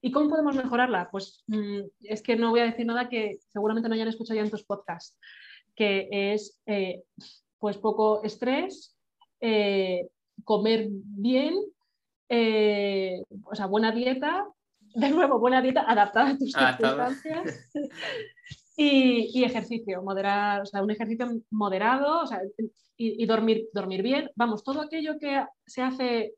¿Y 0.00 0.10
cómo 0.10 0.30
podemos 0.30 0.56
mejorarla? 0.56 1.10
Pues 1.10 1.44
mm, 1.46 1.80
es 2.00 2.22
que 2.22 2.36
no 2.36 2.48
voy 2.48 2.60
a 2.60 2.64
decir 2.64 2.86
nada 2.86 3.10
que 3.10 3.36
seguramente 3.48 3.90
no 3.90 3.94
hayan 3.94 4.08
escuchado 4.08 4.36
ya 4.36 4.44
en 4.44 4.50
tus 4.50 4.64
podcasts, 4.64 5.18
que 5.76 6.08
es 6.10 6.58
eh, 6.64 7.02
pues 7.58 7.76
poco 7.76 8.22
estrés, 8.22 8.96
eh, 9.42 10.08
comer 10.44 10.88
bien 10.90 11.54
eh, 12.36 13.22
o 13.44 13.54
sea, 13.54 13.66
buena 13.66 13.92
dieta, 13.92 14.44
de 14.80 15.10
nuevo, 15.10 15.38
buena 15.38 15.62
dieta 15.62 15.84
adaptada 15.86 16.30
a 16.30 16.38
tus 16.38 16.50
circunstancias. 16.52 17.70
y, 18.76 19.44
ejercicio, 19.44 20.02
moderar, 20.02 20.62
o 20.62 20.66
sea, 20.66 20.82
un 20.82 20.90
ejercicio 20.90 21.28
moderado 21.50 22.24
y, 22.96 23.24
dormir, 23.26 23.68
dormir 23.72 24.02
bien. 24.02 24.30
Vamos, 24.34 24.64
todo 24.64 24.80
aquello 24.80 25.16
que 25.20 25.44
se 25.64 25.82
hace 25.82 26.34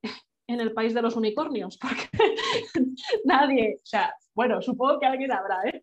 en 0.47 0.61
el 0.61 0.75
país 0.75 0.93
de 0.93 1.01
los 1.01 1.17
unicornios, 1.17 1.79
porque 1.81 2.09
nadie, 3.25 3.81
o 3.83 3.87
sea, 3.87 4.15
bueno, 4.35 4.61
supongo 4.61 5.01
que 5.01 5.07
alguien 5.07 5.33
habrá, 5.33 5.63
¿eh? 5.65 5.83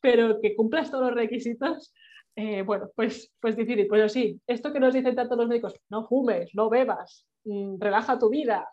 pero 0.00 0.40
que 0.40 0.56
cumplas 0.56 0.90
todos 0.90 1.06
los 1.06 1.14
requisitos, 1.14 1.94
eh, 2.34 2.62
bueno, 2.62 2.90
pues, 2.96 3.32
pues 3.40 3.56
difícil. 3.56 3.86
Pues 3.86 4.12
sí, 4.12 4.40
esto 4.46 4.72
que 4.72 4.80
nos 4.80 4.92
dicen 4.92 5.14
tanto 5.14 5.36
los 5.36 5.48
médicos, 5.48 5.74
no 5.88 6.04
fumes, 6.06 6.50
no 6.54 6.68
bebas, 6.68 7.26
mm, 7.44 7.80
relaja 7.80 8.18
tu 8.18 8.28
vida, 8.28 8.68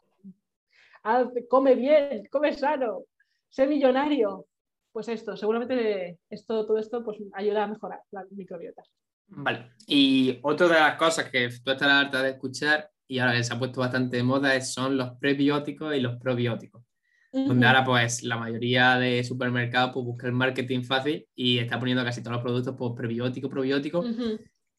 come 1.50 1.76
bien, 1.76 2.26
come 2.32 2.54
sano, 2.54 3.04
sé 3.50 3.68
millonario. 3.68 4.48
Pues 4.92 5.08
esto, 5.08 5.36
seguramente 5.36 6.20
esto, 6.30 6.66
todo 6.66 6.78
esto 6.78 7.04
pues, 7.04 7.18
ayuda 7.34 7.64
a 7.64 7.68
mejorar 7.68 8.02
la 8.12 8.26
microbiota. 8.30 8.84
Vale, 9.28 9.72
y 9.88 10.40
otra 10.44 10.68
de 10.68 10.74
las 10.74 10.98
cosas 10.98 11.30
que 11.32 11.50
tú 11.64 11.72
estás 11.72 11.90
harta 11.90 12.22
de 12.22 12.32
escuchar 12.32 12.92
y 13.08 13.20
ahora 13.20 13.42
se 13.44 13.54
ha 13.54 13.60
puesto 13.60 13.80
bastante 13.80 14.18
de 14.18 14.24
moda 14.24 14.60
son 14.62 14.98
los 14.98 15.12
prebióticos 15.18 15.96
y 15.96 16.00
los 16.00 16.18
probióticos. 16.18 16.84
Donde 17.32 17.66
ahora 17.66 17.84
pues 17.84 18.22
la 18.22 18.38
mayoría 18.38 19.00
de 19.00 19.24
supermercados 19.24 19.92
pues 19.92 20.06
busca 20.06 20.28
el 20.28 20.34
marketing 20.34 20.84
fácil 20.84 21.28
y 21.34 21.58
está 21.58 21.80
poniendo 21.80 22.04
casi 22.04 22.22
todos 22.22 22.36
los 22.36 22.44
productos 22.44 22.76
pues 22.78 22.94
prebióticos, 22.96 23.50
probióticos 23.50 24.06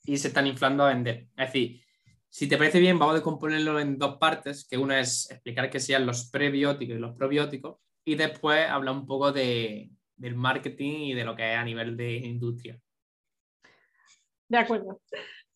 y 0.05 0.17
se 0.17 0.29
están 0.29 0.47
inflando 0.47 0.85
a 0.85 0.89
vender. 0.89 1.27
Es 1.37 1.53
decir, 1.53 1.84
si 2.35 2.49
te 2.49 2.59
parece 2.59 2.81
bien, 2.81 2.99
vamos 2.99 3.21
a 3.21 3.23
componerlo 3.23 3.79
en 3.79 3.97
dos 3.97 4.17
partes, 4.17 4.67
que 4.69 4.77
una 4.77 4.99
es 4.99 5.31
explicar 5.31 5.71
qué 5.71 5.79
sean 5.79 6.05
los 6.05 6.31
prebióticos 6.33 6.97
y 6.97 6.99
los 6.99 7.15
probióticos 7.15 7.77
y 8.05 8.17
después 8.17 8.69
hablar 8.69 8.97
un 8.97 9.07
poco 9.07 9.31
de, 9.31 9.89
del 10.17 10.35
marketing 10.35 11.03
y 11.03 11.15
de 11.15 11.25
lo 11.25 11.37
que 11.37 11.53
es 11.53 11.57
a 11.57 11.63
nivel 11.63 11.97
de 11.97 12.17
industria. 12.17 12.77
De 14.49 14.59
acuerdo. 14.59 15.01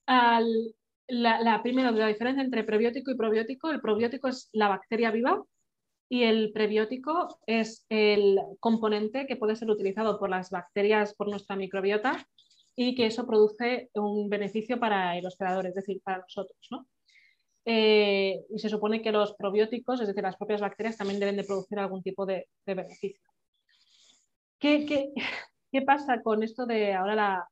la, 0.06 1.60
primera, 1.64 1.90
la 1.90 2.06
diferencia 2.06 2.44
entre 2.44 2.62
prebiótico 2.62 3.10
y 3.10 3.16
probiótico. 3.16 3.72
El 3.72 3.80
probiótico 3.80 4.28
es 4.28 4.48
la 4.52 4.68
bacteria 4.68 5.10
viva 5.10 5.42
y 6.08 6.22
el 6.22 6.52
prebiótico 6.52 7.40
es 7.48 7.86
el 7.88 8.38
componente 8.60 9.26
que 9.26 9.34
puede 9.34 9.56
ser 9.56 9.68
utilizado 9.68 10.16
por 10.20 10.30
las 10.30 10.50
bacterias, 10.50 11.12
por 11.16 11.28
nuestra 11.28 11.56
microbiota 11.56 12.24
y 12.80 12.94
que 12.94 13.06
eso 13.06 13.26
produce 13.26 13.90
un 13.94 14.28
beneficio 14.28 14.78
para 14.78 15.18
el 15.18 15.26
hospedador, 15.26 15.66
es 15.66 15.74
decir, 15.74 16.00
para 16.00 16.18
nosotros. 16.18 16.56
Eh, 17.64 18.44
y 18.48 18.58
se 18.60 18.68
supone 18.68 19.02
que 19.02 19.10
los 19.10 19.34
probióticos, 19.34 20.00
es 20.00 20.06
decir, 20.06 20.22
las 20.22 20.36
propias 20.36 20.60
bacterias, 20.60 20.96
también 20.96 21.18
deben 21.18 21.36
de 21.36 21.42
producir 21.42 21.76
algún 21.80 22.04
tipo 22.04 22.24
de, 22.24 22.46
beneficio. 22.64 23.20
¿Qué, 24.60 24.86
qué, 25.72 25.82
pasa 25.82 26.22
con 26.22 26.44
esto 26.44 26.66
de 26.66 26.94
ahora 26.94 27.16
la, 27.16 27.48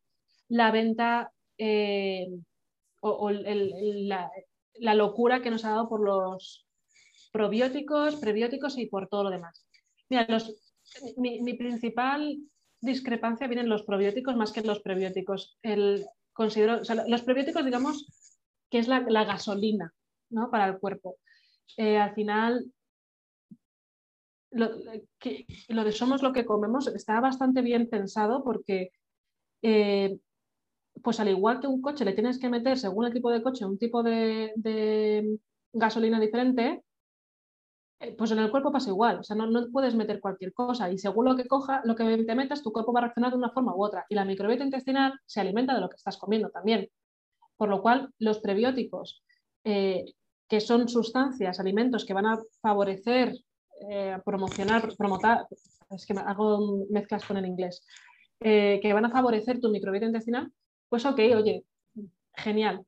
la 0.46 0.70
venta 0.70 1.32
eh, 1.58 2.28
o, 3.00 3.28
la, 3.32 4.30
locura 4.94 5.42
que 5.42 5.50
nos 5.50 5.64
ha 5.64 5.70
dado 5.70 5.88
por 5.88 6.04
los 6.04 6.68
probióticos, 7.32 8.14
prebióticos 8.14 8.78
y 8.78 8.86
por 8.86 9.08
todo 9.08 9.24
lo 9.24 9.30
demás. 9.30 9.66
Mira, 10.08 10.38
mi, 11.16 11.54
principal 11.54 12.38
discrepancia 12.80 13.46
viene 13.46 13.62
en 13.62 13.68
los 13.68 13.82
probióticos 13.82 14.36
más 14.36 14.52
que 14.52 14.60
en 14.60 14.66
los 14.66 14.80
prebióticos. 14.80 15.58
El, 15.62 16.06
considero, 16.32 16.80
los 17.08 17.22
prebióticos, 17.22 17.64
digamos, 17.64 18.06
que 18.70 18.78
es 18.78 18.88
la, 18.88 19.00
gasolina 19.24 19.94
¿no? 20.30 20.50
para 20.50 20.66
el 20.66 20.78
cuerpo. 20.78 21.16
Eh, 21.76 21.98
al 21.98 22.14
final, 22.14 22.72
lo, 24.50 24.70
lo, 25.68 25.84
de 25.84 25.92
somos 25.92 26.22
lo 26.22 26.32
que 26.32 26.46
comemos 26.46 26.86
está 26.88 27.20
bastante 27.20 27.62
bien 27.62 27.88
pensado 27.88 28.44
porque 28.44 28.92
eh, 29.62 30.18
pues 31.02 31.20
al 31.20 31.28
igual 31.28 31.60
que 31.60 31.66
un 31.66 31.82
coche 31.82 32.04
le 32.04 32.12
tienes 32.12 32.38
que 32.38 32.48
meter, 32.48 32.78
según 32.78 33.06
el 33.06 33.12
tipo 33.12 33.30
de 33.30 33.42
coche, 33.42 33.64
un 33.64 33.78
tipo 33.78 34.02
de, 34.02 35.38
gasolina 35.72 36.18
diferente, 36.18 36.82
pues 38.16 38.30
en 38.30 38.38
el 38.38 38.50
cuerpo 38.50 38.72
pasa 38.72 38.90
igual. 38.90 39.20
O 39.20 39.22
sea, 39.24 39.36
no, 39.36 39.70
puedes 39.70 39.94
meter 39.94 40.20
cualquier 40.20 40.52
cosa 40.52 40.90
y 40.90 40.98
según 40.98 41.26
lo 41.26 41.36
que 41.36 41.46
coja, 41.46 41.80
lo 41.84 41.96
que 41.96 42.24
te 42.24 42.34
metas, 42.34 42.62
tu 42.62 42.72
cuerpo 42.72 42.92
va 42.92 43.00
a 43.00 43.02
reaccionar 43.04 43.32
de 43.32 43.38
una 43.38 43.50
forma 43.50 43.74
u 43.74 43.82
otra. 43.82 44.04
Y 44.08 44.14
la 44.14 44.24
microbiota 44.24 44.64
intestinal 44.64 45.18
se 45.24 45.40
alimenta 45.40 45.74
de 45.74 45.80
lo 45.80 45.88
que 45.88 45.96
estás 45.96 46.16
comiendo 46.16 46.50
también. 46.50 46.88
Por 47.56 47.68
lo 47.68 47.80
cual, 47.80 48.10
los 48.18 48.40
prebióticos, 48.40 49.22
eh, 49.64 50.04
que 50.48 50.60
son 50.60 50.88
sustancias, 50.88 51.58
alimentos 51.58 52.04
que 52.04 52.14
van 52.14 52.26
a 52.26 52.38
favorecer, 52.60 53.34
eh, 53.90 54.18
promocionar, 54.24 54.94
promotar, 54.96 55.46
es 55.90 56.06
que 56.06 56.14
hago 56.14 56.86
mezclas 56.90 57.24
con 57.24 57.36
el 57.36 57.46
inglés, 57.46 57.84
que 58.38 58.92
van 58.92 59.06
a 59.06 59.10
favorecer 59.10 59.60
tu 59.60 59.70
microbiota 59.70 60.06
intestinal, 60.06 60.52
pues 60.88 61.06
ok, 61.06 61.18
oye, 61.34 61.64
genial. 62.34 62.84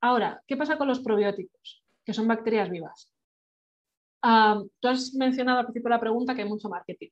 Ahora, 0.00 0.42
¿qué 0.46 0.56
pasa 0.56 0.78
con 0.78 0.88
los 0.88 1.00
probióticos? 1.00 1.82
Que 2.04 2.12
son 2.14 2.28
bacterias 2.28 2.70
vivas. 2.70 3.10
Tú 4.80 4.88
has 4.88 5.14
mencionado 5.14 5.58
al 5.58 5.66
principio 5.66 5.88
de 5.88 5.96
la 5.96 6.00
pregunta 6.00 6.34
que 6.34 6.42
hay 6.42 6.48
mucho 6.48 6.68
marketing. 6.68 7.10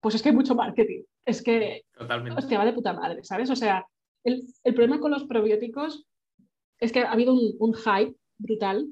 Pues 0.00 0.14
es 0.14 0.22
que 0.22 0.28
hay 0.28 0.34
mucho 0.34 0.54
marketing. 0.54 1.02
Es 1.24 1.42
que, 1.42 1.84
Totalmente. 1.96 2.38
hostia, 2.38 2.58
va 2.58 2.64
de 2.64 2.72
puta 2.72 2.92
madre, 2.92 3.24
¿sabes? 3.24 3.50
O 3.50 3.56
sea, 3.56 3.86
el, 4.24 4.44
problema 4.64 5.00
con 5.00 5.10
los 5.10 5.24
probióticos 5.24 6.06
es 6.78 6.92
que 6.92 7.00
ha 7.00 7.12
habido 7.12 7.34
un, 7.34 7.74
hype 7.74 8.14
brutal 8.36 8.86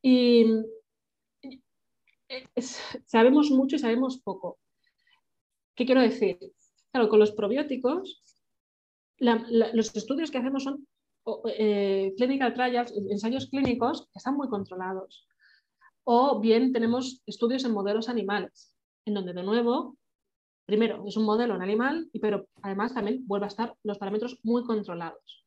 y 0.00 0.46
sabemos 3.04 3.50
mucho 3.50 3.76
y 3.76 3.78
sabemos 3.78 4.20
poco. 4.20 4.58
¿Qué 5.74 5.86
quiero 5.86 6.00
decir? 6.00 6.38
Claro, 6.90 7.08
con 7.08 7.18
los 7.18 7.32
probióticos 7.32 8.22
los 9.18 9.94
estudios 9.94 10.30
que 10.30 10.38
hacemos 10.38 10.64
son 10.64 10.86
eh, 11.56 12.12
clinical 12.16 12.54
trials, 12.54 12.92
ensayos 13.08 13.46
clínicos 13.46 14.08
que 14.12 14.18
están 14.18 14.36
muy 14.36 14.48
controlados. 14.48 15.28
O 16.04 16.40
bien 16.40 16.72
tenemos 16.72 17.22
estudios 17.26 17.64
en 17.64 17.72
modelos 17.72 18.08
animales, 18.08 18.74
en 19.06 19.14
donde 19.14 19.32
de 19.32 19.42
nuevo, 19.42 19.96
primero 20.66 21.04
es 21.06 21.16
un 21.16 21.24
modelo 21.24 21.54
en 21.54 21.62
animal, 21.62 22.10
pero 22.20 22.46
además 22.62 22.94
también 22.94 23.26
vuelve 23.26 23.46
a 23.46 23.48
estar 23.48 23.76
los 23.82 23.98
parámetros 23.98 24.38
muy 24.42 24.64
controlados. 24.64 25.46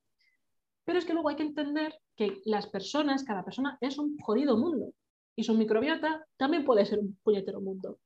Pero 0.86 1.00
es 1.00 1.06
que 1.06 1.14
luego 1.14 1.30
hay 1.30 1.36
que 1.36 1.44
entender 1.44 2.00
que 2.16 2.42
las 2.46 2.68
personas, 2.68 3.24
cada 3.24 3.44
persona 3.44 3.78
es 3.82 3.98
un 3.98 4.18
jodido 4.20 4.58
mundo 4.58 4.94
y 5.36 5.44
su 5.44 5.54
microbiota 5.54 6.26
también 6.38 6.64
puede 6.64 6.86
ser 6.86 7.00
un 7.00 7.18
puñetero 7.24 7.60
mundo. 7.60 8.00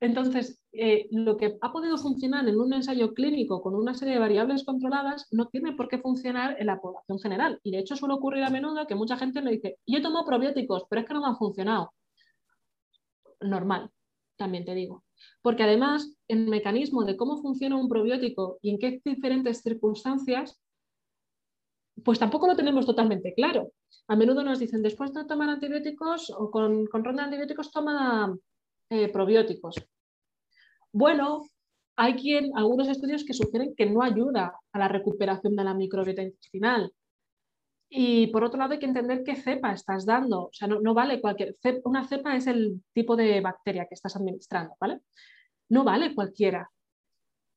Entonces, 0.00 0.58
eh, 0.72 1.08
lo 1.10 1.36
que 1.36 1.58
ha 1.60 1.72
podido 1.72 1.98
funcionar 1.98 2.48
en 2.48 2.58
un 2.58 2.72
ensayo 2.72 3.12
clínico 3.12 3.60
con 3.60 3.74
una 3.74 3.92
serie 3.92 4.14
de 4.14 4.20
variables 4.20 4.64
controladas 4.64 5.26
no 5.30 5.48
tiene 5.48 5.72
por 5.72 5.88
qué 5.88 5.98
funcionar 5.98 6.56
en 6.58 6.66
la 6.66 6.80
población 6.80 7.18
general. 7.20 7.60
Y 7.62 7.70
de 7.70 7.80
hecho 7.80 7.96
suele 7.96 8.14
ocurrir 8.14 8.42
a 8.44 8.50
menudo 8.50 8.86
que 8.86 8.94
mucha 8.94 9.18
gente 9.18 9.42
me 9.42 9.50
dice, 9.50 9.78
yo 9.86 10.00
tomo 10.00 10.24
probióticos, 10.24 10.84
pero 10.88 11.02
es 11.02 11.06
que 11.06 11.14
no 11.14 11.20
me 11.20 11.26
han 11.26 11.36
funcionado. 11.36 11.92
Normal, 13.40 13.90
también 14.36 14.64
te 14.64 14.74
digo. 14.74 15.04
Porque 15.42 15.64
además, 15.64 16.16
el 16.28 16.48
mecanismo 16.48 17.04
de 17.04 17.16
cómo 17.18 17.42
funciona 17.42 17.76
un 17.76 17.88
probiótico 17.88 18.58
y 18.62 18.70
en 18.70 18.78
qué 18.78 19.02
diferentes 19.04 19.60
circunstancias, 19.60 20.58
pues 22.02 22.18
tampoco 22.18 22.46
lo 22.46 22.56
tenemos 22.56 22.86
totalmente 22.86 23.34
claro. 23.34 23.72
A 24.08 24.16
menudo 24.16 24.42
nos 24.42 24.58
dicen, 24.58 24.80
después 24.80 25.12
de 25.12 25.26
tomar 25.26 25.50
antibióticos 25.50 26.30
o 26.30 26.50
con, 26.50 26.86
con 26.86 27.04
ronda 27.04 27.22
de 27.22 27.26
antibióticos, 27.26 27.70
toma 27.70 28.34
eh, 28.90 29.08
probióticos. 29.08 29.76
Bueno, 30.92 31.46
hay 31.96 32.14
quien, 32.14 32.50
algunos 32.56 32.88
estudios 32.88 33.24
que 33.24 33.34
sugieren 33.34 33.74
que 33.76 33.86
no 33.86 34.02
ayuda 34.02 34.54
a 34.72 34.78
la 34.78 34.88
recuperación 34.88 35.54
de 35.54 35.64
la 35.64 35.74
microbiota 35.74 36.22
intestinal. 36.22 36.92
Y 37.88 38.28
por 38.28 38.44
otro 38.44 38.58
lado 38.58 38.72
hay 38.72 38.78
que 38.78 38.86
entender 38.86 39.22
qué 39.24 39.36
cepa 39.36 39.72
estás 39.72 40.06
dando. 40.06 40.44
O 40.46 40.50
sea, 40.52 40.68
no, 40.68 40.94
vale 40.94 41.20
cualquier 41.20 41.54
cepa. 41.60 41.88
Una 41.88 42.06
cepa 42.06 42.36
es 42.36 42.46
el 42.46 42.82
tipo 42.92 43.16
de 43.16 43.40
bacteria 43.40 43.86
que 43.86 43.94
estás 43.94 44.16
administrando, 44.16 44.74
¿vale? 44.80 45.00
No 45.68 45.84
vale 45.84 46.14
cualquiera. 46.14 46.70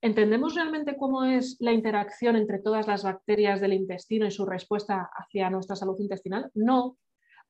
¿Entendemos 0.02 0.56
realmente 0.56 0.98
cómo 0.98 1.24
es 1.24 1.56
la 1.60 1.72
interacción 1.72 2.36
entre 2.36 2.60
todas 2.60 2.88
las 2.88 3.04
bacterias 3.04 3.62
del 3.62 3.74
intestino 3.74 4.26
y 4.26 4.32
su 4.32 4.46
respuesta 4.46 5.10
hacia 5.16 5.50
nuestra 5.50 5.76
salud 5.76 5.98
intestinal? 6.00 6.52
No, 6.54 6.98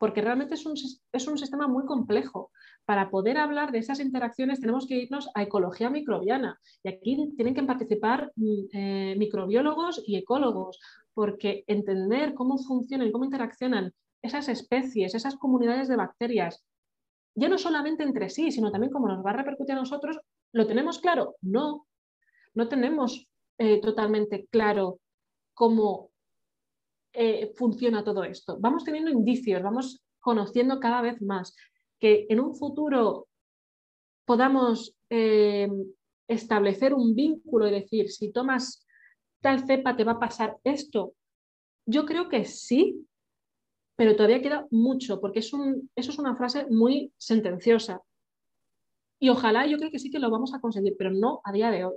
porque 0.03 0.19
realmente 0.19 0.55
es 0.55 0.65
un, 0.65 0.73
es 1.13 1.27
un 1.29 1.37
sistema 1.37 1.65
muy 1.65 1.85
complejo 1.85 2.51
para 2.83 3.09
poder 3.09 3.37
hablar 3.37 3.71
de 3.71 3.77
esas 3.77 4.01
interacciones 4.01 4.59
tenemos 4.59 4.85
que 4.85 4.97
irnos 4.97 5.29
a 5.33 5.43
ecología 5.43 5.89
microbiana. 5.89 6.59
Y 6.83 6.89
aquí 6.89 7.31
tienen 7.37 7.55
que 7.55 7.63
participar 7.63 8.29
mm, 8.35 8.63
eh, 8.73 9.15
microbiólogos 9.17 10.03
y 10.05 10.17
ecólogos, 10.17 10.77
porque 11.13 11.63
entender 11.67 12.33
cómo 12.33 12.57
funcionan 12.57 13.07
y 13.07 13.11
cómo 13.13 13.23
interaccionan 13.23 13.93
esas 14.21 14.49
especies, 14.49 15.15
esas 15.15 15.37
comunidades 15.37 15.87
de 15.87 15.95
bacterias, 15.95 16.65
ya 17.33 17.47
no 17.47 17.57
solamente 17.57 18.03
entre 18.03 18.29
sí, 18.29 18.51
sino 18.51 18.73
también 18.73 18.91
cómo 18.91 19.07
nos 19.07 19.25
va 19.25 19.29
a 19.29 19.37
repercutir 19.37 19.75
a 19.75 19.79
nosotros, 19.79 20.19
¿lo 20.51 20.67
tenemos 20.67 20.99
claro? 20.99 21.37
No, 21.39 21.87
no 22.53 22.67
tenemos 22.67 23.25
eh, 23.57 23.79
totalmente 23.79 24.47
claro 24.51 24.99
cómo 25.53 26.09
eh, 27.13 27.53
funciona 27.55 28.03
todo 28.03 28.23
esto. 28.23 28.57
Vamos 28.59 28.83
teniendo 28.83 29.11
indicios, 29.11 29.61
vamos 29.61 30.03
conociendo 30.19 30.79
cada 30.79 31.01
vez 31.01 31.21
más 31.21 31.55
que 31.99 32.25
en 32.29 32.39
un 32.39 32.55
futuro 32.55 33.27
podamos 34.25 34.95
eh, 35.09 35.69
establecer 36.27 36.93
un 36.93 37.15
vínculo 37.15 37.67
y 37.67 37.71
decir, 37.71 38.09
si 38.09 38.31
tomas 38.31 38.85
tal 39.41 39.65
cepa 39.65 39.95
te 39.95 40.03
va 40.03 40.13
a 40.13 40.19
pasar 40.19 40.57
esto. 40.63 41.13
Yo 41.85 42.05
creo 42.05 42.29
que 42.29 42.45
sí, 42.45 43.05
pero 43.95 44.15
todavía 44.15 44.41
queda 44.41 44.67
mucho, 44.71 45.19
porque 45.19 45.39
es 45.39 45.53
un, 45.53 45.89
eso 45.95 46.11
es 46.11 46.19
una 46.19 46.35
frase 46.35 46.65
muy 46.69 47.13
sentenciosa. 47.17 48.01
Y 49.19 49.29
ojalá 49.29 49.67
yo 49.67 49.77
creo 49.77 49.91
que 49.91 49.99
sí 49.99 50.09
que 50.09 50.19
lo 50.19 50.31
vamos 50.31 50.53
a 50.53 50.61
conseguir, 50.61 50.95
pero 50.97 51.11
no 51.11 51.41
a 51.43 51.51
día 51.51 51.71
de 51.71 51.85
hoy. 51.85 51.95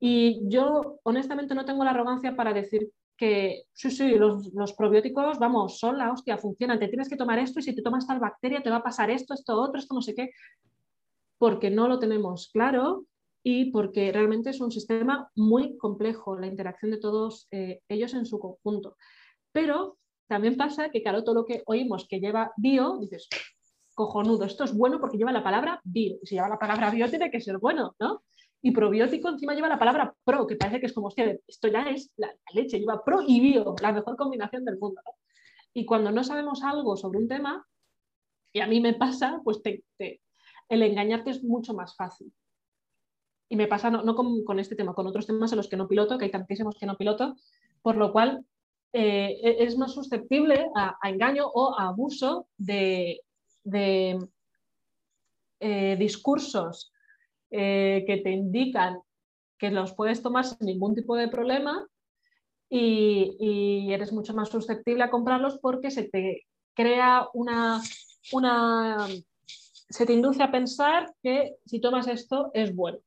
Y 0.00 0.48
yo 0.48 1.00
honestamente 1.02 1.54
no 1.54 1.64
tengo 1.64 1.84
la 1.84 1.90
arrogancia 1.90 2.36
para 2.36 2.52
decir 2.52 2.92
que 3.18 3.64
sí, 3.72 3.90
sí, 3.90 4.14
los, 4.14 4.72
probióticos, 4.74 5.38
vamos, 5.38 5.78
son 5.78 5.98
la 5.98 6.12
hostia, 6.12 6.38
funcionan, 6.38 6.78
te 6.78 6.88
tienes 6.88 7.08
que 7.08 7.16
tomar 7.16 7.38
esto 7.40 7.58
y 7.58 7.62
si 7.64 7.74
te 7.74 7.82
tomas 7.82 8.06
tal 8.06 8.20
bacteria 8.20 8.62
te 8.62 8.70
va 8.70 8.76
a 8.76 8.82
pasar 8.82 9.10
esto, 9.10 9.34
esto, 9.34 9.60
otro, 9.60 9.78
esto, 9.78 9.94
no 9.94 10.00
sé 10.00 10.14
qué, 10.14 10.30
porque 11.36 11.68
no 11.68 11.88
lo 11.88 11.98
tenemos 11.98 12.48
claro 12.52 13.04
y 13.42 13.72
porque 13.72 14.12
realmente 14.12 14.50
es 14.50 14.60
un 14.60 14.70
sistema 14.70 15.30
muy 15.34 15.76
complejo, 15.76 16.38
la 16.38 16.46
interacción 16.46 16.92
de 16.92 16.98
todos 16.98 17.48
eh, 17.50 17.80
ellos 17.88 18.14
en 18.14 18.24
su 18.24 18.38
conjunto. 18.38 18.96
Pero 19.52 19.98
también 20.28 20.56
pasa 20.56 20.90
que, 20.90 21.02
claro, 21.02 21.24
todo 21.24 21.34
lo 21.34 21.44
que 21.44 21.62
oímos 21.66 22.06
que 22.08 22.20
lleva 22.20 22.52
bio, 22.56 22.98
dices, 23.00 23.28
cojonudo, 23.94 24.44
esto 24.44 24.62
es 24.62 24.76
bueno 24.76 25.00
porque 25.00 25.18
lleva 25.18 25.32
la 25.32 25.42
palabra 25.42 25.80
bio. 25.82 26.18
Y 26.22 26.26
si 26.26 26.36
lleva 26.36 26.48
la 26.48 26.58
palabra 26.58 26.90
bio 26.90 27.10
tiene 27.10 27.30
que 27.30 27.40
ser 27.40 27.58
bueno, 27.58 27.96
¿no? 27.98 28.22
Y 28.60 28.72
probiótico 28.72 29.28
encima 29.28 29.54
lleva 29.54 29.68
la 29.68 29.78
palabra 29.78 30.14
pro, 30.24 30.46
que 30.46 30.56
parece 30.56 30.80
que 30.80 30.86
es 30.86 30.92
como, 30.92 31.08
hostia, 31.08 31.38
esto 31.46 31.68
ya 31.68 31.82
es 31.90 32.12
la, 32.16 32.34
leche, 32.52 32.80
lleva 32.80 33.04
pro 33.04 33.22
y 33.26 33.40
bio, 33.40 33.74
la 33.80 33.92
mejor 33.92 34.16
combinación 34.16 34.64
del 34.64 34.78
mundo. 34.78 35.00
Y 35.72 35.84
cuando 35.84 36.10
no 36.10 36.24
sabemos 36.24 36.62
algo 36.62 36.96
sobre 36.96 37.18
un 37.18 37.28
tema, 37.28 37.64
y 38.52 38.60
a 38.60 38.66
mí 38.66 38.80
me 38.80 38.94
pasa, 38.94 39.40
pues 39.44 39.60
el 40.68 40.82
engañarte 40.82 41.30
es 41.30 41.44
mucho 41.44 41.74
más 41.74 41.94
fácil. 41.94 42.32
Y 43.48 43.56
me 43.56 43.66
pasa 43.66 43.90
no, 43.90 44.14
con, 44.14 44.58
este 44.58 44.74
tema, 44.74 44.94
con 44.94 45.06
otros 45.06 45.26
temas 45.26 45.52
en 45.52 45.56
los 45.56 45.68
que 45.68 45.76
no 45.76 45.88
piloto, 45.88 46.18
que 46.18 46.26
hay 46.26 46.30
tantísimos 46.30 46.76
que 46.78 46.86
no 46.86 46.96
piloto, 46.96 47.36
por 47.82 47.96
lo 47.96 48.12
cual 48.12 48.44
eh, 48.92 49.38
e, 49.42 49.64
es 49.64 49.76
más 49.78 49.92
susceptible 49.92 50.68
a, 50.74 50.98
engaño 51.08 51.46
o 51.46 51.78
a 51.78 51.88
abuso 51.88 52.48
de, 52.56 53.20
eh, 55.60 55.96
discursos 55.98 56.92
eh, 57.50 58.04
que 58.06 58.18
te 58.18 58.30
indican 58.30 59.00
que 59.58 59.70
los 59.70 59.94
puedes 59.94 60.22
tomar 60.22 60.44
sin 60.44 60.66
ningún 60.66 60.94
tipo 60.94 61.16
de 61.16 61.28
problema 61.28 61.86
y, 62.70 63.90
eres 63.90 64.12
mucho 64.12 64.34
más 64.34 64.50
susceptible 64.50 65.02
a 65.02 65.10
comprarlos 65.10 65.58
porque 65.58 65.90
se 65.90 66.04
te 66.04 66.46
crea 66.74 67.26
una, 67.32 67.82
una, 68.32 69.08
se 69.46 70.06
te 70.06 70.12
induce 70.12 70.42
a 70.42 70.50
pensar 70.50 71.12
que 71.22 71.56
si 71.64 71.80
tomas 71.80 72.06
esto 72.06 72.50
es 72.54 72.74
bueno. 72.74 72.98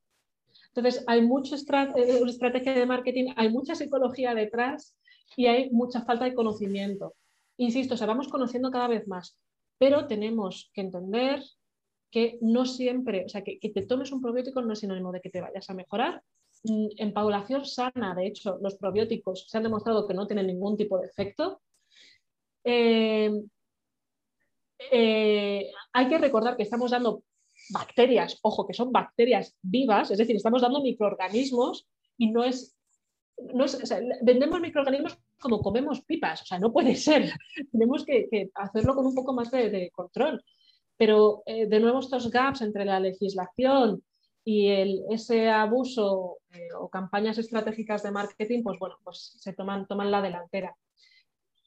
Entonces, 0.74 1.04
hay 1.06 1.22
mucha 1.22 1.54
eh, 1.56 2.20
estrategia 2.26 2.74
de 2.74 2.86
marketing, 2.86 3.32
hay 3.36 3.50
mucha 3.50 3.74
psicología 3.74 4.34
detrás 4.34 4.96
y 5.36 5.46
hay 5.46 5.70
mucha 5.70 6.02
falta 6.02 6.24
de 6.24 6.34
conocimiento. 6.34 7.14
Insisto, 7.58 7.96
se 7.96 8.06
vamos 8.06 8.28
conociendo 8.28 8.70
cada 8.70 8.88
vez 8.88 9.06
más, 9.06 9.38
pero 9.78 10.06
tenemos 10.06 10.70
que 10.74 10.80
entender 10.80 11.42
que 12.12 12.38
no 12.42 12.66
siempre, 12.66 13.24
o 13.24 13.28
sea, 13.30 13.42
que, 13.42 13.58
te 13.58 13.86
tomes 13.86 14.12
un 14.12 14.20
probiótico 14.20 14.60
no 14.60 14.74
es 14.74 14.80
sinónimo 14.80 15.10
de 15.12 15.22
que 15.22 15.30
te 15.30 15.40
vayas 15.40 15.68
a 15.70 15.74
mejorar. 15.74 16.22
Mm, 16.62 16.88
en 16.98 17.14
población 17.14 17.64
sana, 17.64 18.14
de 18.14 18.26
hecho, 18.26 18.58
los 18.60 18.76
probióticos 18.76 19.46
se 19.48 19.56
han 19.56 19.64
demostrado 19.64 20.06
que 20.06 20.12
no 20.12 20.26
tienen 20.26 20.46
ningún 20.46 20.76
tipo 20.76 20.98
de 20.98 21.06
efecto. 21.06 21.62
Eh, 22.64 23.32
eh, 24.90 25.70
hay 25.94 26.08
que 26.08 26.18
recordar 26.18 26.56
que 26.56 26.64
estamos 26.64 26.90
dando 26.90 27.24
bacterias, 27.70 28.38
ojo, 28.42 28.66
que 28.66 28.74
son 28.74 28.92
bacterias 28.92 29.56
vivas, 29.62 30.10
es 30.10 30.18
decir, 30.18 30.36
estamos 30.36 30.60
dando 30.60 30.82
microorganismos 30.82 31.88
y 32.18 32.30
no 32.30 32.44
es, 32.44 32.76
vendemos 34.20 34.60
microorganismos 34.60 35.16
como 35.40 35.62
comemos 35.62 36.02
pipas, 36.02 36.42
o 36.42 36.44
sea, 36.44 36.58
no 36.58 36.72
puede 36.72 36.94
ser, 36.94 37.32
tenemos 37.72 38.04
que, 38.04 38.50
hacerlo 38.54 38.94
con 38.94 39.06
un 39.06 39.14
poco 39.14 39.32
más 39.32 39.50
de 39.50 39.90
control. 39.94 40.44
Pero 40.96 41.42
eh, 41.46 41.66
de 41.66 41.80
nuevo 41.80 42.00
estos 42.00 42.30
gaps 42.30 42.62
entre 42.62 42.84
la 42.84 43.00
legislación 43.00 44.02
y 44.44 44.68
el, 44.68 45.04
ese 45.10 45.50
abuso 45.50 46.38
eh, 46.52 46.68
o 46.78 46.88
campañas 46.88 47.38
estratégicas 47.38 48.02
de 48.02 48.10
marketing, 48.10 48.62
pues 48.62 48.78
bueno, 48.78 48.96
pues 49.04 49.36
se 49.38 49.52
toman, 49.52 49.86
toman 49.86 50.10
la 50.10 50.22
delantera. 50.22 50.74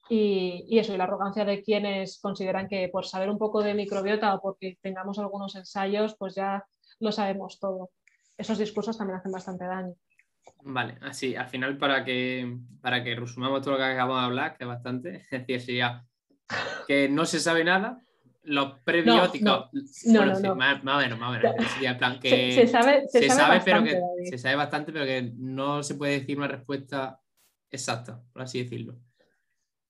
Y, 0.08 0.66
y, 0.68 0.78
eso, 0.78 0.94
y 0.94 0.98
la 0.98 1.06
arrogancia 1.06 1.46
de 1.46 1.64
quienes 1.64 2.20
consideran 2.20 2.68
que 2.68 2.90
por 2.90 3.06
saber 3.06 3.30
un 3.30 3.40
poco 3.40 3.64
de 3.64 3.74
microbiota 3.74 4.36
o 4.36 4.42
porque 4.42 4.78
tengamos 4.82 5.18
algunos 5.18 5.56
ensayos, 5.56 6.16
pues 6.18 6.36
ya 6.36 6.64
lo 7.00 7.12
sabemos 7.12 7.60
todo. 7.60 7.90
Esos 8.38 8.58
discursos 8.58 8.98
también 8.98 9.20
hacen 9.20 9.32
bastante 9.32 9.66
daño. 9.66 9.96
Vale, 10.62 10.98
así, 11.02 11.36
al 11.36 11.48
final 11.48 11.78
para 11.78 12.04
que, 12.04 12.58
para 12.82 13.04
que 13.04 13.16
resumamos 13.16 13.62
todo 13.62 13.72
lo 13.72 13.78
que 13.78 13.84
acabamos 13.84 14.22
de 14.22 14.26
hablar, 14.26 14.58
que 14.58 14.64
es 14.64 14.68
bastante, 14.68 15.26
es 15.32 15.48
decir, 15.48 15.84
que 16.88 17.10
no 17.10 17.26
se 17.26 17.40
sabe 17.40 17.64
nada, 17.64 18.02
los 18.46 18.80
prebióticos. 18.80 19.70
No, 20.06 20.26
no, 20.26 20.40
no, 20.40 20.56
Más, 20.56 20.82
o 20.82 20.98
menos, 20.98 21.20
más 21.20 21.30
o 21.30 21.32
menos. 21.32 21.98
plan 21.98 22.20
que 22.20 22.54
se, 22.54 22.68
sabe, 22.68 23.08
se, 23.08 23.30
sabe, 23.30 23.62
pero 23.64 23.84
que 23.84 24.00
se 24.30 24.38
sabe 24.38 24.56
bastante, 24.56 24.92
pero 24.92 25.06
que 25.06 25.34
no 25.36 25.84
se 25.84 25.96
puede 25.96 26.20
decir 26.20 26.38
una 26.38 26.48
respuesta 26.48 27.20
exacta, 27.70 28.22
por 28.32 28.44
así 28.44 28.64
decirlo. 28.64 28.96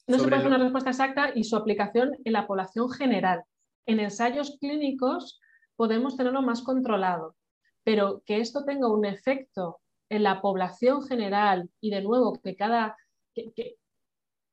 No 0.07 0.17
se 0.17 0.23
puede 0.23 0.37
decir 0.37 0.47
una 0.47 0.63
respuesta 0.63 0.89
exacta 0.89 1.31
y 1.33 1.43
su 1.43 1.55
aplicación 1.55 2.11
en 2.23 2.33
la 2.33 2.47
población 2.47 2.89
general. 2.91 3.43
En 3.85 3.99
ensayos 3.99 4.57
clínicos 4.59 5.39
podemos 5.75 6.15
tenerlo 6.17 6.41
más 6.41 6.61
controlado, 6.61 7.35
pero 7.83 8.23
que 8.25 8.39
esto 8.39 8.65
tenga 8.65 8.87
un 8.87 9.05
efecto 9.05 9.79
en 10.09 10.23
la 10.23 10.41
población 10.41 11.05
general 11.05 11.69
y 11.81 11.89
de 11.89 12.01
nuevo 12.01 12.39
que 12.41 12.55
cada 12.55 12.95
que 13.33 13.75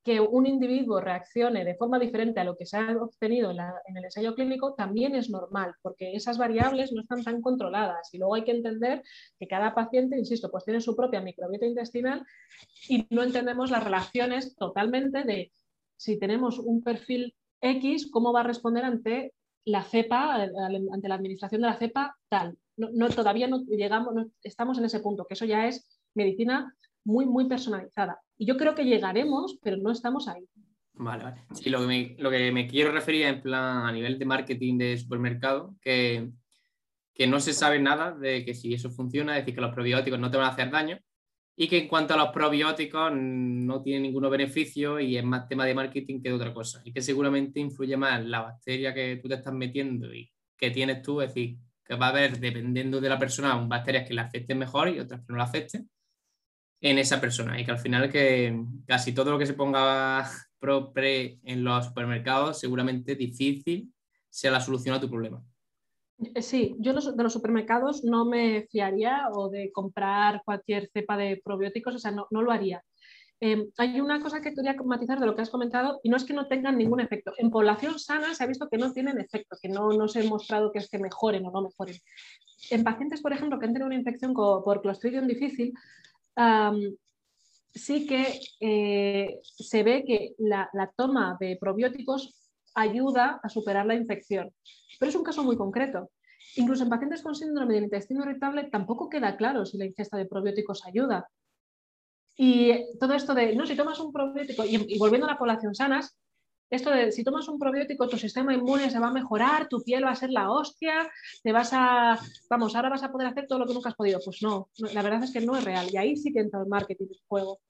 un 0.04 0.46
individuo 0.46 1.00
reaccione 1.00 1.64
de 1.64 1.76
forma 1.76 1.98
diferente 1.98 2.40
a 2.40 2.44
lo 2.44 2.56
que 2.56 2.66
se 2.66 2.76
ha 2.76 2.96
obtenido 3.00 3.52
en, 3.52 3.96
el 3.96 4.04
ensayo 4.04 4.34
clínico 4.34 4.74
también 4.74 5.14
es 5.14 5.30
normal, 5.30 5.74
porque 5.80 6.14
esas 6.14 6.38
variables 6.38 6.92
no 6.92 7.02
están 7.02 7.22
tan 7.22 7.40
controladas. 7.40 8.12
Y 8.12 8.18
luego 8.18 8.34
hay 8.34 8.44
que 8.44 8.50
entender 8.50 9.02
que 9.38 9.46
cada 9.46 9.74
paciente, 9.74 10.18
insisto, 10.18 10.50
pues 10.50 10.64
tiene 10.64 10.80
su 10.80 10.96
propia 10.96 11.20
microbiota 11.20 11.66
intestinal 11.66 12.26
y 12.88 13.06
no 13.10 13.22
entendemos 13.22 13.70
las 13.70 13.84
relaciones 13.84 14.56
totalmente 14.56 15.22
de 15.22 15.52
si 15.96 16.18
tenemos 16.18 16.58
un 16.58 16.82
perfil 16.82 17.34
X, 17.60 18.10
cómo 18.10 18.32
va 18.32 18.40
a 18.40 18.44
responder 18.44 18.84
ante 18.84 19.32
la 19.64 19.84
cepa, 19.84 20.34
ante 20.34 21.08
la 21.08 21.14
administración 21.14 21.62
de 21.62 21.68
la 21.68 21.78
cepa 21.78 22.16
tal. 22.28 22.58
No, 22.76 23.08
todavía 23.10 23.46
no 23.46 23.62
llegamos, 23.66 24.14
estamos 24.42 24.78
en 24.78 24.86
ese 24.86 24.98
punto, 24.98 25.26
que 25.26 25.34
eso 25.34 25.44
ya 25.44 25.68
es 25.68 25.86
medicina 26.14 26.74
muy, 27.04 27.26
muy 27.26 27.48
personalizada. 27.48 28.20
Y 28.36 28.46
yo 28.46 28.56
creo 28.56 28.74
que 28.74 28.84
llegaremos, 28.84 29.58
pero 29.62 29.76
no 29.76 29.90
estamos 29.90 30.28
ahí. 30.28 30.46
Vale, 30.94 31.24
vale. 31.24 31.42
Sí, 31.54 31.70
lo 31.70 31.80
que 31.80 31.86
me, 31.86 32.16
lo 32.18 32.30
que 32.30 32.52
me 32.52 32.66
quiero 32.66 32.92
referir 32.92 33.26
en 33.26 33.40
plan 33.40 33.86
a 33.86 33.92
nivel 33.92 34.18
de 34.18 34.24
marketing 34.24 34.78
de 34.78 34.98
supermercado, 34.98 35.74
que, 35.80 36.30
que 37.14 37.26
no 37.26 37.40
se 37.40 37.52
sabe 37.52 37.80
nada 37.80 38.12
de 38.12 38.44
que 38.44 38.54
si 38.54 38.74
eso 38.74 38.90
funciona, 38.90 39.36
es 39.36 39.42
decir, 39.42 39.54
que 39.54 39.60
los 39.60 39.74
probióticos 39.74 40.18
no 40.18 40.30
te 40.30 40.36
van 40.36 40.46
a 40.46 40.50
hacer 40.50 40.70
daño 40.70 40.98
y 41.56 41.68
que 41.68 41.78
en 41.78 41.88
cuanto 41.88 42.14
a 42.14 42.16
los 42.16 42.30
probióticos 42.30 43.12
no 43.14 43.82
tienen 43.82 44.02
ningún 44.02 44.28
beneficio 44.30 44.98
y 45.00 45.16
es 45.16 45.24
más 45.24 45.46
tema 45.48 45.66
de 45.66 45.74
marketing 45.74 46.22
que 46.22 46.30
de 46.30 46.34
otra 46.34 46.54
cosa. 46.54 46.80
Y 46.84 46.92
que 46.92 47.02
seguramente 47.02 47.60
influye 47.60 47.96
más 47.96 48.24
la 48.24 48.40
bacteria 48.40 48.94
que 48.94 49.18
tú 49.22 49.28
te 49.28 49.34
estás 49.34 49.52
metiendo 49.52 50.12
y 50.14 50.30
que 50.56 50.70
tienes 50.70 51.02
tú, 51.02 51.20
es 51.20 51.28
decir, 51.28 51.58
que 51.84 51.94
va 51.94 52.06
a 52.06 52.10
haber, 52.10 52.38
dependiendo 52.38 53.00
de 53.00 53.08
la 53.08 53.18
persona, 53.18 53.54
bacterias 53.56 54.06
que 54.06 54.14
le 54.14 54.22
afecten 54.22 54.58
mejor 54.58 54.88
y 54.88 55.00
otras 55.00 55.20
que 55.20 55.32
no 55.32 55.36
le 55.36 55.42
afecten 55.42 55.90
en 56.82 56.98
esa 56.98 57.20
persona 57.20 57.58
y 57.58 57.64
que 57.64 57.70
al 57.70 57.78
final 57.78 58.10
que 58.10 58.64
casi 58.86 59.14
todo 59.14 59.30
lo 59.30 59.38
que 59.38 59.46
se 59.46 59.54
ponga 59.54 60.28
pro 60.58 60.92
pre 60.92 61.38
en 61.44 61.64
los 61.64 61.86
supermercados 61.86 62.60
seguramente 62.60 63.14
difícil 63.14 63.92
sea 64.28 64.50
la 64.50 64.60
solución 64.60 64.94
a 64.94 65.00
tu 65.00 65.08
problema. 65.08 65.42
Eh, 66.34 66.42
sí, 66.42 66.76
yo 66.78 66.92
de 66.92 67.22
los 67.22 67.32
supermercados 67.32 68.04
no 68.04 68.24
me 68.24 68.66
fiaría 68.70 69.28
o 69.32 69.48
de 69.48 69.70
comprar 69.72 70.42
cualquier 70.44 70.88
cepa 70.92 71.16
de 71.16 71.40
probióticos, 71.44 71.94
o 71.94 71.98
sea, 71.98 72.10
no, 72.10 72.26
no 72.30 72.42
lo 72.42 72.52
haría. 72.52 72.82
Em, 73.40 73.68
hay 73.76 74.00
una 74.00 74.20
cosa 74.20 74.40
que 74.40 74.54
quería 74.54 74.76
matizar 74.84 75.18
de 75.18 75.26
lo 75.26 75.34
que 75.34 75.42
has 75.42 75.50
comentado 75.50 75.98
y 76.04 76.08
no 76.08 76.16
es 76.16 76.24
que 76.24 76.32
no 76.32 76.46
tengan 76.46 76.78
ningún 76.78 77.00
efecto. 77.00 77.32
En 77.38 77.50
población 77.50 77.98
sana 77.98 78.34
se 78.34 78.44
ha 78.44 78.46
visto 78.46 78.68
que 78.68 78.78
no 78.78 78.92
tienen 78.92 79.18
efecto, 79.18 79.56
que 79.60 79.68
no, 79.68 79.90
no 79.92 80.06
se 80.06 80.20
ha 80.20 80.24
mostrado 80.24 80.70
que 80.70 80.78
es 80.78 80.88
que 80.88 81.00
mejoren 81.00 81.44
o 81.46 81.50
no 81.50 81.62
mejoren. 81.62 81.96
En 82.70 82.84
pacientes, 82.84 83.20
por 83.20 83.32
ejemplo, 83.32 83.58
que 83.58 83.66
han 83.66 83.72
tenido 83.72 83.86
una 83.86 83.96
infección 83.96 84.32
por 84.32 84.80
Clostridium 84.80 85.26
difícil, 85.26 85.74
sí 87.74 88.06
que 88.06 88.40
eh, 88.60 89.40
se 89.42 89.82
ve 89.82 90.04
que 90.06 90.34
la, 90.38 90.70
toma 90.96 91.36
de 91.40 91.56
probióticos 91.60 92.34
ayuda 92.74 93.40
a 93.42 93.48
superar 93.48 93.86
la 93.86 93.94
infección, 93.94 94.52
pero 94.98 95.10
es 95.10 95.16
un 95.16 95.24
caso 95.24 95.42
muy 95.42 95.56
concreto. 95.56 96.10
Incluso 96.56 96.82
en 96.82 96.90
pacientes 96.90 97.22
con 97.22 97.34
síndrome 97.34 97.74
del 97.74 97.84
intestino 97.84 98.24
irritable 98.24 98.64
tampoco 98.64 99.08
queda 99.08 99.36
claro 99.36 99.64
si 99.64 99.78
la 99.78 99.86
ingesta 99.86 100.16
de 100.16 100.26
probióticos 100.26 100.84
ayuda. 100.86 101.28
Y 102.36 102.98
todo 102.98 103.14
esto 103.14 103.34
de, 103.34 103.54
no, 103.54 103.66
si 103.66 103.76
tomas 103.76 104.00
un 104.00 104.12
probiótico, 104.12 104.64
y, 104.64 104.94
y 104.94 104.98
volviendo 104.98 105.26
a 105.26 105.30
la 105.32 105.38
población 105.38 105.74
sanas, 105.74 106.16
esto 106.72 106.90
de 106.90 107.12
si 107.12 107.22
tomas 107.22 107.46
un 107.48 107.58
probiótico, 107.58 108.08
tu 108.08 108.16
sistema 108.16 108.54
inmune 108.54 108.88
se 108.88 108.98
va 108.98 109.08
a 109.08 109.12
mejorar, 109.12 109.68
tu 109.68 109.82
piel 109.82 110.04
va 110.04 110.12
a 110.12 110.16
ser 110.16 110.30
la 110.30 110.50
hostia, 110.50 111.06
te 111.42 111.52
vas 111.52 111.70
a, 111.74 112.18
vamos, 112.48 112.74
ahora 112.74 112.88
vas 112.88 113.02
a 113.02 113.12
poder 113.12 113.28
hacer 113.28 113.46
todo 113.46 113.58
lo 113.58 113.66
que 113.66 113.74
nunca 113.74 113.90
has 113.90 113.94
podido. 113.94 114.20
Pues 114.24 114.40
no, 114.40 114.70
la 114.94 115.02
verdad 115.02 115.22
es 115.22 115.32
que 115.32 115.42
no 115.42 115.54
es 115.54 115.64
real. 115.64 115.88
Y 115.92 115.98
ahí 115.98 116.16
sí 116.16 116.32
que 116.32 116.40
entra 116.40 116.60
el 116.60 116.68
marketing 116.68 117.08
en 117.10 117.26
juego. 117.28 117.60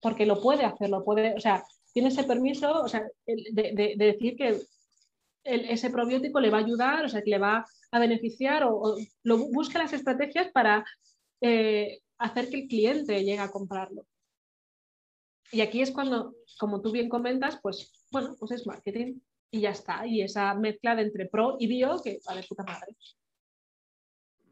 Porque 0.00 0.24
lo 0.24 0.40
puede 0.40 0.64
hacer, 0.64 0.88
lo 0.88 1.04
puede, 1.04 1.34
o 1.34 1.40
sea, 1.40 1.62
tiene 1.92 2.08
ese 2.08 2.24
permiso 2.24 2.80
o 2.80 2.88
sea, 2.88 3.06
de, 3.26 3.94
decir 3.98 4.36
que 4.36 4.62
ese 5.44 5.90
probiótico 5.90 6.40
le 6.40 6.48
va 6.48 6.58
a 6.58 6.64
ayudar, 6.64 7.04
o 7.04 7.08
sea, 7.10 7.20
que 7.20 7.30
le 7.30 7.38
va 7.38 7.66
a 7.90 7.98
beneficiar 7.98 8.64
o, 8.64 8.96
lo, 9.22 9.36
busca 9.50 9.78
las 9.78 9.92
estrategias 9.92 10.50
para 10.50 10.82
eh, 11.42 12.00
hacer 12.16 12.48
que 12.48 12.60
el 12.62 12.68
cliente 12.68 13.22
llegue 13.22 13.40
a 13.40 13.50
comprarlo. 13.50 14.06
Y 15.52 15.60
aquí 15.60 15.82
es 15.82 15.90
cuando, 15.90 16.34
como 16.58 16.80
tú 16.80 16.90
bien 16.90 17.10
comentas, 17.10 17.58
pues 17.60 17.99
bueno, 18.10 18.36
pues 18.38 18.52
es 18.52 18.66
marketing 18.66 19.20
y 19.50 19.60
ya 19.60 19.70
está. 19.70 20.06
Y 20.06 20.22
esa 20.22 20.54
mezcla 20.54 20.94
de 20.94 21.02
entre 21.02 21.26
pro 21.26 21.56
y 21.58 21.66
bio 21.66 22.00
que 22.02 22.20
vale 22.26 22.42
puta 22.48 22.64
madre. 22.64 22.96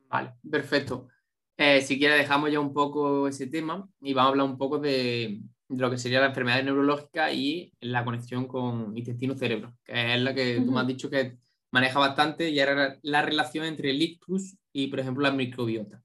Vale, 0.09 0.35
perfecto. 0.51 1.09
Eh, 1.57 1.81
si 1.81 1.99
quieres 1.99 2.19
dejamos 2.19 2.53
ya 2.53 2.61
un 2.61 2.73
poco 2.73 3.29
ese 3.29 3.49
tema 3.49 3.89
y 4.01 4.15
vamos 4.15 4.29
a 4.29 4.31
hablar 4.31 4.47
un 4.47 4.59
poco 4.59 4.79
de, 4.79 5.41
lo 5.69 5.91
que 5.91 5.99
sería 5.99 6.21
la 6.21 6.27
enfermedad 6.27 6.63
neurológica 6.63 7.33
y 7.33 7.73
la 7.81 8.05
conexión 8.05 8.47
con 8.47 8.97
intestino-cerebro, 8.97 9.77
que 9.85 10.15
es 10.15 10.21
la 10.21 10.35
que 10.35 10.61
tú 10.65 10.73
me 10.73 10.81
has 10.81 10.87
dicho 10.87 11.11
que 11.11 11.39
maneja 11.71 11.99
bastante 11.99 12.49
y 12.49 12.59
era 12.59 12.99
la 13.03 13.23
relación 13.23 13.67
entre 13.67 13.91
el 13.91 14.01
ictus 14.01 14.57
y, 14.73 14.87
por 14.87 15.01
ejemplo, 15.01 15.23
la 15.23 15.33
microbiota. 15.33 16.03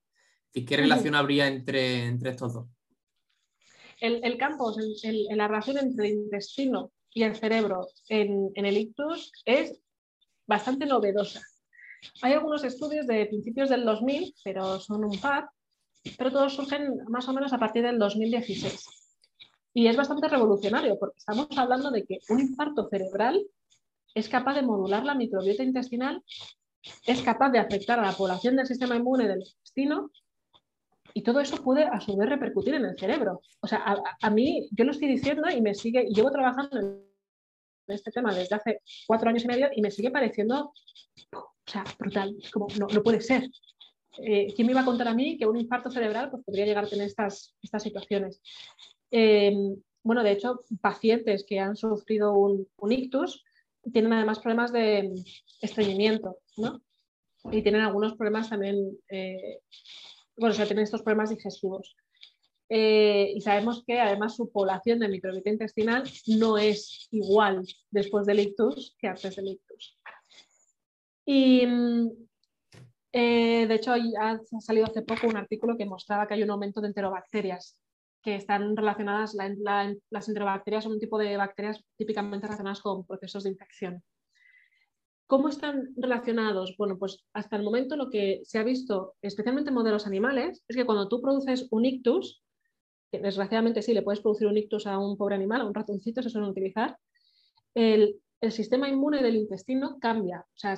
¿Y 0.53 0.65
qué 0.65 0.77
relación 0.77 1.15
habría 1.15 1.47
entre, 1.47 2.05
entre 2.05 2.31
estos 2.31 2.53
dos? 2.53 2.67
El, 3.99 4.37
campo, 4.37 4.75
la 5.29 5.47
relación 5.47 5.77
entre 5.77 6.07
el 6.07 6.13
intestino 6.15 6.91
y 7.13 7.23
el 7.23 7.35
cerebro 7.35 7.87
en, 8.09 8.51
el 8.55 8.77
ictus 8.77 9.31
es 9.45 9.79
bastante 10.47 10.85
novedosa. 10.85 11.41
Hay 12.21 12.33
algunos 12.33 12.63
estudios 12.63 13.07
de 13.07 13.25
principios 13.27 13.69
del 13.69 13.85
2000, 13.85 14.35
pero 14.43 14.79
son 14.79 15.05
un 15.05 15.19
par, 15.19 15.49
pero 16.17 16.31
todos 16.31 16.53
surgen 16.53 16.97
más 17.07 17.27
o 17.29 17.33
menos 17.33 17.53
a 17.53 17.59
partir 17.59 17.83
del 17.83 17.99
2016. 17.99 18.85
Y 19.73 19.87
es 19.87 19.95
bastante 19.95 20.27
revolucionario 20.27 20.97
porque 20.99 21.17
estamos 21.17 21.47
hablando 21.57 21.91
de 21.91 22.05
que 22.05 22.19
un 22.29 22.39
infarto 22.39 22.87
cerebral 22.89 23.41
es 24.13 24.29
capaz 24.29 24.55
de 24.55 24.61
modular 24.61 25.05
la 25.05 25.15
microbiota 25.15 25.63
intestinal, 25.63 26.21
es 27.07 27.21
capaz 27.21 27.49
de 27.49 27.59
afectar 27.59 27.99
a 27.99 28.03
la 28.03 28.11
población 28.11 28.57
del 28.57 28.67
sistema 28.67 28.95
inmune 28.95 29.27
del 29.27 29.39
intestino 29.39 30.11
y 31.13 31.23
todo 31.23 31.39
eso 31.39 31.57
puede 31.63 31.83
a 31.83 31.99
su 31.99 32.15
vez 32.17 32.29
repercutir 32.29 32.73
en 32.75 32.85
el 32.85 32.97
cerebro. 32.97 33.41
O 33.61 33.67
sea, 33.67 33.95
a, 34.21 34.29
mí, 34.29 34.67
yo 34.71 34.85
lo 34.85 34.91
estoy 34.91 35.07
diciendo 35.07 35.49
y 35.49 35.61
me 35.61 35.75
sigue, 35.75 36.05
y 36.07 36.13
llevo 36.13 36.31
trabajando 36.31 36.79
en 36.79 37.03
este 37.87 38.11
tema 38.11 38.33
desde 38.33 38.55
hace 38.55 38.81
cuatro 39.07 39.29
años 39.29 39.43
y 39.43 39.47
medio 39.47 39.69
y 39.75 39.81
me 39.81 39.91
sigue 39.91 40.11
pareciendo, 40.11 40.73
o 41.33 41.53
sea, 41.65 41.83
brutal. 41.99 42.35
como, 42.51 42.67
no, 42.79 42.87
no 42.87 43.03
puede 43.03 43.21
ser. 43.21 43.49
Eh, 44.19 44.53
¿Quién 44.55 44.67
me 44.67 44.73
iba 44.73 44.81
a 44.81 44.85
contar 44.85 45.07
a 45.07 45.13
mí 45.13 45.37
que 45.37 45.47
un 45.47 45.57
infarto 45.57 45.89
cerebral 45.89 46.29
pues, 46.29 46.43
podría 46.43 46.65
llegar 46.65 46.85
a 46.85 46.89
tener 46.89 47.07
estas, 47.07 47.55
estas 47.61 47.83
situaciones? 47.83 48.41
Em, 49.09 49.75
bueno, 50.03 50.23
de 50.23 50.31
hecho, 50.31 50.61
pacientes 50.81 51.45
que 51.47 51.59
han 51.59 51.75
sufrido 51.75 52.33
un, 52.33 52.67
ictus 52.91 53.43
tienen 53.91 54.13
además 54.13 54.39
problemas 54.39 54.71
de 54.71 55.13
estreñimiento, 55.61 56.37
¿no? 56.57 56.81
Y 57.51 57.61
tienen 57.61 57.81
algunos 57.81 58.15
problemas 58.15 58.49
también, 58.49 58.97
eh, 59.09 59.59
bueno, 60.37 60.53
o 60.53 60.55
sea, 60.55 60.65
tienen 60.65 60.83
estos 60.83 61.01
problemas 61.01 61.29
digestivos. 61.29 61.95
Eh, 62.69 63.33
y 63.35 63.41
sabemos 63.41 63.83
que 63.85 63.99
además 63.99 64.35
su 64.35 64.51
población 64.51 64.99
de 64.99 65.09
microbiota 65.09 65.49
intestinal 65.49 66.03
no 66.27 66.57
es 66.57 67.07
igual 67.11 67.63
después 67.91 68.25
del 68.25 68.39
ictus 68.39 68.95
que 68.97 69.07
antes 69.07 69.35
del 69.35 69.49
ictus. 69.49 69.99
Y 71.25 71.65
mm, 71.67 72.09
eh, 73.11 73.67
de 73.67 73.75
hecho, 73.75 73.93
ha 73.93 74.39
salido 74.59 74.87
hace 74.87 75.03
poco 75.03 75.27
un 75.27 75.37
artículo 75.37 75.77
que 75.77 75.85
mostraba 75.85 76.27
que 76.27 76.33
hay 76.33 76.43
un 76.43 76.51
aumento 76.51 76.81
de 76.81 76.87
enterobacterias 76.87 77.77
que 78.23 78.35
están 78.35 78.75
relacionadas, 78.75 79.35
las 79.35 80.27
enterobacterias 80.29 80.85
son 80.85 80.93
un 80.93 80.99
tipo 80.99 81.17
de 81.17 81.35
bacterias 81.35 81.83
típicamente 81.97 82.47
relacionadas 82.47 82.81
con 82.81 83.05
procesos 83.05 83.43
de 83.43 83.51
infección. 83.51 84.01
¿Cómo 85.27 85.49
están 85.49 85.93
relacionados? 85.95 86.75
Bueno, 86.77 86.97
pues 86.97 87.23
hasta 87.33 87.55
el 87.55 87.63
momento 87.63 87.95
lo 87.95 88.09
que 88.09 88.41
se 88.43 88.59
ha 88.59 88.63
visto, 88.63 89.15
especialmente 89.21 89.69
en 89.69 89.75
modelos 89.75 90.05
animales, 90.05 90.63
es 90.67 90.75
que 90.75 90.85
cuando 90.85 91.07
tú 91.07 91.21
produces 91.21 91.67
un 91.71 91.85
ictus, 91.85 92.43
que 93.11 93.19
desgraciadamente 93.19 93.81
sí, 93.81 93.93
le 93.93 94.01
puedes 94.01 94.21
producir 94.21 94.47
un 94.47 94.57
ictus 94.57 94.85
a 94.85 94.97
un 94.97 95.17
pobre 95.17 95.35
animal, 95.35 95.61
a 95.61 95.65
un 95.65 95.73
ratoncito, 95.73 96.21
se 96.21 96.29
suelen 96.29 96.49
utilizar, 96.49 96.97
el, 97.73 98.19
sistema 98.49 98.89
inmune 98.89 99.23
del 99.23 99.37
intestino 99.37 99.97
cambia. 100.01 100.41
O 100.41 100.57
sea, 100.57 100.77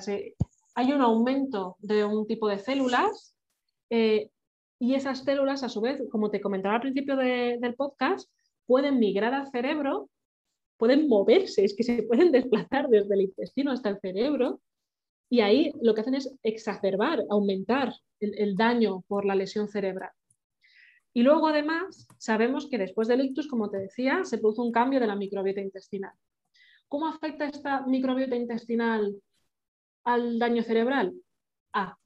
hay 0.76 0.92
un 0.92 1.00
aumento 1.00 1.76
de 1.80 2.04
un 2.04 2.24
tipo 2.28 2.46
de 2.48 2.60
células 2.60 3.34
eh, 3.90 4.30
y 4.78 4.94
esas 4.94 5.24
células, 5.24 5.64
a 5.64 5.68
su 5.68 5.80
vez, 5.80 6.00
como 6.12 6.30
te 6.30 6.40
comentaba 6.40 6.76
al 6.76 6.82
principio 6.82 7.16
del 7.16 7.74
podcast, 7.74 8.30
pueden 8.66 9.00
migrar 9.00 9.34
al 9.34 9.50
cerebro, 9.50 10.10
pueden 10.76 11.08
moverse, 11.08 11.64
es 11.64 11.74
que 11.74 11.82
se 11.82 12.02
pueden 12.02 12.32
desplazar 12.32 12.88
desde 12.88 13.14
el 13.14 13.22
intestino 13.22 13.72
hasta 13.72 13.90
el 13.90 14.00
cerebro. 14.00 14.60
Y 15.28 15.40
ahí 15.40 15.72
lo 15.82 15.94
que 15.94 16.02
hacen 16.02 16.14
es 16.14 16.32
exacerbar, 16.42 17.24
aumentar 17.30 17.92
el, 18.20 18.54
daño 18.54 19.02
por 19.08 19.24
la 19.24 19.34
lesión 19.34 19.68
cerebral. 19.68 20.10
Y 21.12 21.22
luego, 21.22 21.48
además, 21.48 22.06
sabemos 22.18 22.68
que 22.68 22.78
después 22.78 23.08
del 23.08 23.24
ictus, 23.24 23.48
como 23.48 23.68
te 23.68 23.78
decía, 23.78 24.24
se 24.24 24.38
produce 24.38 24.60
un 24.60 24.70
cambio 24.70 25.00
de 25.00 25.06
la 25.08 25.16
microbiota 25.16 25.60
intestinal. 25.60 26.12
¿Cómo 26.88 27.08
afecta 27.08 27.46
esta 27.46 27.84
microbiota 27.86 28.36
intestinal 28.36 29.16
al 30.04 30.38
daño 30.38 30.62
cerebral? 30.62 31.12
Ah, 31.72 31.96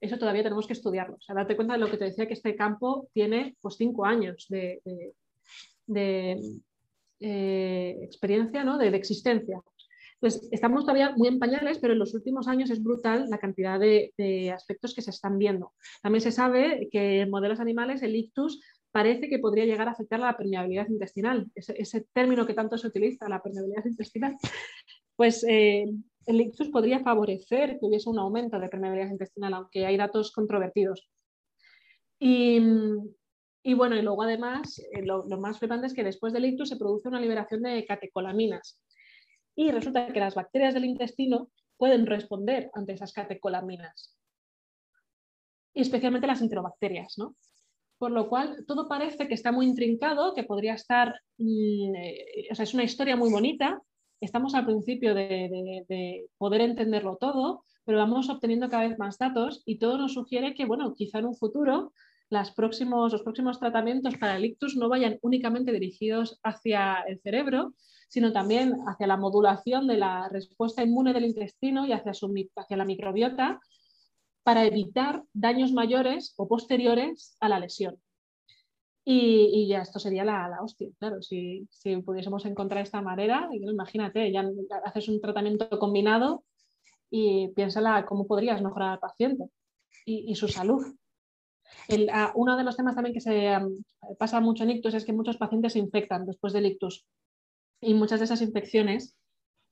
eso 0.00 0.18
todavía 0.18 0.42
tenemos 0.42 0.66
que 0.66 0.72
estudiarlo. 0.72 1.16
O 1.16 1.20
sea, 1.20 1.34
date 1.34 1.54
cuenta 1.54 1.74
de 1.74 1.80
lo 1.80 1.90
que 1.90 1.98
te 1.98 2.06
decía, 2.06 2.26
que 2.26 2.34
este 2.34 2.56
campo 2.56 3.08
tiene 3.12 3.56
pues, 3.60 3.76
cinco 3.76 4.06
años 4.06 4.46
de, 4.48 4.80
eh, 7.20 7.98
experiencia, 8.02 8.64
¿no? 8.64 8.78
de, 8.78 8.88
existencia. 8.88 9.60
Pues 10.18 10.48
estamos 10.50 10.82
todavía 10.84 11.14
muy 11.16 11.28
en 11.28 11.38
pañales, 11.38 11.78
pero 11.78 11.94
en 11.94 11.98
los 11.98 12.14
últimos 12.14 12.46
años 12.48 12.70
es 12.70 12.82
brutal 12.82 13.28
la 13.30 13.38
cantidad 13.38 13.78
de, 13.78 14.52
aspectos 14.54 14.94
que 14.94 15.02
se 15.02 15.10
están 15.10 15.38
viendo. 15.38 15.72
También 16.02 16.20
se 16.20 16.32
sabe 16.32 16.88
que 16.90 17.22
en 17.22 17.30
modelos 17.30 17.60
animales 17.60 18.02
el 18.02 18.16
ictus 18.16 18.60
parece 18.90 19.28
que 19.28 19.38
podría 19.38 19.64
llegar 19.64 19.88
a 19.88 19.92
afectar 19.92 20.20
la 20.20 20.36
permeabilidad 20.36 20.88
intestinal, 20.88 21.46
ese, 21.54 22.06
término 22.12 22.46
que 22.46 22.54
tanto 22.54 22.76
se 22.76 22.88
utiliza, 22.88 23.28
la 23.28 23.42
permeabilidad 23.42 23.84
intestinal. 23.86 24.36
Pues 25.16 25.44
eh, 25.48 25.86
el 26.26 26.40
ictus 26.40 26.68
podría 26.68 27.00
favorecer 27.00 27.78
que 27.78 27.86
hubiese 27.86 28.08
un 28.08 28.18
aumento 28.18 28.58
de 28.58 28.68
permeabilidad 28.68 29.10
intestinal, 29.10 29.54
aunque 29.54 29.86
hay 29.86 29.96
datos 29.96 30.32
controvertidos. 30.32 31.08
Y, 32.18 32.60
bueno, 33.74 33.96
y 33.96 34.02
luego 34.02 34.22
además, 34.22 34.78
eh, 34.78 35.02
lo, 35.04 35.24
más 35.38 35.58
flipante 35.58 35.86
es 35.86 35.94
que 35.94 36.04
después 36.04 36.32
del 36.32 36.46
ictus 36.46 36.68
se 36.68 36.76
produce 36.76 37.08
una 37.08 37.20
liberación 37.20 37.62
de 37.62 37.84
catecolaminas. 37.84 38.80
Y 39.54 39.70
resulta 39.70 40.12
que 40.12 40.20
las 40.20 40.34
bacterias 40.34 40.74
del 40.74 40.86
intestino 40.86 41.50
pueden 41.76 42.06
responder 42.06 42.70
ante 42.74 42.92
esas 42.92 43.12
catecolaminas. 43.12 44.16
Y 45.74 45.82
especialmente 45.82 46.26
las 46.26 46.40
enterobacterias, 46.40 47.14
¿no? 47.18 47.36
Por 47.98 48.12
lo 48.12 48.28
cual, 48.30 48.64
todo 48.66 48.88
parece 48.88 49.28
que 49.28 49.34
está 49.34 49.52
muy 49.52 49.66
intrincado, 49.66 50.34
que 50.34 50.44
podría 50.44 50.74
estar, 50.74 51.20
mm, 51.36 51.94
eh, 51.94 52.48
o 52.50 52.54
sea, 52.54 52.62
es 52.62 52.72
una 52.72 52.84
historia 52.84 53.16
muy 53.16 53.30
bonita, 53.30 53.82
estamos 54.20 54.54
al 54.54 54.66
principio 54.66 55.14
de, 55.14 56.26
poder 56.38 56.60
entenderlo 56.62 57.16
todo, 57.16 57.64
pero 57.84 57.98
vamos 57.98 58.28
obteniendo 58.28 58.68
cada 58.68 58.88
vez 58.88 58.98
más 58.98 59.18
datos 59.18 59.62
y 59.64 59.78
todo 59.78 59.98
nos 59.98 60.14
sugiere 60.14 60.54
que, 60.54 60.66
bueno, 60.66 60.94
quizá 60.94 61.18
en 61.18 61.26
un 61.26 61.36
futuro 61.36 61.92
los 62.30 62.50
próximos 62.52 63.58
tratamientos 63.58 64.16
para 64.16 64.36
el 64.36 64.44
ictus 64.44 64.76
no 64.76 64.88
vayan 64.88 65.18
únicamente 65.22 65.72
dirigidos 65.72 66.38
hacia 66.42 67.02
el 67.08 67.20
cerebro, 67.20 67.74
sino 68.08 68.32
también 68.32 68.74
hacia 68.86 69.06
la 69.06 69.16
modulación 69.16 69.86
de 69.86 69.98
la 69.98 70.28
respuesta 70.28 70.82
inmune 70.82 71.12
del 71.12 71.26
intestino 71.26 71.86
y 71.86 71.92
hacia, 71.92 72.12
hacia 72.12 72.76
la 72.76 72.84
microbiota 72.84 73.60
para 74.42 74.64
evitar 74.64 75.24
daños 75.32 75.72
mayores 75.72 76.34
o 76.36 76.48
posteriores 76.48 77.36
a 77.40 77.48
la 77.48 77.60
lesión. 77.60 78.00
Y, 79.04 79.66
ya 79.66 79.82
esto 79.82 79.98
sería 79.98 80.24
la, 80.24 80.48
la 80.48 80.62
hostia, 80.62 80.88
claro, 80.98 81.22
si, 81.22 81.66
si, 81.70 81.96
pudiésemos 81.96 82.44
encontrar 82.44 82.82
esta 82.82 83.00
manera, 83.00 83.48
imagínate, 83.52 84.30
ya 84.30 84.48
haces 84.84 85.08
un 85.08 85.20
tratamiento 85.20 85.68
combinado 85.78 86.44
y 87.10 87.48
piénsala 87.48 88.06
cómo 88.06 88.26
podrías 88.26 88.62
mejorar 88.62 88.90
al 88.90 88.98
paciente 89.00 89.46
y, 90.04 90.34
su 90.34 90.48
salud. 90.48 90.84
Uno 92.34 92.56
de 92.56 92.64
los 92.64 92.76
temas 92.76 92.94
también 92.94 93.14
que 93.14 93.20
se 93.20 93.58
pasa 94.18 94.40
mucho 94.40 94.64
en 94.64 94.70
ictus 94.70 94.94
es 94.94 95.04
que 95.04 95.12
muchos 95.12 95.36
pacientes 95.36 95.72
se 95.74 95.78
infectan 95.78 96.26
después 96.26 96.52
del 96.52 96.66
ictus 96.66 97.04
y 97.80 97.94
muchas 97.94 98.20
de 98.20 98.24
esas 98.24 98.42
infecciones 98.42 99.16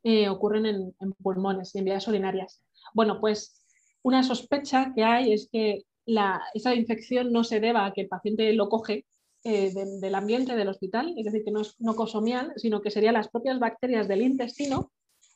eh, 0.05 0.29
ocurren 0.29 0.67
en, 0.67 0.95
en, 1.01 1.13
pulmones 1.15 1.75
y 1.75 1.79
en 1.79 1.85
vías 1.85 2.07
urinarias. 2.09 2.63
Bueno, 2.95 3.21
pues 3.21 3.65
una 4.03 4.23
sospecha 4.23 4.93
que 4.95 5.05
hay 5.05 5.33
es 5.33 5.49
que 5.51 5.83
la, 6.07 6.41
esa 6.55 6.75
infección 6.75 7.33
no 7.33 7.45
se 7.45 7.61
deba 7.61 7.85
a 7.85 7.93
que 7.93 8.03
el 8.03 8.09
paciente 8.09 8.53
lo 8.53 8.69
coge 8.69 9.05
eh, 9.45 9.73
del 10.01 10.15
ambiente 10.15 10.57
del 10.57 10.69
hospital, 10.69 11.15
es 11.17 11.25
decir, 11.25 11.45
que 11.45 11.51
no 11.51 11.61
es 11.61 11.75
nocosomial, 11.81 12.53
sino 12.57 12.81
que 12.81 12.91
serían 12.91 13.15
las 13.15 13.29
propias 13.29 13.59
bacterias 13.59 14.09
del 14.09 14.23
intestino 14.23 14.91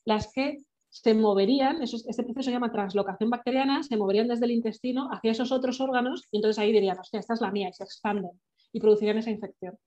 las 0.05 0.33
que 0.33 0.59
se 0.93 1.15
moverían, 1.15 1.81
eso, 1.81 1.97
este 2.07 2.23
proceso 2.23 2.45
se 2.45 2.51
llama 2.51 2.71
translocación 2.71 3.31
bacteriana, 3.31 3.83
se 3.83 3.97
moverían 3.97 4.29
desde 4.29 4.45
el 4.45 4.51
intestino 4.51 5.09
hacia 5.11 5.33
esos 5.33 5.51
otros 5.51 5.81
órganos 5.81 6.29
y 6.31 6.37
entonces 6.37 6.59
ahí 6.59 6.71
dirían, 6.71 6.99
hostia, 6.99 7.19
esta 7.19 7.33
es 7.33 7.41
la 7.41 7.51
mía 7.51 7.71
y 7.71 7.73
se 7.73 7.85
expanden 7.85 8.33
y 8.73 8.79
producirían 8.79 9.17
esa 9.17 9.31
infección. 9.31 9.79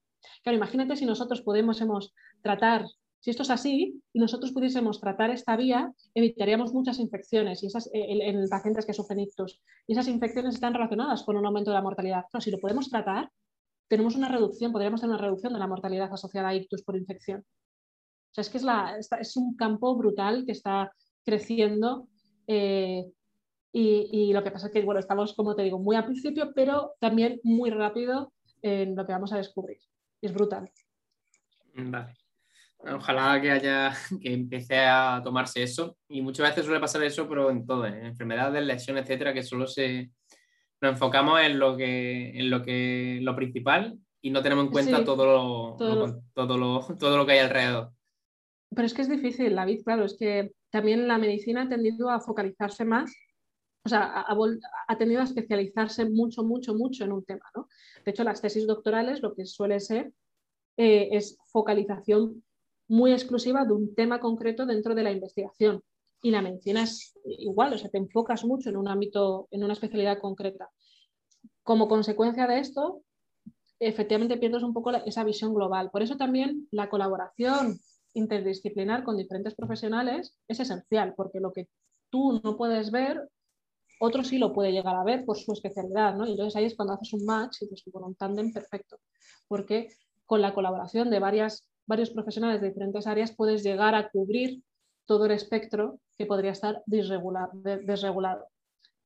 Claro, 0.41 0.57
imagínate 0.57 0.95
si 0.95 1.05
nosotros 1.05 1.43
pudiésemos 1.43 2.15
tratar, 2.41 2.87
si 3.19 3.29
esto 3.29 3.43
es 3.43 3.51
así, 3.51 4.01
y 4.13 4.19
nosotros 4.19 4.51
pudiésemos 4.51 4.99
tratar 4.99 5.29
esta 5.29 5.55
vía, 5.55 5.93
evitaríamos 6.15 6.73
muchas 6.73 6.97
infecciones 6.97 7.61
y 7.61 7.67
esas, 7.67 7.85
eh, 7.93 8.07
en, 8.09 8.49
pacientes 8.49 8.87
que 8.87 8.93
sufren 8.93 9.19
ictus. 9.19 9.61
Y 9.85 9.93
esas 9.93 10.07
infecciones 10.07 10.55
están 10.55 10.73
relacionadas 10.73 11.21
con 11.21 11.37
un 11.37 11.45
aumento 11.45 11.69
de 11.69 11.75
la 11.75 11.83
mortalidad. 11.83 12.25
Claro, 12.31 12.41
si 12.41 12.49
lo 12.49 12.57
podemos 12.57 12.89
tratar, 12.89 13.29
tenemos 13.87 14.15
una 14.15 14.29
reducción, 14.29 14.71
podríamos 14.71 15.01
tener 15.01 15.13
una 15.13 15.23
reducción 15.23 15.53
de 15.53 15.59
la 15.59 15.67
mortalidad 15.67 16.11
asociada 16.11 16.49
a 16.49 16.55
ictus 16.55 16.81
por 16.81 16.97
infección. 16.97 17.45
O 18.35 18.41
sea, 18.41 18.41
es 18.41 18.49
que 18.49 18.57
es, 18.57 18.63
la, 18.63 18.97
es 18.97 19.37
un 19.37 19.55
campo 19.55 19.95
brutal 19.95 20.43
que 20.45 20.51
está 20.51 20.91
creciendo 21.23 22.09
eh, 22.47 23.05
y, 23.71 24.33
lo 24.33 24.43
que 24.43 24.51
pasa 24.51 24.67
es 24.67 24.73
que, 24.73 24.81
bueno, 24.83 24.99
estamos, 24.99 25.33
como 25.33 25.55
te 25.55 25.63
digo, 25.63 25.79
muy 25.79 25.95
al 25.95 26.03
principio, 26.03 26.51
pero 26.53 26.95
también 26.99 27.39
muy 27.43 27.69
rápido 27.69 28.33
en 28.61 28.93
lo 28.93 29.05
que 29.05 29.13
vamos 29.13 29.31
a 29.31 29.37
descubrir. 29.37 29.77
es 30.21 30.33
brutal. 30.33 30.69
Vale. 31.75 32.13
Ojalá 32.79 33.41
que 33.41 33.51
haya, 33.51 33.93
que 34.21 34.33
empiece 34.33 34.79
a 34.79 35.21
tomarse 35.23 35.63
eso. 35.63 35.97
Y 36.09 36.21
muchas 36.21 36.49
veces 36.49 36.65
suele 36.65 36.81
pasar 36.81 37.03
eso, 37.03 37.29
pero 37.29 37.49
en 37.49 37.65
todo, 37.65 37.85
en 37.85 38.05
enfermedades, 38.05 38.65
lesiones, 38.65 39.03
etcétera, 39.03 39.33
que 39.33 39.43
solo 39.43 39.65
se 39.65 40.11
nos 40.81 40.91
enfocamos 40.91 41.39
en 41.39 41.57
lo 41.57 41.77
que, 41.77 42.37
en 42.37 42.49
lo 42.49 42.61
que, 42.61 43.19
lo 43.21 43.33
principal 43.33 43.97
y 44.21 44.29
no 44.29 44.41
tenemos 44.41 44.65
en 44.65 44.71
cuenta 44.71 45.05
todo, 45.05 45.25
lo, 45.25 45.75
todo, 45.77 46.57
lo, 46.57 46.97
todo 46.97 47.17
lo 47.17 47.25
que 47.25 47.31
hay 47.31 47.39
alrededor. 47.39 47.91
Pero 48.69 48.85
es 48.85 48.93
que 48.93 49.03
es 49.03 49.09
difícil, 49.09 49.55
David, 49.55 49.83
claro, 49.83 50.05
es 50.05 50.17
que 50.17 50.53
también 50.69 51.07
la 51.07 51.17
medicina 51.17 51.63
ha 51.63 51.69
tendido 51.69 52.09
a 52.09 52.19
focalizarse 52.19 52.83
más 52.83 53.11
o 53.85 53.89
sea, 53.89 54.25
ha, 54.87 54.97
tenido 54.97 55.21
a 55.21 55.25
especializarse 55.25 56.09
mucho, 56.09 56.43
mucho, 56.43 56.73
mucho 56.73 57.03
en 57.03 57.11
un 57.11 57.23
tema. 57.23 57.45
¿no? 57.55 57.69
De 58.03 58.11
hecho, 58.11 58.23
las 58.23 58.41
tesis 58.41 58.65
doctorales 58.65 59.21
lo 59.21 59.35
que 59.35 59.45
suele 59.45 59.79
ser 59.79 60.11
eh, 60.75 61.09
es 61.11 61.37
focalización 61.45 62.43
muy 62.87 63.11
exclusiva 63.11 63.63
de 63.63 63.73
un 63.73 63.93
tema 63.93 64.19
concreto 64.19 64.65
dentro 64.65 64.95
de 64.95 65.03
la 65.03 65.11
investigación. 65.11 65.83
Y 66.23 66.31
la 66.31 66.41
medicina 66.41 66.81
es 66.81 67.13
igual, 67.25 67.73
o 67.73 67.77
sea, 67.77 67.91
te 67.91 67.99
enfocas 67.99 68.43
mucho 68.43 68.69
en 68.69 68.77
un 68.77 68.87
ámbito, 68.87 69.47
en 69.51 69.63
una 69.63 69.73
especialidad 69.73 70.17
concreta. 70.17 70.67
Como 71.61 71.87
consecuencia 71.87 72.47
de 72.47 72.57
esto, 72.57 73.03
efectivamente 73.79 74.37
pierdes 74.37 74.63
un 74.63 74.73
poco 74.73 74.91
esa 74.93 75.23
visión 75.23 75.53
global. 75.53 75.91
Por 75.91 76.01
eso 76.01 76.17
también 76.17 76.67
la 76.71 76.89
colaboración 76.89 77.77
interdisciplinar 78.15 79.03
con 79.03 79.17
diferentes 79.17 79.53
profesionales 79.53 80.35
es 80.47 80.59
esencial, 80.59 81.13
porque 81.15 81.39
lo 81.39 81.53
que 81.53 81.67
tú 82.09 82.41
no 82.43 82.57
puedes 82.57 82.91
ver 82.91 83.29
otro 83.99 84.23
sí 84.23 84.37
lo 84.37 84.53
puede 84.53 84.71
llegar 84.71 84.95
a 84.95 85.03
ver 85.03 85.25
por 85.25 85.37
su 85.37 85.53
especialidad, 85.53 86.15
¿no? 86.15 86.25
Entonces 86.25 86.55
ahí 86.55 86.65
es 86.65 86.75
cuando 86.75 86.93
haces 86.93 87.13
un 87.13 87.25
match 87.25 87.61
y 87.61 87.67
dices, 87.67 87.83
bueno, 87.91 88.07
un 88.07 88.15
tándem 88.15 88.51
perfecto, 88.51 88.99
porque 89.47 89.89
con 90.25 90.41
la 90.41 90.53
colaboración 90.53 91.09
de 91.09 91.19
varias, 91.19 91.67
varios 91.85 92.09
profesionales 92.09 92.61
de 92.61 92.69
diferentes 92.69 93.07
áreas 93.07 93.33
puedes 93.35 93.63
llegar 93.63 93.95
a 93.95 94.09
cubrir 94.09 94.63
todo 95.05 95.25
el 95.25 95.31
espectro 95.31 95.99
que 96.17 96.25
podría 96.25 96.51
estar 96.51 96.81
desregulado. 96.85 98.47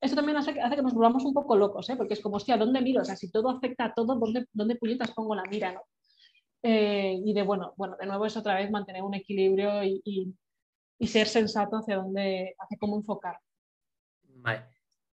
Esto 0.01 0.15
también 0.15 0.37
hace, 0.37 0.59
hace, 0.61 0.77
que 0.77 0.81
nos 0.81 0.93
volvamos 0.93 1.25
un 1.25 1.33
poco 1.33 1.57
locos, 1.57 1.89
¿eh? 1.89 1.97
porque 1.97 2.13
es 2.13 2.21
como, 2.21 2.37
hostia, 2.37 2.57
¿dónde 2.57 2.81
miro? 2.81 3.01
O 3.01 3.05
sea, 3.05 3.17
si 3.17 3.29
todo 3.29 3.49
afecta 3.49 3.85
a 3.85 3.93
todo, 3.93 4.15
¿dónde, 4.15 4.47
dónde 4.53 4.77
puñetas 4.77 5.11
pongo 5.11 5.35
la 5.35 5.43
mira? 5.43 5.73
¿no? 5.73 5.81
Eh, 6.61 7.19
y 7.23 7.33
de, 7.33 7.41
bueno, 7.43 7.73
bueno, 7.77 7.95
de 7.99 8.05
nuevo 8.05 8.25
es 8.25 8.35
otra 8.35 8.55
vez 8.55 8.69
mantener 8.69 9.01
un 9.01 9.13
equilibrio 9.13 9.83
y, 9.83 10.01
y, 10.03 10.33
y 10.97 11.07
ser 11.07 11.27
sensato 11.27 11.77
hacia 11.77 11.97
dónde, 11.97 12.55
hacia 12.59 12.77
cómo 12.77 12.97
enfocar. 12.97 13.37
Vale. 14.23 14.65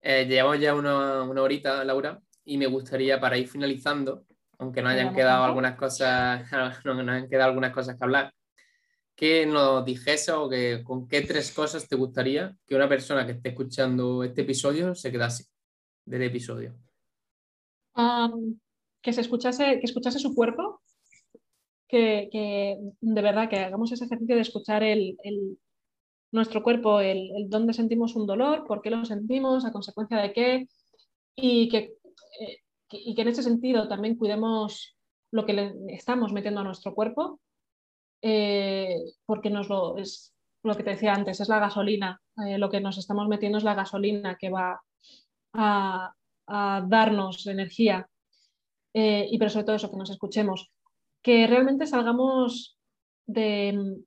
Eh, 0.04 0.26
llevamos 0.26 0.58
ya 0.58 0.74
una, 0.74 1.22
horita, 1.22 1.84
Laura, 1.84 2.20
y 2.44 2.58
me 2.58 2.66
gustaría 2.66 3.20
para 3.20 3.38
ir 3.38 3.46
finalizando, 3.46 4.26
aunque 4.58 4.82
nos 4.82 4.92
hayan 4.92 5.14
quedado 5.14 5.44
algunas 5.44 5.76
cosas, 5.76 6.44
no, 6.84 6.94
nos 6.94 7.08
han 7.08 7.28
quedado 7.28 7.50
algunas 7.50 7.72
cosas 7.72 7.96
que 7.96 8.04
hablar, 8.04 8.34
que 9.14 9.46
nos 9.46 9.84
dijese 9.84 10.32
o 10.32 10.48
que 10.48 10.82
con 10.82 11.06
qué 11.06 11.20
tres 11.20 11.52
cosas 11.52 11.86
te 11.86 11.94
gustaría 11.94 12.56
que 12.66 12.74
una 12.74 12.88
persona 12.88 13.24
que 13.24 13.32
esté 13.32 13.50
escuchando 13.50 14.24
este 14.24 14.42
episodio 14.42 14.94
se 14.96 15.12
quedase 15.12 15.44
del 16.04 16.22
episodio. 16.22 16.74
que 19.00 19.12
se 19.12 19.20
escuchase, 19.20 19.78
que 19.78 19.86
escuchase 19.86 20.18
su 20.18 20.34
cuerpo, 20.34 20.81
que, 21.92 22.78
de 23.00 23.22
verdad 23.22 23.50
que 23.50 23.58
hagamos 23.58 23.92
ese 23.92 24.06
ejercicio 24.06 24.34
de 24.34 24.40
escuchar 24.40 24.82
el, 24.82 25.18
nuestro 26.32 26.62
cuerpo 26.62 27.00
el, 27.00 27.30
dónde 27.48 27.74
sentimos 27.74 28.16
un 28.16 28.26
dolor, 28.26 28.64
por 28.66 28.80
qué 28.80 28.90
lo 28.90 29.04
sentimos, 29.04 29.66
a 29.66 29.72
consecuencia 29.72 30.16
de 30.18 30.32
qué, 30.32 30.68
y 31.36 31.68
que, 31.68 31.94
eh, 32.40 32.58
y 32.90 33.14
que 33.14 33.22
en 33.22 33.28
ese 33.28 33.42
sentido 33.42 33.88
también 33.88 34.16
cuidemos 34.16 34.96
lo 35.30 35.44
que 35.44 35.52
le 35.52 35.74
estamos 35.88 36.32
metiendo 36.32 36.62
a 36.62 36.64
nuestro 36.64 36.94
cuerpo, 36.94 37.40
eh, 38.22 38.96
porque 39.26 39.50
nos 39.50 39.68
lo, 39.68 39.98
es 39.98 40.34
lo 40.62 40.74
que 40.74 40.84
te 40.84 40.90
decía 40.90 41.12
antes, 41.12 41.40
es 41.40 41.48
la 41.50 41.58
gasolina, 41.58 42.22
eh, 42.46 42.56
lo 42.56 42.70
que 42.70 42.80
nos 42.80 42.96
estamos 42.96 43.28
metiendo 43.28 43.58
es 43.58 43.64
la 43.64 43.74
gasolina 43.74 44.38
que 44.40 44.48
va 44.48 44.80
a, 45.52 46.14
a 46.46 46.86
darnos 46.88 47.46
energía, 47.46 48.08
y 48.94 49.38
pero 49.38 49.50
sobre 49.50 49.64
todo 49.64 49.76
eso, 49.76 49.90
que 49.90 49.96
nos 49.96 50.10
escuchemos, 50.10 50.70
que 51.22 51.46
realmente 51.46 51.86
salgamos 51.86 52.78
de, 53.26 54.02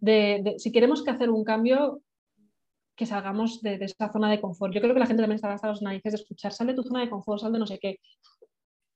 de, 0.00 0.54
si 0.58 0.72
queremos 0.72 1.02
que 1.02 1.10
hacer 1.10 1.30
un 1.30 1.44
cambio, 1.44 2.02
que 2.96 3.06
salgamos 3.06 3.62
de, 3.62 3.76
esa 3.80 4.12
zona 4.12 4.30
de 4.30 4.40
confort. 4.40 4.74
Yo 4.74 4.80
creo 4.80 4.92
que 4.92 5.00
la 5.00 5.06
gente 5.06 5.22
también 5.22 5.36
está 5.36 5.52
hasta 5.52 5.68
los 5.68 5.82
narices 5.82 6.12
de 6.12 6.18
escuchar, 6.18 6.52
sal 6.52 6.66
de 6.66 6.74
tu 6.74 6.82
zona 6.82 7.00
de 7.00 7.10
confort, 7.10 7.40
sal 7.40 7.52
de 7.52 7.58
no 7.60 7.66
sé 7.66 7.78
qué. 7.78 8.00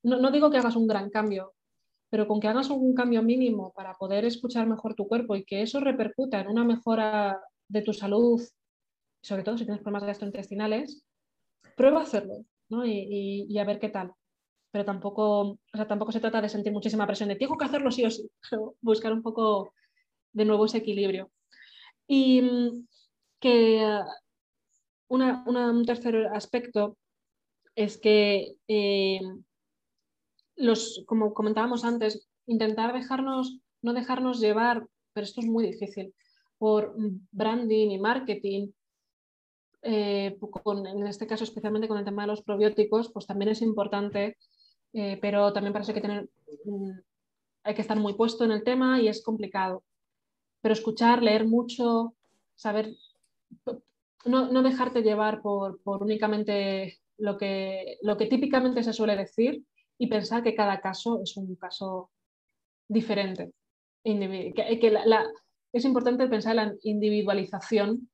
No, 0.03 0.19
no, 0.19 0.33
digo 0.33 0.51
que 0.51 0.59
hagas 0.59 0.75
un 0.75 0.89
gran 0.89 1.09
cambio, 1.11 1.55
pero 2.11 2.27
con 2.27 2.41
que 2.41 2.49
hagas 2.49 2.69
un 2.71 2.95
cambio 2.95 3.23
mínimo 3.23 3.73
para 3.73 3.95
poder 3.95 4.25
escuchar 4.25 4.67
mejor 4.67 4.95
tu 4.95 5.07
cuerpo 5.07 5.37
y 5.37 5.45
que 5.45 5.63
eso 5.63 5.79
repercuta 5.79 6.41
en 6.41 6.49
una 6.49 6.65
mejora 6.65 7.41
de 7.69 7.83
tu 7.83 7.93
salud, 7.93 8.43
sobre 9.23 9.45
todo 9.45 9.57
si 9.57 9.65
tienes 9.65 9.83
problemas 9.83 10.05
gastrointestinales, 10.05 11.05
prueba 11.77 12.01
a 12.01 12.03
hacerlo 12.03 12.45
¿no? 12.69 12.85
y, 12.85 13.47
y, 13.49 13.59
a 13.59 13.65
ver 13.65 13.79
qué 13.79 13.89
tal. 13.89 14.13
Pero 14.73 14.85
tampoco, 14.85 15.41
o 15.41 15.59
sea, 15.75 15.87
tampoco 15.87 16.13
se 16.13 16.21
trata 16.21 16.41
de 16.41 16.49
sentir 16.49 16.73
muchísima 16.73 17.07
presión 17.07 17.29
de 17.29 17.37
tengo 17.37 17.57
que 17.57 17.67
hacerlo 17.67 17.91
sí 17.91 18.05
o 18.05 18.11
sí, 18.11 18.29
buscar 18.81 19.13
un 19.13 19.23
poco 19.23 19.75
de 20.33 20.45
nuevo 20.45 20.65
ese 20.65 20.79
equilibrio. 20.79 21.31
Y 22.07 22.43
mm, 22.43 22.87
que 23.39 24.01
un 25.09 25.85
tercer 25.85 26.27
aspecto 26.33 26.97
es 27.75 27.99
que, 27.99 28.55
eh, 28.69 29.21
los, 30.57 31.05
como 31.07 31.35
comentábamos 31.35 31.85
antes, 31.85 32.29
intentar 32.47 32.93
dejarnos, 32.93 33.61
no 33.83 33.93
dejarnos 33.93 34.41
llevar, 34.41 34.87
pero 35.13 35.25
esto 35.25 35.41
es 35.41 35.47
muy 35.47 35.67
difícil, 35.67 36.15
por 36.59 36.95
branding 37.31 37.91
y 37.91 37.99
marketing, 37.99 38.69
eh, 39.83 40.39
en 40.77 41.07
este 41.07 41.27
caso 41.27 41.45
especialmente 41.45 41.89
con 41.89 41.99
el 41.99 42.05
tema 42.05 42.23
de 42.23 42.29
los 42.29 42.43
probióticos, 42.43 43.11
pues 43.13 43.27
también 43.27 43.51
es 43.51 43.63
importante, 43.63 44.37
eh, 44.93 45.19
pero 45.21 45.53
también 45.53 45.73
parece 45.73 45.95
que 45.95 46.29
mm, 46.65 46.91
hay 47.65 47.75
que 47.75 47.83
estar 47.83 47.99
muy 47.99 48.15
puesto 48.15 48.45
en 48.45 48.53
el 48.53 48.65
tema 48.65 49.01
y 49.01 49.09
es 49.09 49.23
complicado 49.23 49.85
pero 50.63 50.73
escuchar, 50.73 51.23
leer 51.23 51.45
mucho, 51.45 52.15
saber, 52.55 52.95
no, 54.25 54.63
dejarte 54.63 55.03
llevar 55.03 55.43
por, 55.43 55.81
únicamente 55.85 57.01
lo 57.19 57.37
que, 57.37 57.99
lo 58.01 58.17
que 58.17 58.27
típicamente 58.27 58.83
se 58.83 58.93
suele 58.93 59.17
decir 59.17 59.65
y 59.99 60.07
pensar 60.07 60.43
que 60.43 60.55
cada 60.55 60.81
caso 60.81 61.21
es 61.23 61.37
un 61.37 61.57
caso 61.57 62.11
diferente. 62.89 63.53
es 64.05 65.85
importante 65.85 66.29
pensar 66.29 66.53
en 66.53 66.57
la 66.57 66.75
individualización 66.85 68.09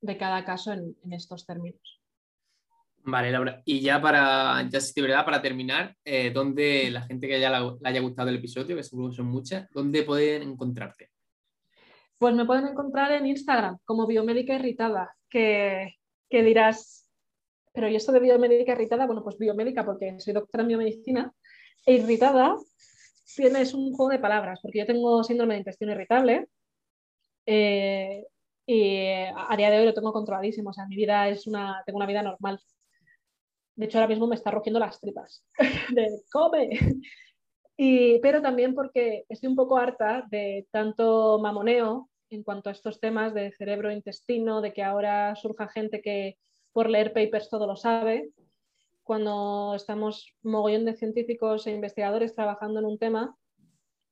de 0.00 0.18
cada 0.18 0.44
caso 0.44 0.72
en, 0.72 0.96
estos 1.12 1.46
términos. 1.46 2.00
Vale, 3.06 3.30
Laura. 3.30 3.60
Y 3.66 3.80
ya 3.80 4.00
para, 4.00 4.66
ya 4.70 4.78
de 4.78 5.02
verdad, 5.02 5.24
para 5.26 5.42
terminar, 5.42 5.94
eh, 6.04 6.30
¿dónde 6.30 6.90
la 6.90 7.02
gente 7.02 7.28
que 7.28 7.38
ya 7.38 7.50
le 7.50 7.76
haya 7.84 8.00
gustado 8.00 8.30
el 8.30 8.36
episodio, 8.36 8.76
que 8.76 8.82
seguro 8.82 9.10
que 9.10 9.16
son 9.16 9.26
muchas, 9.26 9.68
¿dónde 9.70 10.02
pueden 10.04 10.42
encontrarte? 10.42 11.10
Pues 12.16 12.34
me 12.34 12.46
pueden 12.46 12.66
encontrar 12.66 13.12
en 13.12 13.26
Instagram 13.26 13.78
como 13.84 14.06
biomédica 14.06 14.54
irritada, 14.54 15.14
que, 15.28 15.92
dirás, 16.30 17.10
pero 17.74 17.88
¿y 17.88 17.96
esto 17.96 18.10
de 18.12 18.20
biomédica 18.20 18.72
irritada? 18.72 19.04
Bueno, 19.04 19.22
pues 19.22 19.36
biomédica 19.36 19.84
porque 19.84 20.18
soy 20.18 20.32
doctora 20.32 20.62
en 20.62 20.68
biomedicina 20.68 21.32
e 21.84 21.94
irritada 21.94 22.56
tienes 23.36 23.74
un 23.74 23.92
juego 23.92 24.12
de 24.12 24.18
palabras, 24.18 24.60
porque 24.62 24.78
yo 24.78 24.86
tengo 24.86 25.22
síndrome 25.24 25.54
de 25.54 25.60
intestino 25.60 25.92
irritable 25.92 26.46
eh, 27.44 28.24
y 28.66 29.06
a 29.06 29.54
día 29.58 29.70
de 29.70 29.80
hoy 29.80 29.84
lo 29.84 29.94
tengo 29.94 30.12
controladísimo, 30.12 30.70
o 30.70 30.72
sea, 30.72 30.86
mi 30.86 30.96
vida 30.96 31.28
es 31.28 31.46
una, 31.46 31.82
tengo 31.84 31.98
una 31.98 32.06
vida 32.06 32.22
normal. 32.22 32.60
De 33.76 33.86
hecho, 33.86 33.98
ahora 33.98 34.08
mismo 34.08 34.26
me 34.26 34.36
está 34.36 34.50
rugiendo 34.50 34.80
las 34.80 35.00
tripas 35.00 35.44
de 35.94 36.22
come. 36.32 36.70
Y, 37.76 38.20
pero 38.20 38.40
también 38.40 38.74
porque 38.74 39.24
estoy 39.28 39.48
un 39.48 39.56
poco 39.56 39.76
harta 39.76 40.24
de 40.30 40.66
tanto 40.70 41.38
mamoneo 41.40 42.08
en 42.30 42.42
cuanto 42.42 42.68
a 42.68 42.72
estos 42.72 43.00
temas 43.00 43.34
de 43.34 43.52
cerebro-intestino, 43.52 44.60
de 44.60 44.72
que 44.72 44.82
ahora 44.82 45.34
surja 45.36 45.68
gente 45.68 46.00
que 46.00 46.38
por 46.72 46.88
leer 46.88 47.12
papers 47.12 47.48
todo 47.48 47.66
lo 47.66 47.76
sabe. 47.76 48.30
cuando 49.02 49.74
estamos 49.74 50.34
mogollón 50.42 50.86
de 50.86 50.96
científicos 50.96 51.66
e 51.66 51.72
investigadores 51.72 52.34
trabajando 52.34 52.80
en 52.80 52.86
un 52.86 52.98
tema 52.98 53.36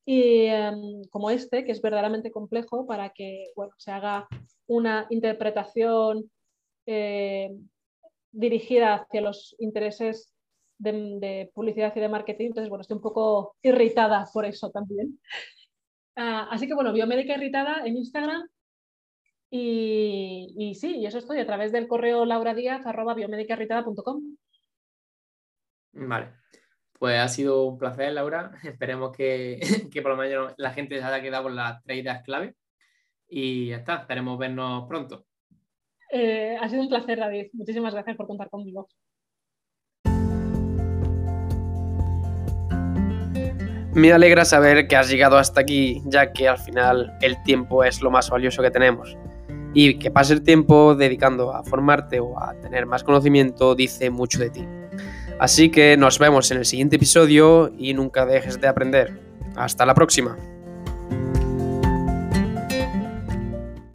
y 0.04 0.46
em, 0.46 1.04
como 1.10 1.30
este, 1.30 1.64
que 1.64 1.72
es 1.72 1.80
verdaderamente 1.80 2.30
complejo 2.30 2.86
para 2.86 3.10
que 3.10 3.44
bueno, 3.56 3.72
se 3.78 3.90
haga 3.90 4.28
una 4.66 5.06
interpretación 5.10 6.30
eh, 6.86 7.56
dirigida 8.32 8.94
hacia 8.94 9.20
los 9.20 9.54
intereses 9.58 10.32
de, 10.78 11.50
publicidad 11.54 11.94
y 11.94 12.00
de 12.00 12.08
marketing. 12.08 12.46
Entonces, 12.46 12.68
bueno, 12.68 12.82
estoy 12.82 12.96
un 12.96 13.02
poco 13.02 13.56
irritada 13.62 14.28
por 14.32 14.44
eso 14.44 14.70
también. 14.70 15.20
Ah, 16.16 16.48
así 16.50 16.66
que, 16.66 16.74
bueno, 16.74 16.92
Biomédica 16.92 17.34
Irritada 17.34 17.86
en 17.86 17.96
Instagram. 17.96 18.48
Y, 19.50 20.74
sí, 20.80 20.96
y 20.96 21.06
eso 21.06 21.18
estoy 21.18 21.38
a 21.38 21.46
través 21.46 21.72
del 21.72 21.86
correo 21.86 22.24
lauradíaz.com. 22.24 24.36
Vale. 25.92 26.32
Pues 26.98 27.18
ha 27.18 27.28
sido 27.28 27.64
un 27.64 27.78
placer, 27.78 28.12
Laura. 28.12 28.52
Esperemos 28.64 29.14
que, 29.14 29.60
que, 29.92 30.02
por 30.02 30.12
lo 30.12 30.16
menos 30.16 30.54
la 30.56 30.72
gente 30.72 30.98
se 30.98 31.04
haya 31.04 31.22
quedado 31.22 31.44
con 31.44 31.56
las 31.56 31.82
tres 31.82 31.98
ideas 31.98 32.22
clave. 32.22 32.56
Y 33.28 33.68
ya 33.68 33.76
está, 33.76 33.96
esperemos 33.96 34.38
vernos 34.38 34.86
pronto. 34.88 35.26
Eh, 36.14 36.58
ha 36.60 36.68
sido 36.68 36.82
un 36.82 36.90
placer, 36.90 37.18
David. 37.18 37.46
Muchísimas 37.54 37.94
gracias 37.94 38.16
por 38.18 38.26
contar 38.26 38.50
conmigo. 38.50 38.86
Me 43.94 44.12
alegra 44.12 44.44
saber 44.44 44.88
que 44.88 44.96
has 44.96 45.08
llegado 45.10 45.38
hasta 45.38 45.62
aquí, 45.62 46.02
ya 46.04 46.32
que 46.32 46.48
al 46.48 46.58
final 46.58 47.16
el 47.22 47.42
tiempo 47.44 47.82
es 47.82 48.02
lo 48.02 48.10
más 48.10 48.28
valioso 48.28 48.62
que 48.62 48.70
tenemos. 48.70 49.16
Y 49.72 49.98
que 49.98 50.10
pase 50.10 50.34
el 50.34 50.42
tiempo 50.42 50.94
dedicando 50.94 51.50
a 51.50 51.64
formarte 51.64 52.20
o 52.20 52.38
a 52.38 52.54
tener 52.60 52.84
más 52.84 53.04
conocimiento 53.04 53.74
dice 53.74 54.10
mucho 54.10 54.38
de 54.38 54.50
ti. 54.50 54.66
Así 55.38 55.70
que 55.70 55.96
nos 55.96 56.18
vemos 56.18 56.50
en 56.50 56.58
el 56.58 56.66
siguiente 56.66 56.96
episodio 56.96 57.72
y 57.78 57.94
nunca 57.94 58.26
dejes 58.26 58.60
de 58.60 58.68
aprender. 58.68 59.18
Hasta 59.56 59.86
la 59.86 59.94
próxima. 59.94 60.36